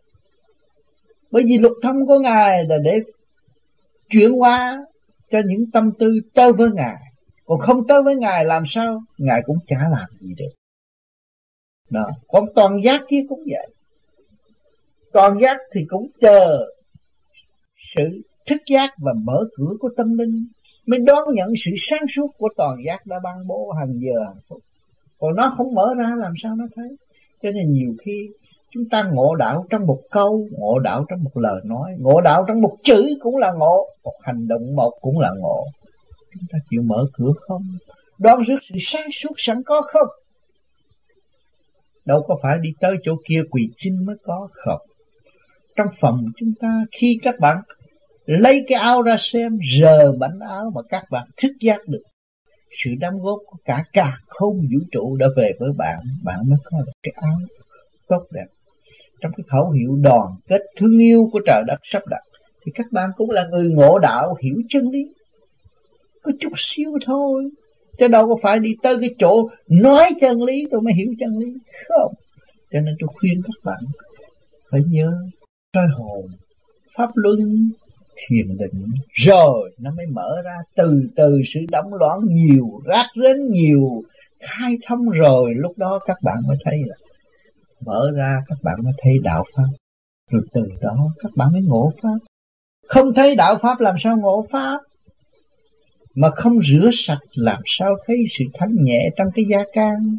Bởi 1.30 1.42
vì 1.46 1.58
lục 1.58 1.72
thông 1.82 2.06
của 2.06 2.18
ngài 2.18 2.64
là 2.64 2.76
để 2.84 3.00
chuyển 4.08 4.32
hóa 4.32 4.84
cho 5.30 5.40
những 5.46 5.70
tâm 5.70 5.90
tư 5.98 6.06
tới 6.34 6.52
với 6.52 6.70
ngài 6.70 6.96
còn 7.46 7.58
không 7.60 7.86
tới 7.88 8.02
với 8.02 8.16
ngài 8.16 8.44
làm 8.44 8.62
sao? 8.66 9.02
Ngài 9.18 9.40
cũng 9.46 9.56
chả 9.66 9.76
làm 9.90 10.08
gì 10.20 10.34
được. 10.36 10.52
Đó. 11.90 12.10
Còn 12.28 12.44
toàn 12.54 12.80
giác 12.84 13.00
kia 13.08 13.20
cũng 13.28 13.40
vậy. 13.46 13.68
Toàn 15.12 15.38
giác 15.40 15.56
thì 15.74 15.80
cũng 15.88 16.06
chờ 16.20 16.66
sự 17.96 18.02
thức 18.46 18.62
giác 18.72 18.90
và 18.98 19.12
mở 19.24 19.44
cửa 19.56 19.76
của 19.80 19.88
tâm 19.96 20.18
linh, 20.18 20.46
mới 20.86 20.98
đón 20.98 21.34
nhận 21.34 21.48
sự 21.64 21.70
sáng 21.76 22.06
suốt 22.16 22.26
của 22.38 22.48
toàn 22.56 22.76
giác 22.86 23.06
đã 23.06 23.16
ban 23.24 23.46
bố 23.46 23.70
hàng 23.78 23.92
giờ 24.00 24.24
hàng 24.26 24.40
phút. 24.48 24.58
Còn 25.18 25.36
nó 25.36 25.54
không 25.56 25.74
mở 25.74 25.94
ra 25.98 26.14
làm 26.18 26.32
sao 26.42 26.54
nó 26.56 26.64
thấy? 26.76 26.96
Cho 27.42 27.50
nên 27.50 27.72
nhiều 27.72 27.94
khi 28.04 28.28
chúng 28.70 28.84
ta 28.90 29.10
ngộ 29.12 29.34
đạo 29.34 29.64
trong 29.70 29.86
một 29.86 30.00
câu, 30.10 30.48
ngộ 30.58 30.78
đạo 30.78 31.04
trong 31.08 31.24
một 31.24 31.30
lời 31.34 31.60
nói, 31.64 31.90
ngộ 31.98 32.20
đạo 32.20 32.44
trong 32.48 32.60
một 32.60 32.76
chữ 32.84 33.06
cũng 33.20 33.36
là 33.36 33.52
ngộ, 33.52 33.88
một 34.04 34.14
hành 34.22 34.48
động 34.48 34.76
một 34.76 34.92
cũng 35.00 35.18
là 35.18 35.30
ngộ 35.38 35.64
chúng 36.40 36.48
ta 36.52 36.58
chịu 36.70 36.82
mở 36.82 37.06
cửa 37.12 37.32
không? 37.40 37.62
Đón 38.18 38.42
rước 38.42 38.58
sự 38.68 38.74
sáng 38.80 39.08
suốt 39.12 39.34
sẵn 39.36 39.62
có 39.66 39.82
không? 39.88 40.08
Đâu 42.04 42.24
có 42.28 42.38
phải 42.42 42.58
đi 42.60 42.70
tới 42.80 42.92
chỗ 43.02 43.12
kia 43.28 43.40
quỳ 43.50 43.68
xin 43.76 44.06
mới 44.06 44.16
có 44.22 44.48
không? 44.52 44.80
Trong 45.76 45.88
phòng 46.00 46.24
chúng 46.36 46.52
ta 46.60 46.84
khi 47.00 47.18
các 47.22 47.34
bạn 47.40 47.56
lấy 48.26 48.64
cái 48.68 48.78
áo 48.78 49.02
ra 49.02 49.16
xem 49.18 49.58
rờ 49.80 50.12
bánh 50.12 50.38
áo 50.48 50.70
mà 50.74 50.82
các 50.88 51.04
bạn 51.10 51.28
thức 51.36 51.52
giác 51.60 51.78
được 51.86 52.02
sự 52.84 52.90
đóng 53.00 53.18
góp 53.18 53.38
của 53.46 53.56
cả 53.64 53.84
cả 53.92 54.18
không 54.26 54.56
vũ 54.56 54.78
trụ 54.92 55.16
đã 55.16 55.26
về 55.36 55.50
với 55.58 55.70
bạn 55.76 55.98
bạn 56.24 56.38
mới 56.48 56.58
có 56.64 56.78
được 56.78 56.92
cái 57.02 57.12
áo 57.16 57.36
tốt 58.08 58.26
đẹp. 58.32 58.46
Trong 59.20 59.32
cái 59.36 59.44
khẩu 59.48 59.70
hiệu 59.70 59.96
đoàn 60.02 60.26
kết 60.48 60.60
thương 60.76 60.98
yêu 60.98 61.28
của 61.32 61.40
trời 61.46 61.62
đất 61.66 61.78
sắp 61.82 62.02
đặt 62.10 62.22
thì 62.64 62.72
các 62.74 62.86
bạn 62.92 63.10
cũng 63.16 63.30
là 63.30 63.46
người 63.50 63.70
ngộ 63.70 63.98
đạo 63.98 64.34
hiểu 64.42 64.56
chân 64.68 64.90
lý 64.90 64.98
có 66.26 66.32
chút 66.40 66.52
xíu 66.56 66.90
thôi. 67.06 67.50
Chứ 67.98 68.08
đâu 68.08 68.28
có 68.28 68.36
phải 68.42 68.58
đi 68.58 68.70
tới 68.82 68.96
cái 69.00 69.10
chỗ 69.18 69.48
nói 69.68 70.10
chân 70.20 70.42
lý, 70.42 70.64
tôi 70.70 70.80
mới 70.80 70.94
hiểu 70.94 71.14
chân 71.20 71.38
lý. 71.38 71.46
Không. 71.88 72.14
Cho 72.72 72.80
nên 72.80 72.94
tôi 73.00 73.08
khuyên 73.14 73.40
các 73.44 73.64
bạn, 73.64 73.80
phải 74.70 74.80
nhớ 74.90 75.12
soi 75.74 75.86
hồn, 75.98 76.26
pháp 76.96 77.10
luân, 77.14 77.38
thiền 78.16 78.56
định. 78.58 78.84
Rồi, 79.12 79.70
nó 79.80 79.90
mới 79.96 80.06
mở 80.06 80.42
ra 80.44 80.56
từ 80.76 81.00
từ 81.16 81.40
sự 81.54 81.60
đóng 81.70 81.94
loạn 81.94 82.18
nhiều, 82.28 82.66
rác 82.84 83.06
rến 83.22 83.36
nhiều, 83.50 84.02
khai 84.40 84.74
thông 84.88 85.08
rồi. 85.08 85.50
Lúc 85.56 85.72
đó 85.78 85.98
các 86.06 86.16
bạn 86.22 86.36
mới 86.46 86.56
thấy 86.64 86.74
là 86.86 86.94
mở 87.86 88.10
ra, 88.16 88.38
các 88.48 88.58
bạn 88.64 88.76
mới 88.84 88.92
thấy 89.02 89.12
đạo 89.22 89.44
pháp. 89.56 89.68
Rồi 90.30 90.42
từ 90.52 90.62
đó 90.80 90.96
các 91.22 91.30
bạn 91.36 91.48
mới 91.52 91.62
ngộ 91.62 91.92
pháp. 92.02 92.18
Không 92.88 93.14
thấy 93.14 93.36
đạo 93.36 93.58
pháp 93.62 93.80
làm 93.80 93.94
sao 93.98 94.16
ngộ 94.16 94.46
pháp? 94.50 94.78
Mà 96.16 96.30
không 96.30 96.60
rửa 96.62 96.90
sạch, 96.92 97.22
làm 97.34 97.62
sao 97.66 97.96
thấy 98.06 98.16
sự 98.38 98.44
thanh 98.54 98.74
nhẹ 98.80 99.10
trong 99.16 99.28
cái 99.34 99.44
gia 99.50 99.64
can, 99.72 100.16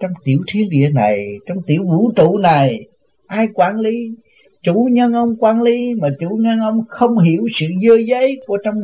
trong 0.00 0.10
tiểu 0.24 0.38
thiên 0.52 0.70
địa 0.70 0.90
này, 0.94 1.18
trong 1.46 1.58
tiểu 1.66 1.84
vũ 1.84 2.12
trụ 2.16 2.38
này? 2.38 2.80
Ai 3.26 3.46
quản 3.54 3.80
lý? 3.80 3.96
Chủ 4.62 4.88
nhân 4.92 5.12
ông 5.12 5.36
quản 5.36 5.62
lý, 5.62 5.94
mà 5.94 6.08
chủ 6.20 6.28
nhân 6.40 6.58
ông 6.58 6.84
không 6.88 7.18
hiểu 7.18 7.46
sự 7.52 7.66
dơ 7.88 7.96
giấy 8.06 8.40
của 8.46 8.58
trong 8.64 8.80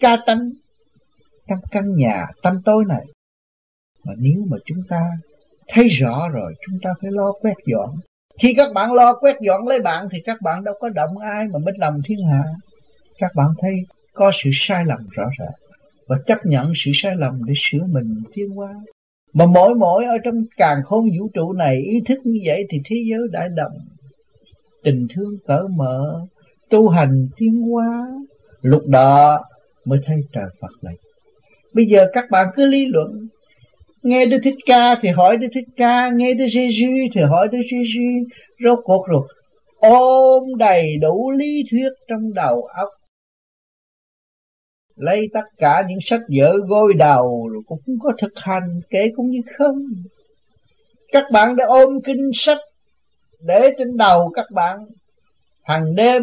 ca 0.00 0.16
tánh, 0.26 0.50
trong 1.48 1.58
căn 1.70 1.96
nhà 1.96 2.26
tâm 2.42 2.60
tối 2.64 2.84
này. 2.88 3.04
Mà 4.04 4.12
nếu 4.18 4.44
mà 4.50 4.56
chúng 4.66 4.82
ta 4.88 5.00
thấy 5.68 5.88
rõ 5.88 6.28
rồi, 6.28 6.54
chúng 6.66 6.78
ta 6.82 6.90
phải 7.02 7.10
lo 7.12 7.32
quét 7.40 7.54
dọn. 7.66 7.90
Khi 8.42 8.54
các 8.56 8.72
bạn 8.74 8.92
lo 8.92 9.14
quét 9.20 9.36
dọn 9.40 9.68
lấy 9.68 9.80
bạn, 9.80 10.08
thì 10.12 10.18
các 10.24 10.36
bạn 10.42 10.64
đâu 10.64 10.74
có 10.80 10.88
động 10.88 11.18
ai 11.18 11.44
mà 11.52 11.58
mất 11.58 11.72
lòng 11.78 12.00
thiên 12.04 12.18
hạ. 12.30 12.42
Các 13.18 13.30
bạn 13.34 13.46
thấy 13.60 13.72
có 14.16 14.30
sự 14.34 14.50
sai 14.52 14.84
lầm 14.86 14.98
rõ 15.10 15.24
ràng 15.38 15.54
và 16.08 16.16
chấp 16.26 16.38
nhận 16.44 16.72
sự 16.74 16.90
sai 16.94 17.12
lầm 17.16 17.44
để 17.46 17.52
sửa 17.56 17.86
mình 17.92 18.22
tiến 18.34 18.48
hóa. 18.50 18.74
Mà 19.32 19.46
mỗi 19.46 19.74
mỗi 19.74 20.04
ở 20.04 20.14
trong 20.24 20.34
càng 20.56 20.78
khôn 20.84 21.04
vũ 21.18 21.28
trụ 21.34 21.52
này, 21.52 21.76
ý 21.76 22.00
thức 22.06 22.18
như 22.24 22.40
vậy 22.46 22.64
thì 22.70 22.78
thế 22.84 22.96
giới 23.10 23.20
đại 23.32 23.48
đồng 23.56 23.72
tình 24.84 25.06
thương 25.14 25.32
cởi 25.46 25.62
mở, 25.76 26.20
tu 26.70 26.88
hành 26.88 27.28
tiến 27.36 27.62
hóa, 27.62 28.06
lúc 28.62 28.82
đó 28.86 29.44
mới 29.84 29.98
thấy 30.06 30.16
trời 30.32 30.48
Phật 30.60 30.72
này. 30.82 30.94
Bây 31.74 31.86
giờ 31.86 32.06
các 32.12 32.24
bạn 32.30 32.46
cứ 32.56 32.66
lý 32.66 32.86
luận. 32.86 33.28
Nghe 34.02 34.26
Đức 34.26 34.38
Thích 34.44 34.54
Ca 34.66 34.94
thì 35.02 35.08
hỏi 35.08 35.36
Đức 35.36 35.46
Thích 35.54 35.68
Ca, 35.76 36.10
nghe 36.16 36.34
Đức 36.34 36.46
Giêsu 36.52 36.86
thì 37.14 37.20
hỏi 37.20 37.48
Đức 37.52 37.58
Giêsu 37.70 38.28
rốt 38.64 38.78
cuộc 38.84 39.06
rồi, 39.08 39.28
ôm 39.78 40.42
đầy 40.58 40.96
đủ 41.00 41.30
lý 41.30 41.62
thuyết 41.70 41.88
trong 42.08 42.34
đầu 42.34 42.62
óc 42.62 42.88
lấy 44.96 45.28
tất 45.32 45.44
cả 45.56 45.84
những 45.88 45.98
sách 46.02 46.20
vở 46.38 46.52
gối 46.68 46.92
đầu 46.98 47.48
rồi 47.52 47.62
cũng 47.66 47.78
không 47.86 47.98
có 48.02 48.12
thực 48.22 48.32
hành, 48.34 48.80
kể 48.90 49.12
cũng 49.16 49.30
như 49.30 49.40
không. 49.58 49.82
Các 51.12 51.24
bạn 51.32 51.56
đã 51.56 51.64
ôm 51.66 52.00
kinh 52.04 52.30
sách 52.34 52.58
để 53.40 53.70
trên 53.78 53.96
đầu 53.96 54.30
các 54.34 54.46
bạn 54.50 54.78
hàng 55.62 55.94
đêm, 55.94 56.22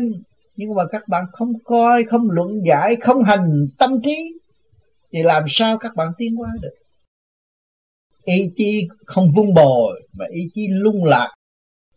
nhưng 0.55 0.73
mà 0.75 0.83
các 0.91 1.07
bạn 1.07 1.23
không 1.31 1.53
coi, 1.63 2.03
không 2.09 2.29
luận 2.29 2.61
giải, 2.67 2.95
không 3.01 3.23
hành 3.23 3.67
tâm 3.77 4.01
trí, 4.03 4.33
thì 5.11 5.23
làm 5.23 5.43
sao 5.47 5.77
các 5.77 5.95
bạn 5.95 6.07
tiến 6.17 6.41
qua 6.41 6.49
được? 6.61 6.73
Ý 8.23 8.49
chí 8.55 8.87
không 9.05 9.31
vun 9.35 9.53
bồi, 9.53 10.01
mà 10.13 10.25
ý 10.29 10.41
chí 10.53 10.67
lung 10.69 11.05
lạc. 11.05 11.33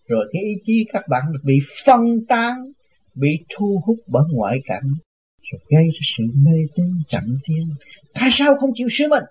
Rồi 0.08 0.26
cái 0.32 0.42
ý 0.42 0.54
chí 0.64 0.84
các 0.92 1.02
bạn 1.08 1.22
bị 1.44 1.58
phân 1.84 2.26
tán, 2.28 2.72
bị 3.14 3.38
thu 3.56 3.80
hút 3.86 3.96
bởi 4.06 4.22
ngoại 4.32 4.58
cảnh 4.64 4.92
rồi 5.52 5.60
gây 5.68 5.84
ra 5.84 6.00
sự 6.16 6.24
mê 6.34 6.58
tín 6.74 6.86
chậm 7.08 7.38
tiến 7.48 7.68
tại 8.14 8.28
sao 8.30 8.56
không 8.60 8.70
chịu 8.76 8.88
sửa 8.90 9.08
mình 9.08 9.24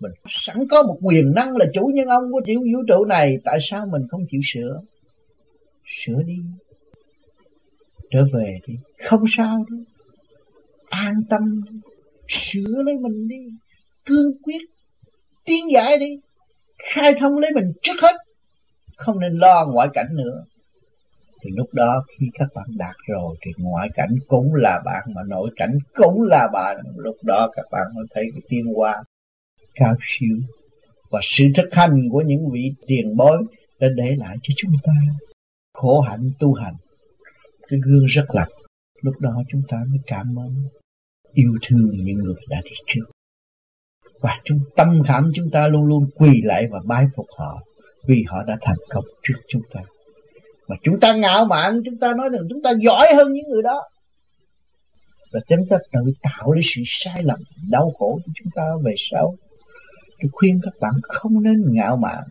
mình 0.00 0.12
sẵn 0.28 0.56
có 0.70 0.82
một 0.82 0.98
quyền 1.02 1.32
năng 1.34 1.56
là 1.56 1.66
chủ 1.74 1.90
nhân 1.94 2.06
ông 2.06 2.32
của 2.32 2.40
tiểu 2.44 2.60
vũ 2.60 2.82
trụ 2.88 3.04
này. 3.04 3.36
Tại 3.44 3.58
sao 3.70 3.86
mình 3.92 4.02
không 4.10 4.20
chịu 4.30 4.40
sửa? 4.44 4.80
Sửa 5.86 6.22
đi. 6.26 6.38
Trở 8.10 8.24
về 8.32 8.58
đi 8.66 8.74
không 9.04 9.24
sao 9.36 9.64
đi 9.70 9.76
an 10.88 11.14
tâm 11.30 11.64
đi. 11.70 11.78
Sửa 12.28 12.82
lấy 12.86 12.98
mình 12.98 13.28
đi. 13.28 13.56
Cương 14.04 14.42
quyết. 14.42 14.60
Tiến 15.44 15.70
giải 15.72 15.98
đi. 15.98 16.20
Khai 16.78 17.14
thông 17.20 17.38
lấy 17.38 17.50
mình 17.54 17.72
trước 17.82 17.92
hết. 18.02 18.16
Không 18.96 19.20
nên 19.20 19.32
lo 19.32 19.66
ngoại 19.72 19.88
cảnh 19.94 20.08
nữa 20.10 20.44
thì 21.42 21.50
lúc 21.56 21.68
đó 21.72 22.04
khi 22.08 22.26
các 22.38 22.48
bạn 22.54 22.66
đạt 22.78 22.96
rồi 23.08 23.36
thì 23.44 23.50
ngoại 23.58 23.88
cảnh 23.94 24.10
cũng 24.26 24.54
là 24.54 24.82
bạn 24.84 25.02
mà 25.14 25.22
nội 25.28 25.50
cảnh 25.56 25.78
cũng 25.94 26.22
là 26.22 26.48
bạn. 26.52 26.76
Lúc 26.96 27.16
đó 27.24 27.50
các 27.56 27.64
bạn 27.72 27.86
mới 27.94 28.04
thấy 28.14 28.24
cái 28.32 28.42
tiên 28.48 28.64
hoa 28.76 29.02
cao 29.74 29.94
siêu. 30.00 30.36
Và 31.10 31.20
sự 31.22 31.44
thực 31.56 31.68
hành 31.72 32.08
của 32.12 32.22
những 32.26 32.50
vị 32.52 32.72
tiền 32.86 33.16
bối 33.16 33.38
đã 33.80 33.88
để 33.96 34.16
lại 34.18 34.36
cho 34.42 34.54
chúng 34.56 34.72
ta. 34.82 34.92
Khổ 35.74 36.00
hạnh 36.00 36.30
tu 36.38 36.54
hành, 36.54 36.74
cái 37.68 37.80
gương 37.84 38.04
rất 38.06 38.24
lạnh 38.28 38.50
lúc 39.02 39.14
đó 39.20 39.42
chúng 39.48 39.62
ta 39.68 39.76
mới 39.88 39.98
cảm 40.06 40.38
ơn, 40.38 40.54
yêu 41.32 41.54
thương 41.62 41.90
những 41.92 42.18
người 42.18 42.34
đã 42.48 42.60
đi 42.64 42.70
trước. 42.86 43.04
Và 44.20 44.40
trong 44.44 44.58
tâm 44.76 45.02
khảm 45.08 45.30
chúng 45.34 45.50
ta 45.52 45.68
luôn 45.68 45.84
luôn 45.84 46.10
quỳ 46.14 46.40
lại 46.44 46.64
và 46.70 46.80
bái 46.84 47.06
phục 47.16 47.26
họ 47.38 47.62
vì 48.06 48.24
họ 48.28 48.42
đã 48.42 48.58
thành 48.60 48.78
công 48.90 49.04
trước 49.22 49.34
chúng 49.48 49.62
ta 49.72 49.80
mà 50.68 50.76
chúng 50.82 51.00
ta 51.00 51.12
ngạo 51.12 51.44
mạn, 51.44 51.80
chúng 51.84 51.98
ta 51.98 52.14
nói 52.14 52.28
rằng 52.32 52.42
chúng 52.48 52.62
ta 52.62 52.72
giỏi 52.80 53.06
hơn 53.16 53.32
những 53.32 53.48
người 53.50 53.62
đó. 53.62 53.82
Và 55.32 55.40
chúng 55.48 55.66
ta 55.70 55.76
tự 55.92 56.00
tạo 56.22 56.52
ra 56.52 56.60
sự 56.74 56.82
sai 56.86 57.22
lầm, 57.22 57.38
đau 57.70 57.90
khổ 57.98 58.18
cho 58.26 58.32
chúng 58.34 58.50
ta 58.54 58.62
về 58.84 58.94
sau. 59.10 59.34
Tôi 60.22 60.28
khuyên 60.32 60.60
các 60.62 60.74
bạn 60.80 60.92
không 61.02 61.42
nên 61.42 61.64
ngạo 61.72 61.96
mạn. 61.96 62.22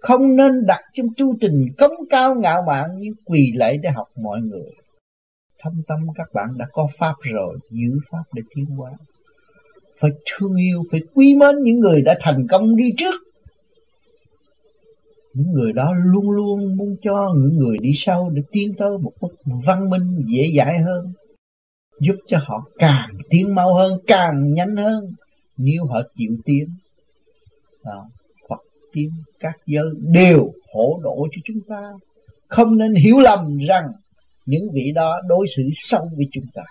Không 0.00 0.36
nên 0.36 0.52
đặt 0.66 0.80
trong 0.94 1.06
tu 1.16 1.34
tình 1.40 1.66
cống 1.78 1.94
cao 2.10 2.34
ngạo 2.34 2.62
mạn 2.66 2.98
như 2.98 3.10
quỳ 3.24 3.52
lạy 3.54 3.76
để 3.82 3.90
học 3.96 4.06
mọi 4.22 4.40
người. 4.40 4.70
Thâm 5.62 5.72
tâm 5.88 5.98
các 6.14 6.28
bạn 6.34 6.48
đã 6.58 6.66
có 6.72 6.88
pháp 6.98 7.14
rồi, 7.32 7.58
giữ 7.70 7.98
pháp 8.10 8.24
để 8.34 8.42
tiến 8.54 8.64
hóa. 8.66 8.90
Phải 10.00 10.10
thương 10.30 10.56
yêu, 10.56 10.82
phải 10.90 11.00
quý 11.14 11.34
mến 11.34 11.56
những 11.62 11.78
người 11.78 12.02
đã 12.02 12.18
thành 12.20 12.46
công 12.50 12.76
đi 12.76 12.84
trước 12.98 13.14
những 15.34 15.52
người 15.52 15.72
đó 15.72 15.92
luôn 16.04 16.30
luôn 16.30 16.76
muốn 16.76 16.96
cho 17.02 17.34
những 17.36 17.58
người 17.58 17.76
đi 17.80 17.90
sau 17.94 18.30
để 18.30 18.42
tiến 18.52 18.74
tới 18.78 18.90
một 19.02 19.12
mức 19.20 19.34
văn 19.66 19.90
minh 19.90 20.24
dễ 20.26 20.52
dãi 20.56 20.78
hơn 20.86 21.12
giúp 22.00 22.16
cho 22.26 22.38
họ 22.46 22.64
càng 22.78 23.08
tiến 23.30 23.54
mau 23.54 23.74
hơn 23.74 23.98
càng 24.06 24.54
nhanh 24.54 24.76
hơn. 24.76 25.04
Nếu 25.56 25.84
họ 25.84 26.02
chịu 26.16 26.36
tiến 26.44 26.64
đó, 27.84 28.08
Phật 28.48 28.60
tiến 28.92 29.10
các 29.40 29.56
giới 29.66 29.84
đều 30.12 30.52
hỗ 30.74 31.00
độ 31.02 31.26
cho 31.32 31.40
chúng 31.44 31.60
ta. 31.68 31.92
Không 32.48 32.78
nên 32.78 32.94
hiểu 32.94 33.18
lầm 33.18 33.58
rằng 33.68 33.84
những 34.46 34.62
vị 34.74 34.92
đó 34.94 35.20
đối 35.28 35.46
xử 35.56 35.62
sâu 35.72 36.08
với 36.16 36.26
chúng 36.32 36.46
ta. 36.54 36.62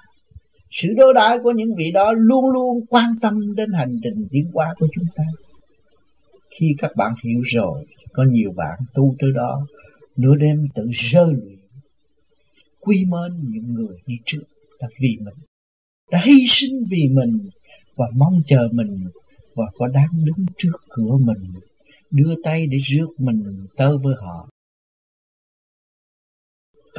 Sự 0.71 0.87
đối 0.97 1.13
đãi 1.13 1.37
của 1.43 1.51
những 1.51 1.75
vị 1.77 1.91
đó 1.91 2.13
luôn 2.17 2.49
luôn 2.49 2.85
quan 2.89 3.13
tâm 3.21 3.55
đến 3.55 3.71
hành 3.73 3.97
trình 4.03 4.27
tiến 4.31 4.45
hóa 4.53 4.73
của 4.79 4.87
chúng 4.95 5.05
ta. 5.15 5.23
Khi 6.59 6.75
các 6.77 6.91
bạn 6.95 7.13
hiểu 7.23 7.41
rồi 7.53 7.85
có 8.13 8.23
nhiều 8.31 8.51
bạn 8.55 8.79
tu 8.93 9.15
tới 9.19 9.29
đó, 9.35 9.67
nửa 10.17 10.35
đêm 10.35 10.67
tự 10.75 10.89
rơi 10.91 11.33
luyện 11.33 11.61
quy 12.81 13.05
mến 13.05 13.49
những 13.49 13.73
người 13.73 13.97
đi 14.05 14.15
trước 14.25 14.43
là 14.79 14.87
vì 14.99 15.17
mình. 15.19 15.35
Đã 16.11 16.21
hy 16.25 16.45
sinh 16.47 16.83
vì 16.89 17.07
mình 17.11 17.49
và 17.95 18.05
mong 18.15 18.41
chờ 18.47 18.67
mình 18.71 19.07
và 19.55 19.65
có 19.73 19.87
đáng 19.87 20.25
đứng 20.25 20.45
trước 20.57 20.77
cửa 20.89 21.17
mình, 21.19 21.51
đưa 22.11 22.35
tay 22.43 22.67
để 22.67 22.77
rước 22.77 23.07
mình 23.17 23.65
tới 23.77 23.97
với 24.03 24.15
họ. 24.19 24.49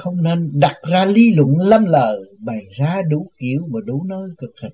Không 0.03 0.23
nên 0.23 0.51
đặt 0.55 0.77
ra 0.91 1.05
lý 1.05 1.35
luận 1.35 1.59
lâm 1.59 1.85
lời 1.85 2.21
bày 2.39 2.67
ra 2.79 2.97
đủ 3.11 3.31
kiểu 3.39 3.67
và 3.71 3.81
đủ 3.85 4.05
nơi 4.09 4.31
cực 4.39 4.51
hình. 4.63 4.73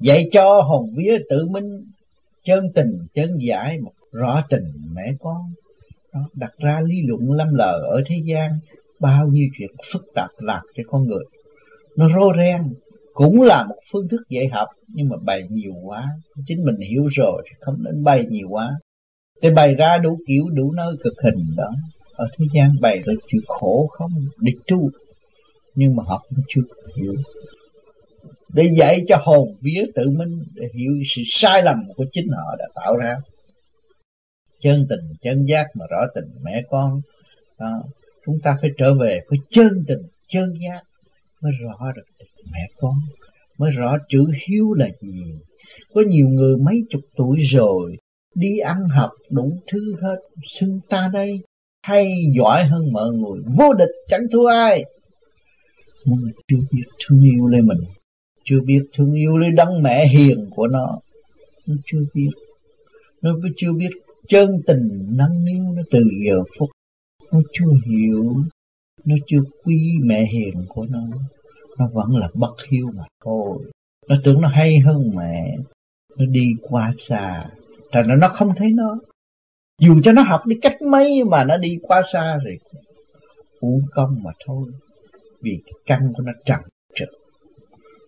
Dạy 0.00 0.28
cho 0.32 0.62
hồn 0.62 0.94
vía 0.96 1.18
tự 1.28 1.46
minh, 1.46 1.84
chân 2.44 2.64
tình, 2.74 2.98
chân 3.14 3.38
giải 3.48 3.78
một 3.78 3.92
rõ 4.12 4.42
tình 4.50 4.64
mẹ 4.92 5.12
con. 5.20 5.42
Đó, 6.14 6.20
đặt 6.34 6.52
ra 6.58 6.80
lý 6.86 6.94
luận 7.06 7.32
lâm 7.32 7.54
lờ 7.54 7.80
ở 7.90 8.02
thế 8.06 8.16
gian 8.24 8.50
bao 9.00 9.26
nhiêu 9.26 9.48
chuyện 9.58 9.70
phức 9.92 10.02
tạp 10.14 10.30
lạc 10.38 10.62
cho 10.74 10.82
con 10.86 11.04
người. 11.06 11.24
Nó 11.96 12.08
rô 12.08 12.32
ren 12.38 12.74
cũng 13.14 13.42
là 13.42 13.64
một 13.64 13.78
phương 13.92 14.08
thức 14.08 14.20
dạy 14.28 14.48
học 14.52 14.68
nhưng 14.94 15.08
mà 15.08 15.16
bày 15.24 15.42
nhiều 15.50 15.74
quá. 15.84 16.06
Chính 16.46 16.64
mình 16.64 16.76
hiểu 16.90 17.06
rồi 17.06 17.42
thì 17.44 17.56
không 17.60 17.76
nên 17.84 18.04
bày 18.04 18.24
nhiều 18.30 18.48
quá. 18.50 18.70
Để 19.42 19.50
bày 19.50 19.74
ra 19.74 19.98
đủ 19.98 20.18
kiểu 20.26 20.44
đủ 20.54 20.72
nơi 20.72 20.94
cực 21.04 21.14
hình 21.24 21.46
đó. 21.56 21.70
Ở 22.14 22.26
thế 22.38 22.46
gian 22.54 22.70
bày 22.80 23.02
ra 23.04 23.12
chuyện 23.28 23.42
khổ 23.46 23.86
không? 23.92 24.10
Địch 24.40 24.58
tu 24.66 24.90
nhưng 25.74 25.96
mà 25.96 26.02
họ 26.06 26.26
cũng 26.28 26.38
chưa 26.48 26.62
hiểu. 26.96 27.14
Để 28.54 28.70
dạy 28.78 29.00
cho 29.08 29.16
hồn 29.20 29.48
vía 29.60 29.84
tự 29.94 30.10
minh 30.10 30.44
để 30.54 30.66
hiểu 30.74 30.92
sự 31.14 31.22
sai 31.26 31.62
lầm 31.62 31.76
của 31.96 32.04
chính 32.12 32.28
họ 32.28 32.56
đã 32.58 32.64
tạo 32.74 32.96
ra 32.96 33.16
chân 34.62 34.86
tình, 34.88 35.16
chân 35.22 35.44
giác 35.44 35.66
mà 35.74 35.86
rõ 35.90 36.06
tình 36.14 36.24
mẹ 36.42 36.62
con. 36.70 37.00
Đó. 37.58 37.82
chúng 38.26 38.38
ta 38.42 38.56
phải 38.60 38.70
trở 38.78 38.94
về 38.94 39.20
với 39.28 39.38
chân 39.50 39.68
tình, 39.88 40.02
chân 40.28 40.44
giác 40.64 40.82
mới 41.42 41.52
rõ 41.62 41.92
được 41.96 42.02
tình 42.18 42.28
mẹ 42.52 42.66
con, 42.76 42.94
mới 43.58 43.70
rõ 43.70 43.96
chữ 44.08 44.26
hiếu 44.48 44.72
là 44.72 44.88
gì. 45.00 45.22
Có 45.94 46.02
nhiều 46.06 46.28
người 46.28 46.56
mấy 46.56 46.82
chục 46.90 47.00
tuổi 47.16 47.38
rồi 47.40 47.96
đi 48.34 48.58
ăn 48.58 48.76
học 48.88 49.10
đủ 49.30 49.52
thứ 49.72 49.94
hết, 50.02 50.16
xưng 50.58 50.80
ta 50.88 51.10
đây, 51.12 51.40
hay 51.82 52.08
giỏi 52.36 52.64
hơn 52.64 52.92
mọi 52.92 53.08
người, 53.12 53.42
vô 53.58 53.72
địch, 53.72 53.94
chẳng 54.08 54.26
thua 54.32 54.46
ai. 54.46 54.84
Nhưng 56.04 56.16
mà 56.24 56.30
chưa 56.48 56.60
biết 56.72 56.84
thương 57.06 57.22
yêu 57.22 57.46
lấy 57.46 57.62
mình, 57.62 57.78
chưa 58.44 58.60
biết 58.66 58.80
thương 58.96 59.12
yêu 59.12 59.36
lấy 59.36 59.50
đấng 59.56 59.82
mẹ 59.82 60.08
hiền 60.08 60.50
của 60.50 60.66
nó 60.66 60.98
nó 61.66 61.74
chưa 61.86 61.98
biết. 62.14 62.30
Nó 63.22 63.34
chưa 63.56 63.72
biết 63.72 63.90
chân 64.28 64.48
tình 64.66 65.06
nâng 65.08 65.44
niu 65.44 65.72
nó 65.74 65.82
từ 65.90 65.98
giờ 66.26 66.42
phút, 66.58 66.68
nó 67.32 67.40
chưa 67.52 67.70
hiểu, 67.86 68.34
nó 69.04 69.16
chưa 69.26 69.40
quý 69.64 69.92
mẹ 70.02 70.26
hiền 70.32 70.64
của 70.68 70.86
nó. 70.86 71.00
Nó 71.78 71.88
vẫn 71.92 72.16
là 72.16 72.28
bất 72.34 72.54
hiếu 72.68 72.90
mà 72.94 73.04
thôi. 73.24 73.58
Nó 74.08 74.16
tưởng 74.24 74.40
nó 74.40 74.48
hay 74.48 74.78
hơn 74.78 75.10
mẹ. 75.14 75.56
Nó 76.16 76.24
đi 76.26 76.46
qua 76.62 76.90
xa. 76.98 77.44
Thành 77.92 78.08
ra 78.08 78.14
nó 78.20 78.28
không 78.28 78.52
thấy 78.56 78.68
nó. 78.74 78.98
Dù 79.80 80.00
cho 80.04 80.12
nó 80.12 80.22
học 80.22 80.46
đi 80.46 80.56
cách 80.62 80.82
mấy 80.82 81.24
mà 81.24 81.44
nó 81.44 81.56
đi 81.56 81.78
qua 81.82 82.02
xa 82.12 82.38
rồi 82.44 82.58
uổng 83.60 83.82
công 83.94 84.22
mà 84.22 84.30
thôi. 84.46 84.68
Vì 85.40 85.58
căn 85.86 86.12
của 86.16 86.22
nó 86.22 86.32
trầm 86.44 86.60
trực. 86.94 87.08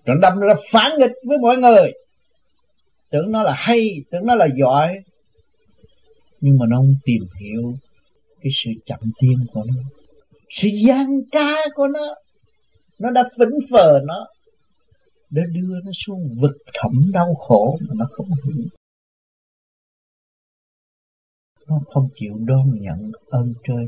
Nó 0.04 0.14
đâm 0.22 0.38
ra 0.38 0.54
phản 0.72 0.90
nghịch 0.98 1.12
với 1.26 1.38
mọi 1.38 1.56
người. 1.56 1.92
Tưởng 3.10 3.32
nó 3.32 3.42
là 3.42 3.54
hay, 3.56 4.02
tưởng 4.10 4.26
nó 4.26 4.34
là 4.34 4.48
giỏi 4.58 4.98
nhưng 6.40 6.58
mà 6.58 6.66
nó 6.68 6.76
không 6.76 6.94
tìm 7.04 7.22
hiểu 7.40 7.74
cái 8.40 8.50
sự 8.64 8.70
chậm 8.86 9.00
tim 9.20 9.38
của 9.52 9.64
nó. 9.66 9.74
Sự 10.50 10.68
gian 10.86 11.06
ca 11.32 11.56
của 11.74 11.86
nó 11.88 12.14
nó 12.98 13.10
đã 13.10 13.22
phỉnh 13.38 13.68
phờ 13.70 14.00
nó 14.06 14.26
để 15.30 15.42
đưa 15.52 15.80
nó 15.84 15.90
xuống 15.94 16.36
vực 16.40 16.56
thẳm 16.74 16.92
đau 17.12 17.34
khổ 17.34 17.78
mà 17.80 17.94
nó 17.98 18.06
không 18.12 18.26
hiểu. 18.44 18.64
Nó 21.68 21.80
không 21.86 22.08
chịu 22.14 22.34
đón 22.46 22.80
nhận 22.80 23.12
ơn 23.28 23.54
trời, 23.64 23.86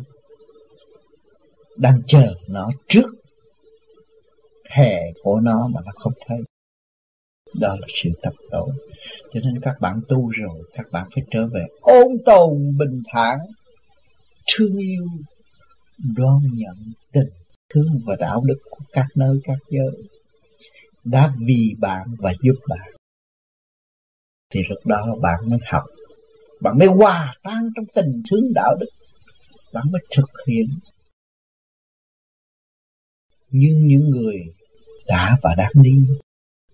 đang 1.77 2.03
chờ 2.07 2.35
nó 2.49 2.71
trước 2.89 3.11
hè 4.71 5.13
của 5.23 5.41
nó 5.41 5.69
mà 5.75 5.81
nó 5.85 5.93
không 5.95 6.13
thấy 6.27 6.39
đó 7.55 7.77
là 7.81 7.87
sự 8.03 8.11
tập 8.23 8.33
tội. 8.51 8.71
Cho 9.33 9.41
nên 9.41 9.61
các 9.63 9.75
bạn 9.81 10.01
tu 10.09 10.29
rồi, 10.29 10.63
các 10.73 10.87
bạn 10.93 11.09
phải 11.15 11.25
trở 11.31 11.47
về 11.47 11.67
ôn 11.81 12.07
tồn 12.25 12.79
bình 12.79 13.03
thản, 13.13 13.39
thương 14.55 14.79
yêu 14.79 15.07
đoan 16.17 16.39
nhận 16.53 16.77
tình 17.13 17.29
thương 17.75 18.01
và 18.07 18.17
đạo 18.19 18.43
đức 18.47 18.59
của 18.71 18.85
các 18.93 19.07
nơi, 19.17 19.41
các 19.45 19.59
giới. 19.71 20.03
Đã 21.05 21.33
vì 21.47 21.75
bạn 21.79 22.07
và 22.19 22.33
giúp 22.43 22.55
bạn. 22.69 22.91
Thì 24.55 24.61
lúc 24.69 24.79
đó 24.87 25.17
bạn 25.23 25.51
mới 25.51 25.59
học. 25.71 25.83
Bạn 26.61 26.79
mới 26.79 26.89
hòa 26.89 27.35
tan 27.43 27.69
trong 27.77 27.85
tình 27.95 28.23
thương 28.31 28.53
đạo 28.55 28.77
đức. 28.81 28.87
Bạn 29.73 29.85
mới 29.93 30.03
thực 30.17 30.31
hiện. 30.49 30.67
Như 33.51 33.75
những 33.83 34.11
người 34.11 34.37
đã 35.07 35.37
và 35.43 35.55
đang 35.57 35.73
đi 35.83 35.91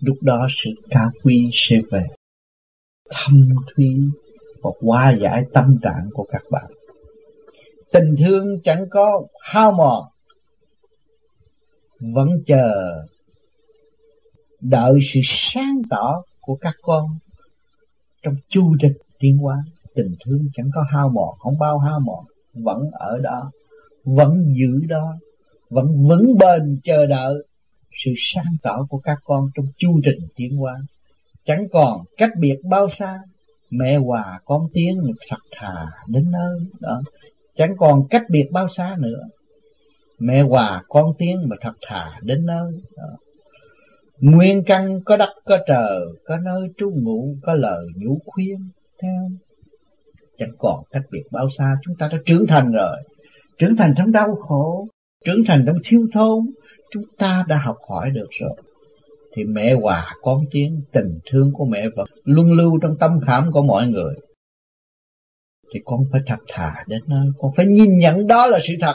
lúc 0.01 0.17
đó 0.23 0.47
sự 0.65 0.71
cao 0.91 1.11
quý 1.23 1.51
sẽ 1.53 1.77
về. 1.91 2.03
Thâm 3.11 3.49
thúy 3.75 3.87
và 4.63 4.71
hóa 4.83 5.15
giải 5.23 5.43
tâm 5.53 5.77
trạng 5.83 6.09
của 6.13 6.27
các 6.31 6.43
bạn. 6.51 6.71
Tình 7.93 8.15
thương 8.19 8.61
chẳng 8.65 8.85
có 8.91 9.23
hao 9.41 9.73
mòn. 9.73 10.05
Vẫn 12.01 12.29
chờ 12.47 12.69
đợi 14.61 14.93
sự 15.13 15.21
sáng 15.25 15.83
tỏ 15.91 16.23
của 16.41 16.57
các 16.61 16.75
con 16.83 17.07
trong 18.23 18.35
chu 18.49 18.75
trình 18.81 18.97
tiến 19.19 19.39
hóa. 19.39 19.57
Tình 19.95 20.15
thương 20.25 20.41
chẳng 20.55 20.71
có 20.75 20.85
hao 20.93 21.09
mòn, 21.09 21.35
không 21.39 21.59
bao 21.59 21.79
hao 21.79 22.01
mòn. 22.01 22.25
Vẫn 22.55 22.79
ở 22.93 23.19
đó, 23.23 23.51
vẫn 24.05 24.55
giữ 24.59 24.87
đó, 24.89 25.15
vẫn 25.71 25.87
vững 26.09 26.39
bền 26.39 26.79
chờ 26.85 27.07
đợi 27.07 27.35
sự 28.05 28.11
sáng 28.35 28.57
tỏ 28.63 28.87
của 28.91 28.99
các 28.99 29.19
con 29.25 29.49
trong 29.55 29.67
chu 29.77 30.01
trình 30.05 30.29
tiến 30.37 30.57
hóa. 30.57 30.75
Chẳng 31.45 31.65
còn 31.73 32.01
cách 32.17 32.31
biệt 32.41 32.57
bao 32.71 32.89
xa, 32.89 33.19
mẹ 33.71 33.97
hòa 33.97 34.41
con 34.45 34.69
tiếng 34.73 35.03
thật 35.29 35.39
thà 35.57 35.87
đến 36.09 36.31
nơi 36.31 36.61
đó. 36.81 37.03
Chẳng 37.57 37.77
còn 37.79 38.09
cách 38.11 38.23
biệt 38.31 38.49
bao 38.53 38.69
xa 38.77 38.97
nữa, 38.99 39.23
mẹ 40.19 40.43
hòa 40.43 40.83
con 40.89 41.13
tiếng 41.19 41.37
mà 41.49 41.57
thật 41.61 41.73
thà 41.87 42.21
đến 42.23 42.47
nơi 42.47 42.73
đó. 42.97 43.17
nguyên 44.21 44.63
căn 44.67 45.01
có 45.05 45.17
đất, 45.17 45.31
có 45.45 45.59
trời, 45.67 45.99
có 46.25 46.37
nơi 46.37 46.69
trú 46.77 46.91
ngụ, 46.91 47.35
có 47.43 47.55
lời 47.55 47.87
nhủ 47.97 48.19
khuyên, 48.27 48.57
theo. 49.03 49.29
Chẳng 50.39 50.53
còn 50.59 50.83
cách 50.91 51.03
biệt 51.13 51.23
bao 51.33 51.49
xa, 51.59 51.75
chúng 51.85 51.95
ta 51.99 52.09
đã 52.13 52.19
trưởng 52.27 52.47
thành 52.47 52.73
rồi. 52.73 52.97
Trưởng 53.59 53.77
thành 53.77 53.95
trong 53.97 54.13
đau 54.13 54.35
khổ, 54.35 54.89
trưởng 55.25 55.45
thành 55.47 55.65
trong 55.67 55.77
thiếu 55.85 56.07
thốn 56.13 56.47
chúng 56.97 57.17
ta 57.19 57.45
đã 57.49 57.59
học 57.59 57.77
hỏi 57.89 58.11
được 58.11 58.29
rồi. 58.41 58.57
Thì 59.35 59.45
mẹ 59.45 59.75
hòa 59.75 60.15
con 60.23 60.45
tiếng 60.51 60.81
tình 60.93 61.19
thương 61.31 61.51
của 61.53 61.65
mẹ 61.65 61.89
vẫn 61.97 62.07
luôn 62.25 62.53
lưu 62.53 62.79
trong 62.83 62.97
tâm 63.01 63.21
khảm 63.27 63.53
của 63.53 63.63
mọi 63.63 63.87
người. 63.87 64.15
Thì 65.75 65.81
con 65.85 66.01
phải 66.13 66.21
thật 66.27 66.39
thà 66.49 66.85
đến 66.87 67.01
nơi, 67.07 67.27
con 67.39 67.51
phải 67.57 67.67
nhìn 67.67 67.99
nhận 67.99 68.27
đó 68.27 68.47
là 68.47 68.59
sự 68.69 68.75
thật. 68.81 68.95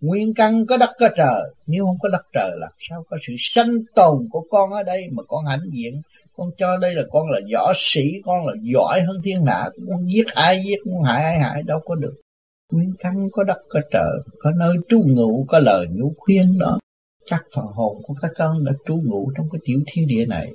Nguyên 0.00 0.34
căn 0.34 0.66
có 0.66 0.76
đất 0.76 0.90
có 1.00 1.08
trời, 1.16 1.42
nếu 1.66 1.84
không 1.84 1.96
có 2.02 2.08
đất 2.08 2.22
trời 2.32 2.50
làm 2.56 2.70
sao 2.88 3.04
có 3.10 3.16
sự 3.26 3.32
sanh 3.38 3.72
tồn 3.94 4.28
của 4.30 4.46
con 4.50 4.70
ở 4.70 4.82
đây 4.82 5.02
mà 5.12 5.22
con 5.28 5.44
hãnh 5.46 5.64
diện? 5.72 6.00
Con 6.36 6.50
cho 6.58 6.76
đây 6.76 6.94
là 6.94 7.02
con 7.10 7.28
là 7.30 7.40
võ 7.52 7.72
sĩ, 7.76 8.02
con 8.24 8.46
là 8.46 8.52
giỏi 8.62 9.02
hơn 9.02 9.16
thiên 9.24 9.44
hạ, 9.46 9.68
con 9.88 10.06
giết 10.06 10.26
ai 10.34 10.62
giết 10.66 10.76
con 10.84 11.02
hại 11.02 11.24
ai 11.24 11.38
hại 11.38 11.62
đâu 11.62 11.80
có 11.84 11.94
được. 11.94 12.14
Nguyên 12.72 12.92
căn 12.98 13.28
có 13.32 13.42
đất 13.44 13.58
có 13.68 13.80
trời, 13.90 14.18
có 14.38 14.50
nơi 14.50 14.76
trú 14.88 15.02
ngụ, 15.06 15.44
có 15.48 15.58
lời 15.58 15.86
nhủ 15.90 16.12
khuyên 16.18 16.58
đó 16.58 16.78
chắc 17.26 17.44
phần 17.56 17.66
hồn 17.66 18.02
của 18.02 18.14
các 18.22 18.30
con 18.36 18.64
đã 18.64 18.72
trú 18.86 18.96
ngụ 19.04 19.30
trong 19.36 19.46
cái 19.52 19.60
tiểu 19.64 19.80
thiên 19.86 20.06
địa 20.06 20.26
này. 20.26 20.52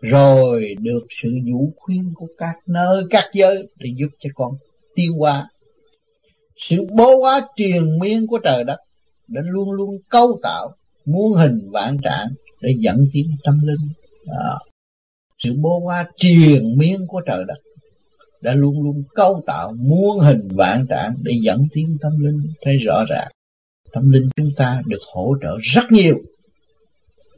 Rồi 0.00 0.74
được 0.80 1.06
sự 1.22 1.28
nhủ 1.44 1.72
khuyên 1.76 2.12
của 2.14 2.26
các 2.38 2.54
nơi, 2.66 3.04
các 3.10 3.24
giới 3.34 3.68
để 3.78 3.90
giúp 3.96 4.08
cho 4.18 4.30
con 4.34 4.52
tiêu 4.94 5.12
hóa. 5.18 5.48
Sự 6.56 6.76
bố 6.96 7.20
hóa 7.20 7.48
triền 7.56 7.98
miên 7.98 8.26
của 8.26 8.38
trời 8.44 8.64
đất 8.64 8.78
đã 9.28 9.40
luôn 9.44 9.70
luôn 9.70 9.98
cấu 10.08 10.38
tạo 10.42 10.74
muôn 11.04 11.34
hình 11.34 11.70
vạn 11.72 11.96
trạng 12.02 12.28
để 12.60 12.74
dẫn 12.78 12.96
tiến 13.12 13.26
tâm 13.44 13.60
linh. 13.62 13.88
Đó. 14.26 14.58
sự 15.38 15.54
bố 15.60 15.80
hóa 15.84 16.08
triền 16.16 16.78
miên 16.78 17.06
của 17.06 17.20
trời 17.26 17.44
đất 17.48 17.58
đã 18.40 18.54
luôn 18.54 18.82
luôn 18.82 19.02
cấu 19.14 19.42
tạo 19.46 19.72
muôn 19.78 20.20
hình 20.20 20.48
vạn 20.50 20.86
trạng 20.88 21.14
để 21.22 21.32
dẫn 21.42 21.62
tiến 21.72 21.96
tâm 22.00 22.12
linh 22.18 22.40
thấy 22.62 22.76
rõ 22.76 23.04
ràng 23.08 23.28
tâm 23.92 24.10
linh 24.10 24.28
chúng 24.36 24.50
ta 24.56 24.82
được 24.86 25.00
hỗ 25.14 25.36
trợ 25.42 25.56
rất 25.74 25.82
nhiều. 25.90 26.16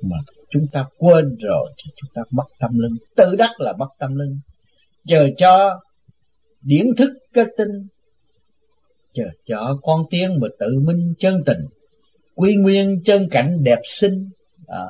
Mà 0.03 0.17
chúng 0.51 0.67
ta 0.73 0.85
quên 0.99 1.37
rồi 1.41 1.73
thì 1.77 1.91
chúng 1.97 2.11
ta 2.15 2.23
mất 2.31 2.45
tâm 2.59 2.71
linh. 2.79 2.97
Tự 3.17 3.37
đắc 3.39 3.51
là 3.59 3.73
mất 3.79 3.89
tâm 3.99 4.17
linh. 4.17 4.39
Chờ 5.07 5.29
cho 5.39 5.81
điển 6.63 6.87
thức 6.99 7.11
kết 7.33 7.47
tinh. 7.57 7.87
Chờ 9.15 9.25
cho 9.47 9.79
con 9.83 10.03
tiếng 10.11 10.41
mà 10.41 10.49
tự 10.59 10.67
minh 10.85 11.15
chân 11.19 11.43
tình. 11.47 11.61
Quy 12.35 12.55
nguyên 12.55 13.01
chân 13.05 13.29
cảnh 13.31 13.57
đẹp 13.63 13.81
xinh. 13.85 14.29
À, 14.67 14.85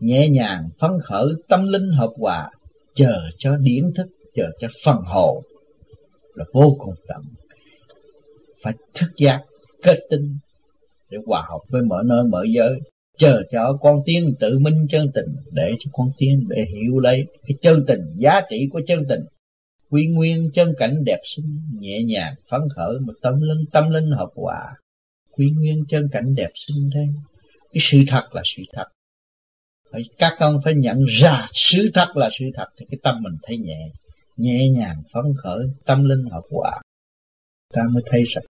nhẹ 0.00 0.28
nhàng 0.28 0.68
phấn 0.78 0.90
khởi 1.04 1.26
tâm 1.48 1.64
linh 1.68 1.90
hợp 1.90 2.10
hòa. 2.18 2.50
Chờ 2.94 3.20
cho 3.38 3.56
điển 3.56 3.92
thức 3.96 4.06
chờ 4.34 4.44
cho 4.60 4.68
phần 4.84 4.96
hồn 4.96 5.42
là 6.34 6.44
vô 6.52 6.76
cùng 6.78 6.94
tận. 7.08 7.22
Phải 8.62 8.72
thức 8.94 9.06
giác 9.16 9.40
kết 9.82 9.98
tinh, 10.10 10.38
để 11.10 11.18
hòa 11.26 11.44
hợp 11.48 11.60
với 11.68 11.82
mở 11.82 11.96
nơi 12.04 12.24
mở 12.30 12.44
giới, 12.54 12.80
chờ 13.18 13.42
cho 13.52 13.78
con 13.80 13.96
tiên 14.06 14.34
tự 14.40 14.58
minh 14.58 14.86
chân 14.90 15.06
tình, 15.14 15.36
để 15.52 15.72
cho 15.78 15.90
con 15.92 16.10
tiên 16.18 16.46
để 16.48 16.56
hiểu 16.74 16.98
lấy 16.98 17.24
cái 17.46 17.56
chân 17.62 17.84
tình, 17.86 18.00
giá 18.16 18.40
trị 18.50 18.68
của 18.72 18.80
chân 18.86 19.04
tình. 19.08 19.20
Quy 19.90 20.06
nguyên 20.06 20.50
chân 20.54 20.74
cảnh 20.78 21.04
đẹp 21.04 21.18
xinh, 21.36 21.58
nhẹ 21.80 22.02
nhàng, 22.02 22.34
phấn 22.50 22.60
khởi 22.76 22.98
một 23.06 23.12
tâm 23.22 23.34
linh 23.40 23.64
tâm 23.72 23.90
linh 23.90 24.10
hợp 24.10 24.28
hòa. 24.34 24.74
Quy 25.32 25.50
nguyên 25.50 25.84
chân 25.88 26.08
cảnh 26.12 26.34
đẹp 26.34 26.50
xinh 26.66 26.90
thế. 26.94 27.06
Cái 27.72 27.80
sự 27.80 27.98
thật 28.08 28.22
là 28.32 28.42
sự 28.44 28.62
thật. 28.72 28.86
Phải, 29.92 30.02
các 30.18 30.32
con 30.38 30.60
phải 30.64 30.74
nhận 30.74 31.04
ra 31.04 31.46
sự 31.52 31.90
thật 31.94 32.16
là 32.16 32.30
sự 32.38 32.44
thật, 32.54 32.66
thì 32.78 32.86
cái 32.90 32.98
tâm 33.02 33.22
mình 33.22 33.34
thấy 33.42 33.56
nhẹ 33.58 33.90
nhẹ 34.36 34.68
nhàng, 34.68 34.96
phấn 35.12 35.24
khởi, 35.42 35.66
tâm 35.84 36.04
linh 36.04 36.24
hợp 36.32 36.42
hòa. 36.50 36.80
Ta 37.74 37.82
mới 37.92 38.02
thấy 38.10 38.20
rằng 38.34 38.44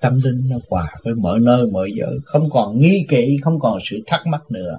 tâm 0.00 0.18
linh 0.24 0.48
nó 0.48 0.56
hòa 0.70 0.94
với 1.04 1.14
mọi 1.14 1.40
nơi, 1.40 1.66
mọi 1.72 1.90
giới, 1.98 2.18
không 2.24 2.48
còn 2.50 2.80
nghi 2.80 3.06
kỵ, 3.08 3.36
không 3.42 3.58
còn 3.60 3.78
sự 3.90 3.96
thắc 4.06 4.26
mắc 4.26 4.40
nữa. 4.50 4.78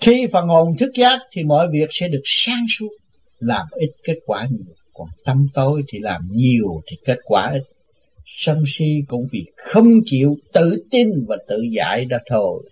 Khi 0.00 0.26
phần 0.32 0.48
hồn 0.48 0.76
thức 0.78 0.90
giác 0.98 1.18
thì 1.32 1.42
mọi 1.44 1.68
việc 1.72 1.88
sẽ 1.90 2.08
được 2.08 2.22
sáng 2.24 2.66
suốt, 2.78 2.88
làm 3.38 3.66
ít 3.70 3.90
kết 4.04 4.18
quả 4.26 4.48
nhiều. 4.50 4.74
Còn 4.94 5.08
tâm 5.24 5.46
tối 5.54 5.82
thì 5.88 5.98
làm 5.98 6.22
nhiều 6.30 6.80
thì 6.90 6.96
kết 7.04 7.18
quả 7.24 7.50
ít. 7.52 7.62
Sân 8.38 8.64
si 8.66 9.02
cũng 9.08 9.26
vì 9.32 9.44
không 9.56 9.88
chịu 10.04 10.36
tự 10.52 10.76
tin 10.90 11.08
và 11.28 11.36
tự 11.48 11.62
giải 11.76 12.04
đã 12.04 12.18
thôi. 12.30 12.70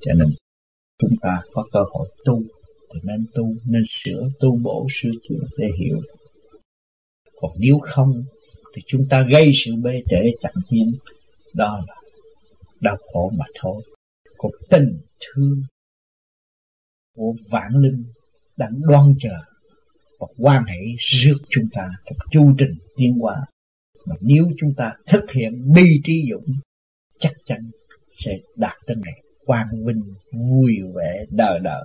Cho 0.00 0.12
nên 0.12 0.28
chúng 1.02 1.14
ta 1.22 1.42
có 1.52 1.64
cơ 1.72 1.80
hội 1.92 2.08
tu, 2.24 2.42
thì 2.94 3.00
nên 3.04 3.26
tu, 3.34 3.44
nên 3.44 3.82
sửa 3.88 4.28
tu 4.40 4.58
bổ 4.62 4.86
sửa 4.90 5.10
chữa 5.28 5.44
để 5.58 5.66
hiểu. 5.78 5.98
Còn 7.40 7.50
nếu 7.58 7.78
không 7.78 8.12
thì 8.76 8.82
chúng 8.86 9.06
ta 9.10 9.26
gây 9.30 9.52
sự 9.64 9.72
bê 9.82 10.02
trễ 10.08 10.30
chẳng 10.40 10.54
tiến 10.68 10.92
đó 11.54 11.84
là 11.88 11.94
đau 12.80 12.96
khổ 13.12 13.32
mà 13.38 13.44
thôi. 13.60 13.82
Cuộc 14.36 14.52
tình 14.70 14.98
thương 15.20 15.62
của 17.16 17.34
vạn 17.50 17.72
linh 17.76 18.04
đang 18.56 18.80
đoan 18.80 19.14
chờ 19.20 19.38
và 20.18 20.26
quan 20.38 20.64
hệ 20.64 20.80
rước 20.98 21.38
chúng 21.50 21.64
ta 21.72 21.90
trong 22.04 22.18
chu 22.30 22.54
trình 22.58 22.74
tiến 22.96 23.12
hóa. 23.20 23.46
Mà 24.06 24.14
nếu 24.20 24.44
chúng 24.60 24.74
ta 24.76 24.92
thực 25.06 25.30
hiện 25.34 25.72
bi 25.74 26.00
trí 26.04 26.24
dũng, 26.30 26.54
chắc 27.18 27.32
chắn 27.44 27.70
sẽ 28.24 28.30
đạt 28.56 28.76
tới 28.86 28.96
ngày 28.96 29.22
quang 29.44 29.68
vinh, 29.86 30.02
vui 30.32 30.72
vẻ 30.94 31.24
đời 31.30 31.60
đời 31.62 31.84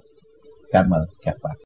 cảm 0.72 0.90
ơn 0.90 1.06
các 1.22 1.36
bạn. 1.44 1.58